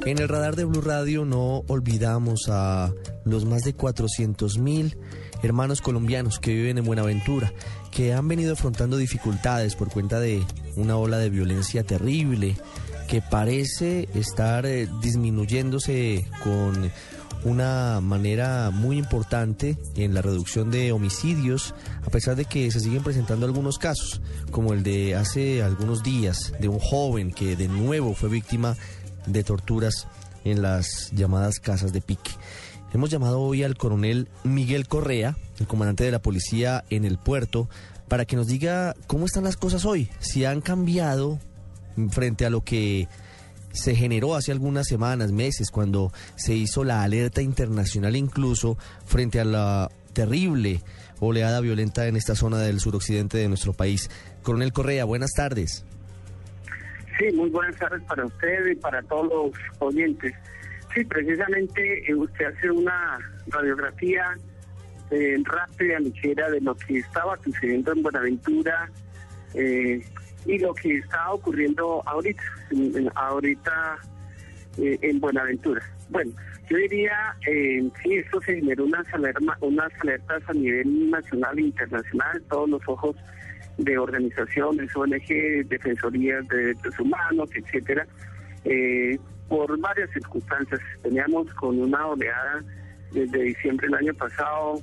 En 0.07 0.19
el 0.19 0.29
radar 0.29 0.55
de 0.55 0.65
Blue 0.67 0.83
Radio 0.83 1.25
no 1.25 1.65
olvidamos 1.67 2.51
a 2.51 2.93
los 3.25 3.47
más 3.47 3.63
de 3.63 3.73
400 3.73 4.59
mil 4.59 4.99
hermanos 5.43 5.81
colombianos 5.81 6.39
que 6.41 6.53
viven 6.53 6.79
en 6.79 6.85
Buenaventura, 6.85 7.53
que 7.95 8.13
han 8.13 8.27
venido 8.27 8.55
afrontando 8.55 8.97
dificultades 8.97 9.77
por 9.77 9.89
cuenta 9.89 10.19
de 10.19 10.45
una 10.77 10.97
ola 10.97 11.19
de 11.19 11.31
violencia 11.31 11.85
terrible 11.85 12.57
que 13.09 13.23
parece 13.23 14.09
estar 14.15 14.67
eh, 14.67 14.89
disminuyéndose 15.01 16.27
con 16.43 16.91
una 17.45 18.01
manera 18.01 18.71
muy 18.73 18.99
importante 18.99 19.79
en 19.95 20.15
la 20.15 20.23
reducción 20.23 20.71
de 20.71 20.93
homicidios, 20.93 21.75
a 22.05 22.11
pesar 22.11 22.37
de 22.37 22.47
que 22.47 22.71
se 22.71 22.81
siguen 22.81 23.05
presentando 23.05 23.47
algunos 23.47 23.79
casos, 23.79 24.21
como 24.51 24.73
el 24.73 24.83
de 24.83 25.15
hace 25.15 25.63
algunos 25.63 26.03
días 26.03 26.53
de 26.59 26.69
un 26.69 26.81
joven 26.81 27.31
que 27.31 27.55
de 27.55 27.69
nuevo 27.69 28.15
fue 28.15 28.29
víctima 28.29 28.77
de 29.27 29.45
torturas 29.45 30.09
en 30.45 30.63
las 30.63 31.11
llamadas 31.13 31.61
casas 31.61 31.93
de 31.93 32.01
pique. 32.01 32.33
Hemos 32.95 33.11
llamado 33.11 33.41
hoy 33.41 33.65
al 33.65 33.77
coronel 33.77 34.29
Miguel 34.45 34.87
Correa, 34.87 35.37
el 35.59 35.67
comandante 35.67 36.05
de 36.05 36.13
la 36.13 36.23
policía 36.23 36.85
en 36.91 37.05
el 37.05 37.19
puerto, 37.19 37.69
para 38.07 38.25
que 38.25 38.37
nos 38.37 38.47
diga 38.47 38.95
cómo 39.09 39.27
están 39.27 39.43
las 39.43 39.57
cosas 39.57 39.85
hoy, 39.85 40.09
si 40.21 40.45
han 40.45 40.61
cambiado 40.61 41.41
frente 42.11 42.47
a 42.47 42.51
lo 42.51 42.61
que 42.61 43.09
se 43.73 43.97
generó 43.97 44.37
hace 44.37 44.53
algunas 44.53 44.87
semanas, 44.87 45.33
meses, 45.33 45.73
cuando 45.73 46.13
se 46.37 46.55
hizo 46.55 46.85
la 46.85 47.03
alerta 47.03 47.43
internacional 47.43 48.15
incluso 48.15 48.79
frente 49.05 49.41
a 49.41 49.45
la 49.45 49.91
terrible 50.13 50.81
oleada 51.19 51.61
violenta 51.61 52.07
en 52.07 52.15
esta 52.15 52.37
zona 52.37 52.59
del 52.59 52.79
suroccidente 52.79 53.39
de 53.39 53.49
nuestro 53.49 53.73
país. 53.73 54.09
Coronel 54.45 54.73
Correa, 54.73 55.05
buenas 55.05 55.33
tardes. 55.33 55.85
Sí, 57.19 57.35
muy 57.35 57.51
buenas 57.51 57.77
tardes 57.77 58.03
para 58.05 58.25
usted 58.25 58.67
y 58.71 58.77
para 58.77 59.03
todos 59.03 59.27
los 59.27 59.53
oyentes. 59.81 60.33
Sí, 60.95 61.05
precisamente 61.05 62.09
eh, 62.09 62.15
usted 62.15 62.47
hace 62.47 62.71
una 62.71 63.19
radiografía 63.49 64.37
eh, 65.11 65.37
rápida, 65.45 65.99
ligera 65.99 66.49
de 66.51 66.61
lo 66.61 66.75
que 66.77 66.99
estaba 66.99 67.37
sucediendo 67.43 67.93
en 67.93 68.03
Buenaventura 68.03 68.89
eh, 69.55 70.01
y 70.47 70.59
lo 70.59 70.73
que 70.75 70.99
está 70.99 71.33
ocurriendo 71.33 72.01
ahorita, 72.07 72.43
ahorita 73.17 73.99
eh, 74.79 74.99
en 75.03 75.19
Buenaventura. 75.19 75.83
Bueno, 76.11 76.31
yo 76.71 76.77
diría, 76.77 77.35
eh, 77.49 77.83
sí, 78.01 78.15
esto 78.15 78.41
se 78.43 78.55
generó 78.55 78.85
unas, 78.85 79.13
alerma, 79.13 79.57
unas 79.61 79.93
alertas 80.01 80.43
a 80.47 80.53
nivel 80.53 81.11
nacional 81.11 81.59
e 81.59 81.63
internacional, 81.63 82.43
todos 82.49 82.71
los 82.71 82.83
ojos 82.87 83.17
de 83.79 83.99
organizaciones, 83.99 84.95
ONG, 84.95 85.67
defensorías 85.67 86.47
de 86.49 86.57
derechos 86.57 87.01
humanos, 87.01 87.51
etcétera, 87.53 88.07
por 89.55 89.79
varias 89.79 90.11
circunstancias. 90.11 90.81
Teníamos 91.03 91.47
con 91.55 91.79
una 91.79 92.09
oleada 92.09 92.65
desde 93.13 93.41
diciembre 93.41 93.87
del 93.87 93.95
año 93.95 94.15
pasado 94.15 94.81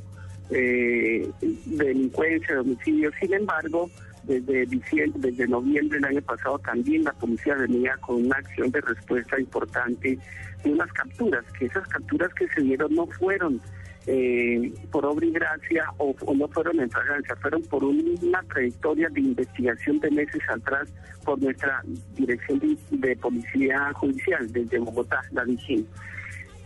eh, 0.49 1.29
delincuencia, 1.65 2.55
de 2.55 2.61
homicidios. 2.61 3.13
Sin 3.19 3.33
embargo, 3.33 3.89
desde 4.23 4.65
diciembre, 4.67 5.19
desde 5.29 5.47
noviembre 5.49 5.99
del 5.99 6.05
año 6.05 6.21
pasado 6.21 6.57
también 6.59 7.03
la 7.03 7.11
policía 7.11 7.55
venía 7.55 7.97
con 7.97 8.25
una 8.25 8.37
acción 8.37 8.71
de 8.71 8.79
respuesta 8.79 9.37
importante 9.37 10.17
de 10.63 10.71
unas 10.71 10.93
capturas, 10.93 11.43
que 11.59 11.65
esas 11.65 11.85
capturas 11.89 12.33
que 12.35 12.47
se 12.47 12.61
dieron 12.61 12.95
no 12.95 13.07
fueron 13.07 13.59
eh, 14.07 14.73
por 14.91 15.05
obra 15.05 15.25
y 15.25 15.31
gracia 15.31 15.85
o, 15.97 16.15
o, 16.25 16.33
no 16.33 16.47
fueron 16.47 16.79
en 16.79 16.89
fragancia, 16.89 17.35
fueron 17.37 17.61
por 17.63 17.83
una 17.83 18.41
trayectoria 18.43 19.09
de 19.09 19.21
investigación 19.21 19.99
de 19.99 20.11
meses 20.11 20.41
atrás 20.49 20.89
por 21.23 21.41
nuestra 21.41 21.83
dirección 22.15 22.59
de, 22.59 22.77
de 22.91 23.15
policía 23.17 23.91
judicial 23.93 24.51
desde 24.51 24.79
Bogotá, 24.79 25.21
la 25.31 25.45
DIGIN 25.45 25.85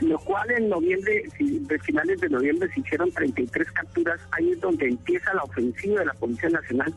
lo 0.02 0.20
cual 0.20 0.50
en 0.52 0.70
noviembre, 0.70 1.24
de 1.40 1.80
finales 1.80 2.20
de 2.20 2.30
noviembre 2.30 2.70
se 2.74 2.82
hicieron 2.82 3.12
33 3.12 3.72
capturas, 3.72 4.20
ahí 4.32 4.52
es 4.52 4.60
donde 4.60 4.88
empieza 4.88 5.34
la 5.34 5.44
ofensiva 5.44 6.00
de 6.00 6.06
la 6.06 6.14
Policía 6.14 6.50
Nacional 6.50 6.94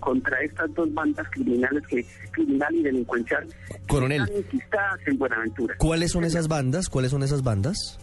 contra 0.00 0.40
estas 0.42 0.72
dos 0.74 0.92
bandas 0.94 1.26
criminales 1.30 1.82
que 1.88 2.06
criminal 2.30 2.74
y 2.74 2.82
delincuencial 2.82 3.46
Coronel, 3.88 4.22
están 4.22 4.36
enquistadas 4.36 5.00
en 5.06 5.18
Buenaventura. 5.18 5.74
¿Cuáles 5.78 6.12
son 6.12 6.24
esas 6.24 6.48
bandas? 6.48 6.88
¿Cuáles 6.88 7.10
son 7.10 7.22
esas 7.22 7.42
bandas? 7.42 7.98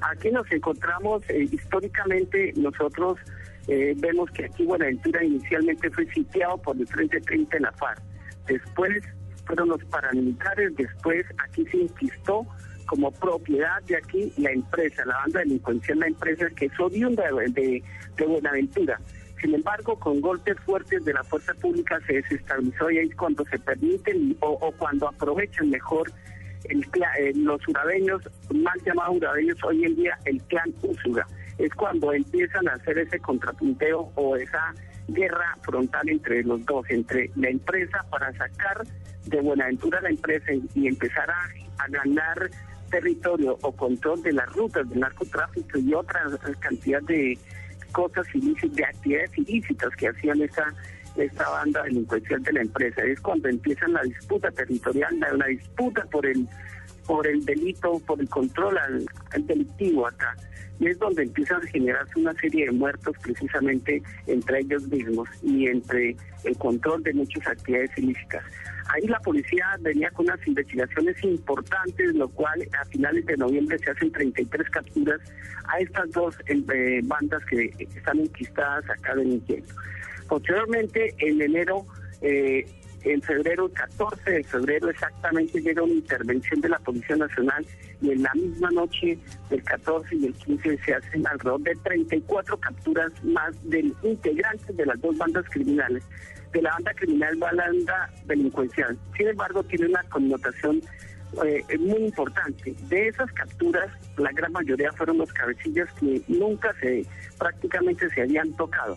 Aquí 0.00 0.30
nos 0.30 0.50
encontramos, 0.52 1.22
eh, 1.28 1.48
históricamente 1.50 2.52
nosotros 2.56 3.18
eh, 3.66 3.94
vemos 3.98 4.30
que 4.30 4.44
aquí 4.44 4.64
Buenaventura 4.64 5.24
inicialmente 5.24 5.90
fue 5.90 6.06
sitiado 6.12 6.56
por 6.58 6.76
el 6.76 6.86
Frente 6.86 7.20
30 7.20 7.56
en 7.56 7.62
la 7.64 7.72
FARC, 7.72 8.00
después 8.46 9.02
fueron 9.44 9.70
los 9.70 9.84
paramilitares, 9.86 10.76
después 10.76 11.26
aquí 11.38 11.66
se 11.66 11.78
inquistó 11.78 12.46
como 12.86 13.10
propiedad 13.10 13.82
de 13.82 13.96
aquí 13.96 14.32
la 14.36 14.52
empresa, 14.52 15.04
la 15.04 15.16
banda 15.16 15.40
delincuencial, 15.40 15.98
la 15.98 16.06
empresa 16.06 16.46
que 16.56 16.66
es 16.66 16.80
oriunda 16.80 17.24
de, 17.24 17.50
de, 17.52 17.82
de, 18.16 18.26
Buenaventura. 18.26 19.00
Sin 19.40 19.54
embargo, 19.54 19.98
con 19.98 20.20
golpes 20.20 20.56
fuertes 20.64 21.04
de 21.04 21.12
la 21.12 21.22
fuerza 21.24 21.52
pública 21.54 22.00
se 22.06 22.14
desestabilizó 22.14 22.90
y 22.90 22.98
ahí 22.98 23.10
cuando 23.10 23.44
se 23.44 23.58
permiten 23.58 24.36
o 24.40 24.72
cuando 24.78 25.08
aprovechan 25.08 25.70
mejor 25.70 26.10
el, 26.64 26.82
eh, 27.18 27.32
los 27.34 27.66
urabeños, 27.68 28.22
mal 28.54 28.78
llamados 28.84 29.16
urabeños 29.16 29.56
hoy 29.64 29.84
en 29.84 29.96
día, 29.96 30.18
el 30.24 30.42
clan 30.44 30.72
Úsuga. 30.82 31.26
Es 31.58 31.72
cuando 31.74 32.12
empiezan 32.12 32.68
a 32.68 32.72
hacer 32.72 32.98
ese 32.98 33.18
contrapunteo 33.18 34.12
o 34.14 34.36
esa 34.36 34.74
guerra 35.08 35.56
frontal 35.62 36.08
entre 36.08 36.42
los 36.44 36.64
dos, 36.66 36.88
entre 36.90 37.30
la 37.36 37.48
empresa 37.48 38.04
para 38.10 38.32
sacar 38.34 38.84
de 39.26 39.40
Buenaventura 39.40 40.00
la 40.00 40.10
empresa 40.10 40.52
y, 40.74 40.86
empezar 40.86 41.30
a, 41.30 41.48
ganar 41.90 42.50
territorio 42.90 43.56
o 43.62 43.72
control 43.72 44.20
de 44.22 44.32
las 44.32 44.52
rutas 44.52 44.88
del 44.88 45.00
narcotráfico 45.00 45.78
y 45.78 45.94
otras 45.94 46.32
cantidad 46.58 47.00
de 47.02 47.38
cosas 47.92 48.26
ilícitas, 48.34 48.76
de 48.76 48.84
actividades 48.84 49.38
ilícitas 49.38 49.94
que 49.96 50.08
hacían 50.08 50.42
esa 50.42 50.74
esta 51.16 51.48
banda 51.48 51.82
delincuencial 51.82 52.42
de 52.42 52.52
la 52.52 52.60
empresa. 52.62 53.02
Es 53.02 53.20
cuando 53.20 53.48
empiezan 53.48 53.92
la 53.92 54.02
disputa 54.02 54.50
territorial, 54.50 55.18
la, 55.20 55.46
disputa 55.46 56.04
por 56.06 56.26
el 56.26 56.46
por 57.06 57.26
el 57.26 57.42
delito, 57.46 57.98
por 58.06 58.20
el 58.20 58.28
control 58.28 58.76
al, 58.76 59.06
delictivo 59.46 60.06
acá. 60.06 60.36
Y 60.78 60.88
es 60.88 60.98
donde 60.98 61.22
empiezan 61.22 61.62
a 61.62 61.66
generarse 61.66 62.12
una 62.20 62.34
serie 62.34 62.66
de 62.66 62.72
muertos 62.72 63.16
precisamente 63.22 64.02
entre 64.26 64.60
ellos 64.60 64.86
mismos 64.88 65.26
y 65.42 65.66
entre 65.66 66.14
el 66.44 66.56
control 66.58 67.02
de 67.02 67.14
muchas 67.14 67.46
actividades 67.46 67.90
ilícitas. 67.96 68.44
Ahí 68.90 69.06
la 69.06 69.18
policía 69.20 69.66
venía 69.80 70.10
con 70.10 70.26
unas 70.26 70.46
investigaciones 70.46 71.16
importantes, 71.24 72.14
lo 72.14 72.28
cual 72.28 72.66
a 72.78 72.84
finales 72.86 73.24
de 73.26 73.36
noviembre 73.36 73.78
se 73.78 73.90
hacen 73.90 74.12
33 74.12 74.70
capturas 74.70 75.20
a 75.64 75.78
estas 75.78 76.10
dos 76.12 76.36
eh, 76.46 77.00
bandas 77.04 77.44
que 77.46 77.70
están 77.94 78.20
enquistadas 78.20 78.88
acá 78.88 79.14
del 79.14 79.32
inquieto. 79.32 79.74
Posteriormente, 80.28 81.14
en 81.18 81.40
enero, 81.40 81.86
eh, 82.20 82.66
en 83.04 83.22
febrero, 83.22 83.70
14 83.72 84.30
de 84.30 84.44
febrero 84.44 84.90
exactamente, 84.90 85.60
llega 85.60 85.82
una 85.82 85.94
intervención 85.94 86.60
de 86.60 86.68
la 86.68 86.78
Policía 86.80 87.16
Nacional 87.16 87.64
y 88.02 88.10
en 88.10 88.22
la 88.22 88.32
misma 88.34 88.70
noche 88.70 89.18
del 89.50 89.62
14 89.62 90.14
y 90.16 90.26
el 90.26 90.34
15 90.34 90.78
se 90.84 90.94
hacen 90.94 91.26
alrededor 91.26 91.60
de 91.62 91.74
34 91.76 92.56
capturas 92.58 93.12
más 93.24 93.54
de 93.70 93.92
integrantes 94.02 94.76
de 94.76 94.86
las 94.86 95.00
dos 95.00 95.16
bandas 95.16 95.44
criminales 95.50 96.04
de 96.52 96.62
la 96.62 96.70
banda 96.70 96.94
criminal 96.94 97.36
banda 97.36 98.10
delincuencial. 98.26 98.98
Sin 99.16 99.28
embargo, 99.28 99.62
tiene 99.64 99.86
una 99.86 100.02
connotación 100.04 100.80
eh, 101.44 101.78
muy 101.78 102.04
importante. 102.04 102.74
De 102.88 103.08
esas 103.08 103.30
capturas, 103.32 103.90
la 104.16 104.32
gran 104.32 104.52
mayoría 104.52 104.92
fueron 104.92 105.18
los 105.18 105.32
cabecillas 105.32 105.88
que 106.00 106.22
nunca 106.28 106.74
se 106.80 107.04
prácticamente 107.38 108.08
se 108.10 108.22
habían 108.22 108.52
tocado. 108.56 108.96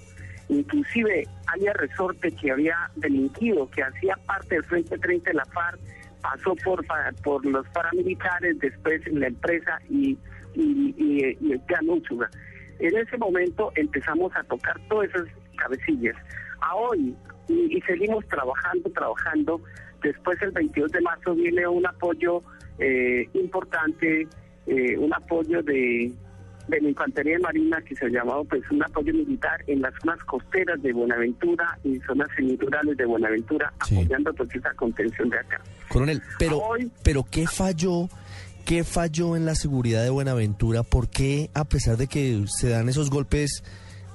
Inclusive 0.51 1.23
había 1.47 1.71
Resorte 1.73 2.29
que 2.29 2.51
había 2.51 2.75
delinquido, 2.97 3.69
que 3.71 3.83
hacía 3.83 4.17
parte 4.27 4.55
del 4.55 4.65
Frente 4.65 4.97
30 4.97 5.29
de 5.29 5.33
la 5.37 5.45
FARC, 5.45 5.79
pasó 6.21 6.55
por, 6.57 6.85
por 7.23 7.45
los 7.45 7.65
paramilitares, 7.69 8.59
después 8.59 9.01
en 9.07 9.21
la 9.21 9.27
empresa 9.27 9.79
y, 9.89 10.17
y, 10.53 10.93
y, 10.97 11.51
el 11.53 11.59
plan 11.61 11.85
En 12.79 12.97
ese 12.97 13.17
momento 13.17 13.71
empezamos 13.75 14.35
a 14.35 14.43
tocar 14.43 14.77
todas 14.89 15.09
esas 15.09 15.27
cabecillas. 15.55 16.17
A 16.59 16.75
hoy, 16.75 17.15
y, 17.47 17.81
seguimos 17.87 18.27
trabajando, 18.27 18.89
trabajando. 18.91 19.61
Después 20.03 20.41
el 20.41 20.51
22 20.51 20.91
de 20.91 21.01
marzo 21.01 21.33
viene 21.33 21.65
un 21.65 21.85
apoyo 21.85 22.43
eh, 22.77 23.25
importante, 23.35 24.27
eh, 24.67 24.97
un 24.97 25.13
apoyo 25.13 25.63
de, 25.63 26.11
de 26.77 26.81
la 26.81 26.89
Infantería 26.89 27.37
Marina 27.39 27.81
que 27.81 27.95
se 27.95 28.05
ha 28.05 28.09
llamado 28.09 28.43
pues 28.45 28.63
un 28.71 28.83
apoyo 28.83 29.13
militar 29.13 29.63
en 29.67 29.81
las 29.81 29.93
zonas 30.01 30.19
costeras 30.23 30.81
de 30.81 30.93
Buenaventura 30.93 31.77
y 31.83 31.99
zonas 31.99 32.27
semiturales 32.35 32.97
de 32.97 33.05
Buenaventura, 33.05 33.71
apoyando 33.79 34.33
pues 34.33 34.49
esa 34.55 34.73
contención 34.73 35.29
de 35.29 35.39
acá. 35.39 35.61
Coronel, 35.89 36.21
pero, 36.39 36.61
pero 37.03 37.23
¿qué 37.29 37.45
falló? 37.47 38.09
¿Qué 38.65 38.83
falló 38.83 39.35
en 39.35 39.45
la 39.45 39.55
seguridad 39.55 40.03
de 40.03 40.09
Buenaventura? 40.09 40.83
¿Por 40.83 41.09
qué, 41.09 41.49
a 41.53 41.65
pesar 41.65 41.97
de 41.97 42.07
que 42.07 42.43
se 42.47 42.69
dan 42.69 42.89
esos 42.89 43.09
golpes 43.09 43.63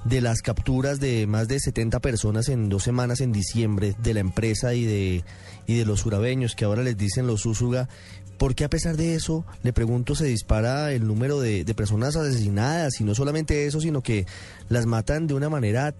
de 0.05 0.21
las 0.21 0.41
capturas 0.41 0.99
de 0.99 1.27
más 1.27 1.47
de 1.47 1.59
70 1.59 1.99
personas 1.99 2.49
en 2.49 2.69
dos 2.69 2.83
semanas 2.83 3.19
en 3.19 3.31
diciembre 3.31 3.93
de 3.99 4.13
la 4.13 4.21
empresa 4.21 4.73
y 4.73 4.85
de, 4.85 5.23
y 5.65 5.75
de 5.75 5.85
los 5.85 5.99
surabeños, 5.99 6.55
que 6.55 6.65
ahora 6.65 6.81
les 6.81 6.97
dicen 6.97 7.27
los 7.27 7.45
Úsuga, 7.45 7.89
¿por 8.37 8.55
qué 8.55 8.65
a 8.65 8.69
pesar 8.69 8.95
de 8.95 9.15
eso, 9.15 9.45
le 9.63 9.73
pregunto, 9.73 10.15
se 10.15 10.25
dispara 10.25 10.91
el 10.91 11.07
número 11.07 11.39
de, 11.39 11.65
personas 11.75 12.15
asesinadas? 12.15 12.99
Y 12.99 13.03
no 13.03 13.15
solamente 13.15 13.65
eso, 13.65 13.81
sino 13.81 14.01
que 14.01 14.25
las 14.69 14.85
matan 14.85 15.27
de 15.27 15.33
una 15.33 15.49
manera 15.49 15.93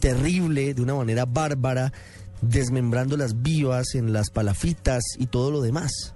terrible, 0.00 0.74
de 0.74 0.82
una 0.82 0.94
manera 0.94 1.24
bárbara, 1.24 1.92
desmembrándolas 2.42 3.42
vivas 3.42 3.94
en 3.94 4.12
las 4.12 4.30
palafitas 4.30 5.02
y 5.18 5.26
todo 5.26 5.50
lo 5.50 5.60
demás. 5.60 6.14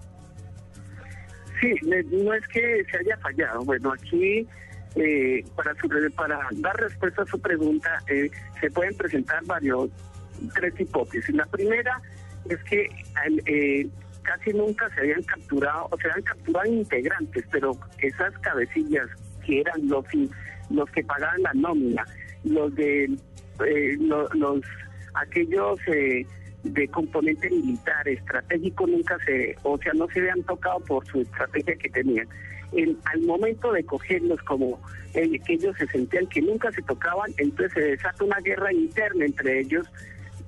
Sí, 1.61 1.75
no 1.83 2.35
es 2.35 2.47
que 2.49 2.85
se 2.91 2.99
haya 2.99 3.17
fallado. 3.19 3.65
Bueno, 3.65 3.93
aquí 3.93 4.47
eh, 4.95 5.45
para, 5.55 5.75
para 6.15 6.49
dar 6.53 6.77
respuesta 6.77 7.23
a 7.23 7.27
su 7.27 7.39
pregunta, 7.41 8.03
eh, 8.09 8.31
se 8.61 8.71
pueden 8.71 8.97
presentar 8.97 9.45
varios, 9.45 9.91
tres 10.55 10.75
hipótesis. 10.79 11.35
La 11.35 11.47
primera 11.47 12.01
es 12.49 12.59
que 12.65 12.89
eh, 13.47 13.89
casi 14.29 14.53
nunca 14.53 14.89
se 14.91 15.01
habían 15.01 15.23
capturado, 15.23 15.89
o 15.91 15.97
se 15.97 16.09
habían 16.09 16.23
capturado 16.23 16.67
integrantes, 16.67 17.45
pero 17.51 17.73
esas 17.99 18.39
cabecillas 18.41 19.09
que 19.45 19.61
eran 19.61 19.89
los, 19.89 20.05
los 20.71 20.91
que 20.91 21.03
pagaban 21.03 21.43
la 21.43 21.55
nómina, 21.55 22.05
los 22.45 22.75
de 22.75 23.17
los, 23.99 24.63
aquellos 25.15 25.81
de 26.63 26.89
componente 26.89 27.49
militar 27.49 28.07
estratégico 28.07 28.87
nunca 28.87 29.17
se, 29.25 29.57
o 29.63 29.79
sea, 29.79 29.93
no 29.95 30.07
se 30.09 30.21
habían 30.21 30.43
tocado 30.43 30.79
por 30.81 31.07
su 31.07 31.23
estrategia 31.23 31.75
que 31.77 31.89
tenían 31.89 32.29
al 33.05 33.21
momento 33.23 33.73
de 33.73 33.85
cogerlos 33.85 34.43
como 34.43 34.79
eh, 35.15 35.39
que 35.41 35.55
ellos 35.55 35.75
se 35.79 35.87
sentían 35.87 36.27
que 36.27 36.43
nunca 36.43 36.71
se 36.73 36.83
tocaban, 36.83 37.33
entonces 37.39 37.73
se 37.73 37.81
desata 37.81 38.25
una 38.25 38.41
guerra 38.41 38.73
interna 38.73 39.25
entre 39.25 39.61
ellos. 39.61 39.91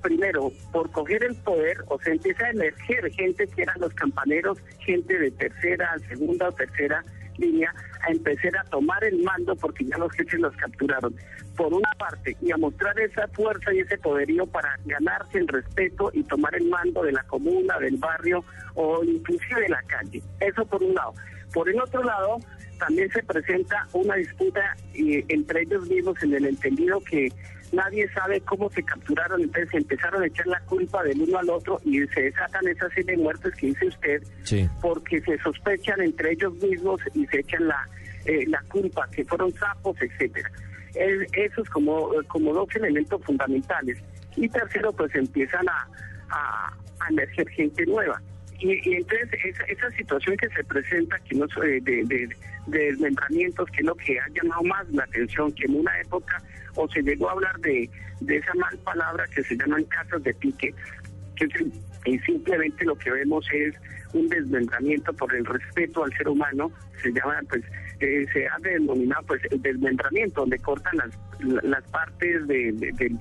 Primero, 0.03 0.51
por 0.73 0.91
coger 0.91 1.23
el 1.25 1.37
poder, 1.37 1.79
o 1.89 2.01
se 2.01 2.13
empieza 2.13 2.47
a 2.47 2.51
emerger 2.51 3.11
gente 3.13 3.47
que 3.49 3.63
eran 3.63 3.81
los 3.81 3.93
campaneros, 3.95 4.59
gente 4.79 5.19
de 5.19 5.31
tercera, 5.33 5.95
segunda 6.09 6.49
o 6.49 6.53
tercera 6.53 7.03
línea, 7.37 7.75
a 8.03 8.11
empezar 8.11 8.57
a 8.57 8.65
tomar 8.71 9.03
el 9.05 9.23
mando 9.23 9.55
porque 9.57 9.85
ya 9.85 9.99
los 9.99 10.13
jefes 10.13 10.41
los 10.41 10.57
capturaron. 10.57 11.15
Por 11.57 11.75
una 11.75 11.91
parte, 11.99 12.37
y 12.41 12.51
a 12.51 12.57
mostrar 12.57 12.99
esa 12.99 13.29
fuerza 13.29 13.75
y 13.75 13.81
ese 13.81 13.99
poderío 13.99 14.47
para 14.47 14.79
ganarse 14.87 15.39
el 15.39 15.49
respeto 15.49 16.11
y 16.15 16.23
tomar 16.23 16.55
el 16.55 16.69
mando 16.69 17.03
de 17.03 17.13
la 17.13 17.23
comuna, 17.25 17.79
del 17.79 17.97
barrio 17.99 18.43
o 18.75 19.05
inclusive 19.05 19.61
de 19.63 19.69
la 19.69 19.83
calle. 19.83 20.23
Eso 20.41 20.65
por 20.65 20.83
un 20.83 20.95
lado. 20.95 21.13
Por 21.53 21.69
el 21.69 21.79
otro 21.81 22.03
lado, 22.03 22.39
también 22.79 23.11
se 23.11 23.23
presenta 23.23 23.87
una 23.93 24.15
disputa 24.15 24.75
entre 24.95 25.63
ellos 25.63 25.87
mismos 25.89 26.23
en 26.23 26.35
el 26.35 26.47
entendido 26.47 27.01
que 27.01 27.29
nadie 27.73 28.09
sabe 28.13 28.41
cómo 28.41 28.71
se 28.71 28.83
capturaron, 28.83 29.41
entonces 29.41 29.73
empezaron 29.75 30.23
a 30.23 30.27
echar 30.27 30.47
la 30.47 30.61
culpa 30.61 31.03
del 31.05 31.21
uno 31.23 31.39
al 31.39 31.51
otro 31.51 31.81
y 31.85 32.01
se 32.09 32.23
desatan 32.23 32.67
esas 32.69 32.93
serie 32.93 33.17
de 33.17 33.23
muertes 33.23 33.55
que 33.55 33.67
dice 33.69 33.87
usted, 33.87 34.23
porque 34.81 35.21
se 35.21 35.39
sospechan 35.39 36.01
entre 36.01 36.33
ellos 36.33 36.55
mismos 36.55 37.01
y 37.15 37.27
se 37.27 37.41
echan 37.41 37.67
la, 37.69 37.89
eh, 38.25 38.45
la 38.47 38.63
culpa, 38.71 39.09
que 39.13 39.25
fueron 39.25 39.53
sapos, 39.53 39.97
etcétera. 40.01 40.51
eso 40.95 41.63
es 41.63 41.71
como, 41.71 42.11
como 42.29 42.53
dos 42.53 42.69
elementos 42.75 43.23
fundamentales. 43.25 43.99
Y 44.37 44.49
tercero, 44.49 44.93
pues 44.93 45.15
empiezan 45.15 45.69
a, 45.69 45.89
a, 46.31 46.77
a 47.01 47.09
emerger 47.11 47.49
gente 47.51 47.85
nueva. 47.87 48.21
Y, 48.61 48.95
entonces 48.95 49.29
esa, 49.69 49.91
situación 49.93 50.37
que 50.37 50.49
se 50.51 50.63
presenta 50.65 51.19
que 51.21 51.37
no, 51.37 51.47
de, 51.47 51.81
de, 51.81 52.29
desmembramientos, 52.67 53.69
que 53.71 53.79
es 53.79 53.87
lo 53.87 53.95
que 53.95 54.19
ha 54.21 54.29
llamado 54.29 54.63
más 54.65 54.89
la 54.91 55.05
atención, 55.05 55.53
que 55.53 55.65
en 55.65 55.77
una 55.77 55.99
época 56.01 56.43
o 56.75 56.89
se 56.89 57.03
llegó 57.03 57.29
a 57.29 57.33
hablar 57.33 57.59
de, 57.61 57.89
esa 58.29 58.55
mal 58.55 58.77
palabra 58.79 59.25
que 59.35 59.43
se 59.43 59.57
llaman 59.57 59.85
casos 59.85 60.23
de 60.23 60.35
pique, 60.35 60.75
que 61.37 61.49
y 62.07 62.19
simplemente 62.21 62.85
lo 62.85 62.97
que 62.97 63.11
vemos 63.11 63.47
es 63.53 63.75
un 64.15 64.29
desmembramiento 64.29 65.13
por 65.13 65.35
el 65.35 65.45
respeto 65.45 66.05
al 66.05 66.13
ser 66.17 66.29
humano, 66.29 66.71
se 67.03 67.13
llama 67.13 67.41
pues 67.49 67.63
eh, 68.01 68.27
se 68.33 68.49
ha 68.49 68.59
denominado 68.61 69.23
pues 69.27 69.43
el 69.51 69.61
desmembramiento, 69.61 70.41
donde 70.41 70.59
cortan 70.59 70.97
las, 70.97 71.65
las 71.65 71.85
partes 71.91 72.47
de, 72.47 72.73
de 72.73 73.17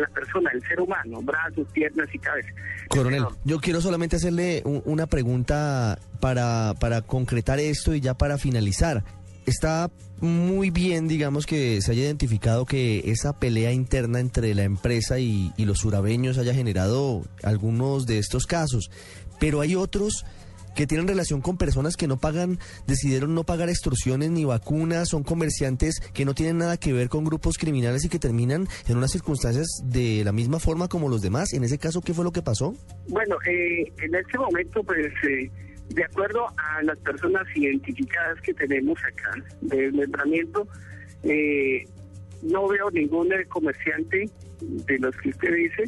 la 0.00 0.08
persona, 0.08 0.50
el 0.52 0.62
ser 0.62 0.80
humano, 0.80 1.20
brazos, 1.22 1.66
piernas 1.72 2.08
y 2.12 2.18
cabeza. 2.18 2.48
Coronel, 2.88 3.24
yo 3.44 3.60
quiero 3.60 3.80
solamente 3.80 4.16
hacerle 4.16 4.62
una 4.64 5.06
pregunta 5.06 5.98
para, 6.20 6.74
para 6.78 7.02
concretar 7.02 7.58
esto 7.58 7.94
y 7.94 8.00
ya 8.00 8.14
para 8.14 8.38
finalizar. 8.38 9.04
Está 9.46 9.90
muy 10.20 10.70
bien, 10.70 11.08
digamos, 11.08 11.46
que 11.46 11.80
se 11.82 11.92
haya 11.92 12.02
identificado 12.02 12.64
que 12.64 13.10
esa 13.10 13.38
pelea 13.38 13.72
interna 13.72 14.20
entre 14.20 14.54
la 14.54 14.62
empresa 14.62 15.18
y, 15.18 15.52
y 15.56 15.64
los 15.64 15.78
surabeños 15.78 16.38
haya 16.38 16.54
generado 16.54 17.22
algunos 17.42 18.06
de 18.06 18.18
estos 18.18 18.46
casos, 18.46 18.90
pero 19.40 19.60
hay 19.60 19.74
otros 19.74 20.24
que 20.74 20.86
tienen 20.86 21.08
relación 21.08 21.40
con 21.40 21.56
personas 21.56 21.96
que 21.96 22.06
no 22.06 22.18
pagan, 22.18 22.58
decidieron 22.86 23.34
no 23.34 23.44
pagar 23.44 23.68
extorsiones 23.68 24.30
ni 24.30 24.44
vacunas, 24.44 25.08
son 25.08 25.22
comerciantes 25.22 26.00
que 26.12 26.24
no 26.24 26.34
tienen 26.34 26.58
nada 26.58 26.76
que 26.76 26.92
ver 26.92 27.08
con 27.08 27.24
grupos 27.24 27.58
criminales 27.58 28.04
y 28.04 28.08
que 28.08 28.18
terminan 28.18 28.68
en 28.88 28.96
unas 28.96 29.12
circunstancias 29.12 29.66
de 29.84 30.22
la 30.24 30.32
misma 30.32 30.58
forma 30.58 30.88
como 30.88 31.08
los 31.08 31.22
demás. 31.22 31.52
En 31.52 31.64
ese 31.64 31.78
caso, 31.78 32.00
¿qué 32.00 32.14
fue 32.14 32.24
lo 32.24 32.32
que 32.32 32.42
pasó? 32.42 32.74
Bueno, 33.08 33.36
eh, 33.46 33.92
en 34.02 34.14
este 34.14 34.38
momento, 34.38 34.82
pues, 34.82 35.12
eh, 35.28 35.50
de 35.88 36.04
acuerdo 36.04 36.46
a 36.56 36.82
las 36.82 36.98
personas 36.98 37.44
identificadas 37.54 38.40
que 38.40 38.54
tenemos 38.54 38.98
acá 39.04 39.32
de 39.60 39.82
desmembramiento, 39.82 40.66
eh, 41.22 41.84
no 42.42 42.68
veo 42.68 42.90
ningún 42.90 43.28
comerciante 43.48 44.28
de 44.60 44.98
los 44.98 45.16
que 45.16 45.30
usted 45.30 45.54
dice, 45.54 45.84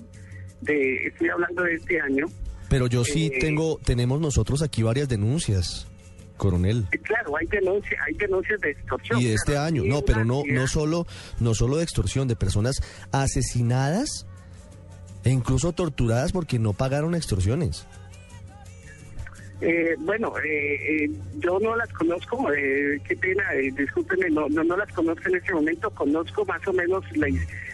de, 0.61 1.07
estoy 1.07 1.28
hablando 1.28 1.62
de 1.62 1.74
este 1.74 2.01
año, 2.01 2.26
pero 2.68 2.86
yo 2.86 3.04
sí 3.04 3.30
eh, 3.32 3.38
tengo, 3.40 3.78
tenemos 3.84 4.20
nosotros 4.20 4.62
aquí 4.62 4.82
varias 4.82 5.08
denuncias. 5.08 5.86
coronel. 6.36 6.86
Claro, 7.02 7.36
hay 7.36 7.46
denuncias, 7.46 8.00
hay 8.06 8.14
denuncias 8.14 8.60
de 8.60 8.70
extorsión. 8.70 9.20
Y 9.20 9.24
de 9.26 9.34
este 9.34 9.52
claro, 9.52 9.66
año, 9.66 9.82
no, 9.84 10.02
pero 10.02 10.24
no, 10.24 10.42
no 10.46 10.66
solo, 10.66 11.06
no 11.40 11.54
solo 11.54 11.76
de 11.76 11.84
extorsión, 11.84 12.26
de 12.28 12.36
personas 12.36 12.80
asesinadas 13.12 14.26
e 15.24 15.30
incluso 15.30 15.72
torturadas 15.72 16.32
porque 16.32 16.58
no 16.58 16.72
pagaron 16.72 17.14
extorsiones. 17.14 17.86
Eh, 19.60 19.94
bueno, 20.00 20.32
eh, 20.44 21.04
eh, 21.04 21.10
yo 21.38 21.58
no 21.60 21.76
las 21.76 21.88
conozco, 21.92 22.52
eh, 22.52 23.00
qué 23.06 23.16
pena, 23.16 23.44
eh, 23.54 23.70
discúlpenme, 23.78 24.28
no, 24.28 24.48
no, 24.48 24.64
no 24.64 24.76
las 24.76 24.92
conozco 24.92 25.28
en 25.28 25.36
este 25.36 25.54
momento, 25.54 25.88
conozco 25.90 26.44
más 26.44 26.66
o 26.66 26.72
menos 26.72 27.04
la 27.16 27.28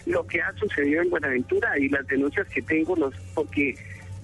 lo 0.05 0.25
que 0.25 0.39
ha 0.41 0.53
sucedido 0.53 1.01
en 1.01 1.09
Buenaventura 1.09 1.77
y 1.77 1.89
las 1.89 2.05
denuncias 2.07 2.47
que 2.49 2.61
tengo, 2.61 2.95
los 2.95 3.13
porque 3.33 3.69
eh, 3.69 3.75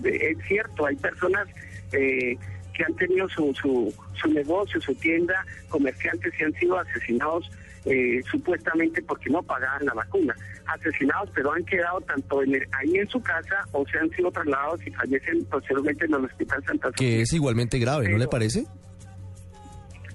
es 0.04 0.38
cierto, 0.48 0.86
hay 0.86 0.95
personas 0.95 1.48
eh, 1.91 2.38
que 2.74 2.84
han 2.84 2.95
tenido 2.95 3.28
su, 3.30 3.54
su, 3.60 3.93
su 4.22 4.28
negocio, 4.30 4.80
su 4.82 4.93
tienda, 4.95 5.43
comerciantes 5.70 6.32
que 6.38 6.45
han 6.45 6.54
sido 6.54 6.78
asesinados 6.78 7.50
eh, 7.86 8.22
supuestamente 8.30 9.02
porque 9.02 9.30
no 9.30 9.41
pagaban 9.41 9.86
la 9.86 9.93
vacuna. 9.93 10.36
Asesinados, 10.66 11.30
pero 11.34 11.54
han 11.54 11.64
quedado 11.64 12.02
tanto 12.02 12.43
en 12.43 12.56
el- 12.56 12.68
ahí 12.78 12.98
en 12.98 13.08
su 13.08 13.22
casa 13.22 13.66
o 13.72 13.86
se 13.88 13.98
han 13.98 14.10
sido 14.10 14.30
trasladados 14.32 14.86
y 14.86 14.91
fallecen 14.91 15.45
posteriormente 15.45 16.06
en 16.06 16.14
el 16.16 16.26
Hospital 16.26 16.64
Santa 16.66 16.88
Sofía. 16.89 17.08
Que 17.08 17.22
es 17.22 17.32
igualmente 17.34 17.80
grave, 17.80 18.10
¿no 18.10 18.18
le 18.18 18.28
parece? 18.28 18.66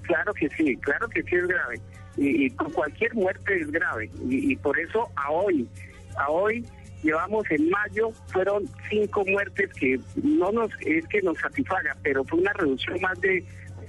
Claro 0.03 0.33
que 0.33 0.49
sí, 0.49 0.75
claro 0.77 1.07
que 1.09 1.23
sí 1.23 1.35
es 1.35 1.47
grave. 1.47 1.79
Y, 2.17 2.45
y 2.45 2.49
cualquier 2.51 3.13
muerte 3.15 3.59
es 3.59 3.71
grave. 3.71 4.09
Y, 4.29 4.51
y 4.51 4.55
por 4.57 4.77
eso 4.79 5.09
a 5.15 5.31
hoy, 5.31 5.67
a 6.17 6.29
hoy 6.29 6.63
llevamos 7.03 7.45
en 7.51 7.69
mayo, 7.69 8.11
fueron 8.27 8.63
cinco 8.89 9.23
muertes 9.25 9.71
que 9.73 9.99
no 10.23 10.51
nos 10.51 10.71
es 10.81 11.05
que 11.07 11.21
nos 11.21 11.37
satisfaga, 11.37 11.95
pero 12.01 12.23
fue 12.23 12.39
una 12.39 12.53
reducción 12.53 12.99
más 13.01 13.19
de 13.21 13.43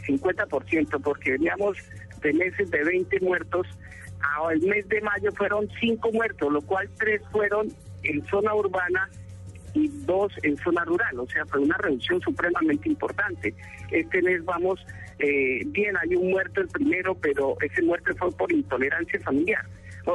50%, 0.06 1.00
porque 1.02 1.32
veníamos 1.32 1.78
de 2.20 2.32
meses 2.34 2.70
de 2.70 2.84
20 2.84 3.20
muertos. 3.20 3.66
A 4.20 4.52
el 4.52 4.60
mes 4.62 4.88
de 4.88 5.00
mayo 5.00 5.30
fueron 5.32 5.68
cinco 5.80 6.10
muertos, 6.12 6.52
lo 6.52 6.60
cual 6.62 6.88
tres 6.98 7.22
fueron 7.30 7.68
en 8.02 8.26
zona 8.26 8.54
urbana 8.54 9.08
y 9.74 9.88
dos 10.06 10.32
en 10.42 10.56
zona 10.58 10.84
rural, 10.84 11.18
o 11.18 11.26
sea, 11.26 11.44
fue 11.46 11.60
una 11.60 11.76
reducción 11.78 12.20
supremamente 12.20 12.88
importante. 12.88 13.54
Este 13.90 14.22
mes 14.22 14.44
vamos 14.44 14.84
eh, 15.18 15.62
bien, 15.66 15.96
hay 15.96 16.14
un 16.16 16.30
muerto 16.30 16.60
el 16.60 16.68
primero, 16.68 17.14
pero 17.14 17.56
ese 17.60 17.82
muerto 17.82 18.14
fue 18.16 18.30
por 18.32 18.52
intolerancia 18.52 19.20
familiar 19.20 19.64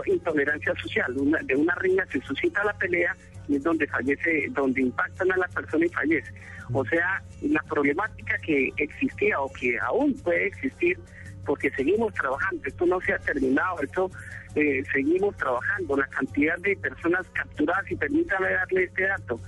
intolerancia 0.05 0.73
social. 0.75 1.13
De 1.43 1.55
una 1.55 1.75
riña 1.75 2.05
se 2.11 2.21
suscita 2.21 2.63
la 2.63 2.73
pelea 2.73 3.15
y 3.47 3.55
es 3.55 3.63
donde 3.63 3.87
fallece, 3.87 4.47
donde 4.51 4.81
impactan 4.81 5.31
a 5.31 5.37
la 5.37 5.47
persona 5.47 5.85
y 5.85 5.89
fallece. 5.89 6.31
O 6.71 6.85
sea, 6.85 7.23
la 7.41 7.61
problemática 7.63 8.37
que 8.39 8.71
existía 8.77 9.39
o 9.39 9.51
que 9.51 9.77
aún 9.79 10.13
puede 10.23 10.47
existir, 10.47 10.99
porque 11.45 11.71
seguimos 11.71 12.13
trabajando, 12.13 12.61
esto 12.65 12.85
no 12.85 13.01
se 13.01 13.13
ha 13.13 13.19
terminado, 13.19 13.81
esto 13.81 14.11
eh, 14.55 14.83
seguimos 14.93 15.35
trabajando, 15.37 15.97
la 15.97 16.07
cantidad 16.07 16.57
de 16.59 16.75
personas 16.77 17.25
capturadas, 17.33 17.89
y 17.89 17.95
permítame 17.95 18.51
darle 18.51 18.83
este 18.83 19.03
dato, 19.07 19.39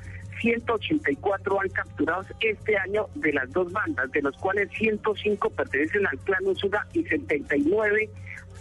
184 0.42 1.62
han 1.62 1.70
capturados 1.70 2.26
este 2.40 2.76
año 2.76 3.08
de 3.16 3.34
las 3.34 3.50
dos 3.52 3.72
bandas, 3.72 4.12
de 4.12 4.22
los 4.24 4.36
cuales 4.38 4.70
105 4.72 5.50
pertenecen 5.52 6.08
al 6.08 6.18
clan 6.20 6.48
Usuga 6.48 6.88
y 6.94 7.04
79 7.04 8.10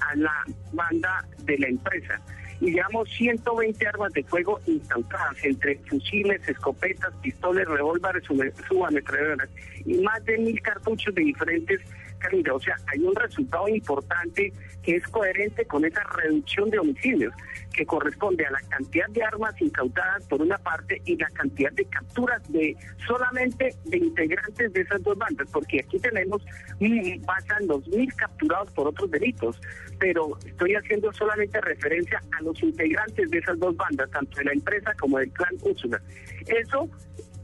a 0.01 0.17
la 0.17 0.45
banda 0.73 1.25
de 1.45 1.59
la 1.59 1.69
empresa. 1.69 2.21
Y 2.61 2.73
llevamos 2.73 3.09
120 3.11 3.87
armas 3.87 4.13
de 4.13 4.23
fuego 4.25 4.61
incautadas, 4.67 5.43
entre 5.45 5.77
fusiles, 5.89 6.47
escopetas, 6.47 7.13
pistoles, 7.23 7.67
revólveres, 7.67 8.23
subametralladoras 8.69 9.49
y 9.87 9.95
más 9.99 10.23
de 10.27 10.37
mil 10.39 10.61
cartuchos 10.61 11.15
de 11.15 11.23
diferentes 11.23 11.81
calibres. 12.21 12.55
O 12.55 12.61
sea, 12.61 12.77
hay 12.87 13.01
un 13.01 13.15
resultado 13.15 13.69
importante 13.69 14.53
que 14.83 14.97
es 14.97 15.05
coherente 15.09 15.65
con 15.67 15.85
esa 15.85 16.03
reducción 16.05 16.71
de 16.71 16.79
homicidios, 16.79 17.35
que 17.73 17.85
corresponde 17.85 18.47
a 18.47 18.51
la 18.51 18.61
cantidad 18.69 19.09
de 19.09 19.23
armas 19.23 19.55
incautadas 19.61 20.25
por 20.27 20.41
una 20.41 20.59
parte 20.59 21.01
y 21.05 21.17
la 21.17 21.29
cantidad 21.31 21.73
de 21.73 21.85
capturas 21.87 22.43
de 22.51 22.77
solamente 23.07 23.75
de 23.85 23.99
integrantes 23.99 24.73
de 24.73 24.81
esas 24.81 25.03
dos 25.03 25.19
bandas, 25.19 25.49
porque 25.53 25.81
aquí 25.81 25.99
tenemos, 25.99 26.43
mm, 26.79 27.23
pasan 27.25 27.67
los 27.67 27.87
mil 27.89 28.13
capturados 28.15 28.71
por 28.73 28.89
otros 28.89 29.11
delitos, 29.11 29.61
pero 29.99 30.39
estoy 30.47 30.75
haciendo 30.75 31.13
solamente 31.13 31.61
referencia 31.61 32.23
a 32.39 32.43
los 32.43 32.63
integrantes 32.63 33.31
de 33.31 33.39
esas 33.39 33.59
dos 33.59 33.77
bandas, 33.77 34.11
tanto 34.11 34.37
de 34.39 34.45
la 34.45 34.53
empresa 34.53 34.95
como 34.99 35.19
del 35.19 35.31
clan 35.33 35.57
Úrsula. 35.63 36.01
Eso 36.47 36.89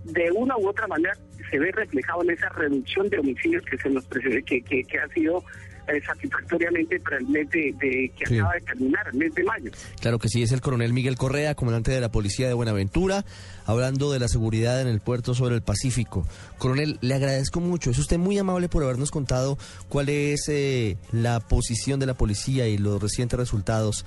de 0.06 0.30
una 0.32 0.56
u 0.56 0.68
otra 0.68 0.86
manera 0.86 1.12
se 1.50 1.58
ve 1.58 1.70
reflejado 1.72 2.22
en 2.22 2.30
esa 2.30 2.48
reducción 2.50 3.08
de 3.08 3.18
homicidios 3.18 3.62
que 3.70 3.78
se 3.78 3.88
nos 3.90 4.04
precede, 4.06 4.42
que, 4.42 4.60
que, 4.62 4.82
que 4.84 4.98
ha 4.98 5.06
sido 5.08 5.42
eh, 5.88 6.00
satisfactoriamente 6.04 6.98
para 6.98 7.18
el 7.18 7.28
mes 7.28 7.48
de, 7.50 7.72
de- 7.80 8.12
que 8.18 8.26
Sí. 8.26 8.38
acaba 8.40 8.54
de 8.54 8.60
terminar, 8.62 9.06
el 9.12 9.18
mes 9.18 9.32
de 9.34 9.44
mayo. 9.44 9.70
Claro 10.00 10.18
que 10.18 10.28
sí, 10.28 10.42
es 10.42 10.50
el 10.50 10.60
coronel 10.60 10.92
Miguel 10.92 11.16
Correa, 11.16 11.54
comandante 11.54 11.92
de 11.92 12.00
la 12.00 12.10
Policía 12.10 12.48
de 12.48 12.54
Buenaventura, 12.54 13.24
hablando 13.66 14.10
de 14.10 14.18
la 14.18 14.26
seguridad 14.26 14.80
en 14.82 14.88
el 14.88 14.98
puerto 15.00 15.34
sobre 15.34 15.54
el 15.54 15.62
Pacífico. 15.62 16.26
Coronel, 16.58 16.98
le 17.02 17.14
agradezco 17.14 17.60
mucho, 17.60 17.90
es 17.92 17.98
usted 17.98 18.18
muy 18.18 18.36
amable 18.36 18.68
por 18.68 18.82
habernos 18.82 19.12
contado 19.12 19.58
cuál 19.88 20.08
es 20.08 20.48
eh, 20.48 20.96
la 21.12 21.38
posición 21.38 22.00
de 22.00 22.06
la 22.06 22.14
policía 22.14 22.66
y 22.66 22.78
los 22.78 23.00
recientes 23.00 23.38
resultados 23.38 24.04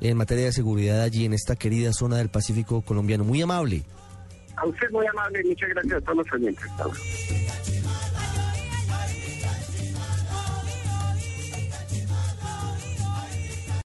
en 0.00 0.16
materia 0.16 0.46
de 0.46 0.52
seguridad 0.52 1.00
allí 1.02 1.26
en 1.26 1.34
esta 1.34 1.54
querida 1.54 1.92
zona 1.92 2.16
del 2.16 2.30
Pacífico 2.30 2.82
colombiano. 2.82 3.22
Muy 3.22 3.40
amable. 3.42 3.84
A 4.60 4.66
usted 4.66 4.90
muy 4.90 5.06
amable, 5.06 5.42
muchas 5.44 5.70
gracias 5.70 5.94
a 5.94 6.00
todos 6.02 6.18
los 6.18 6.32
oyentes. 6.32 6.64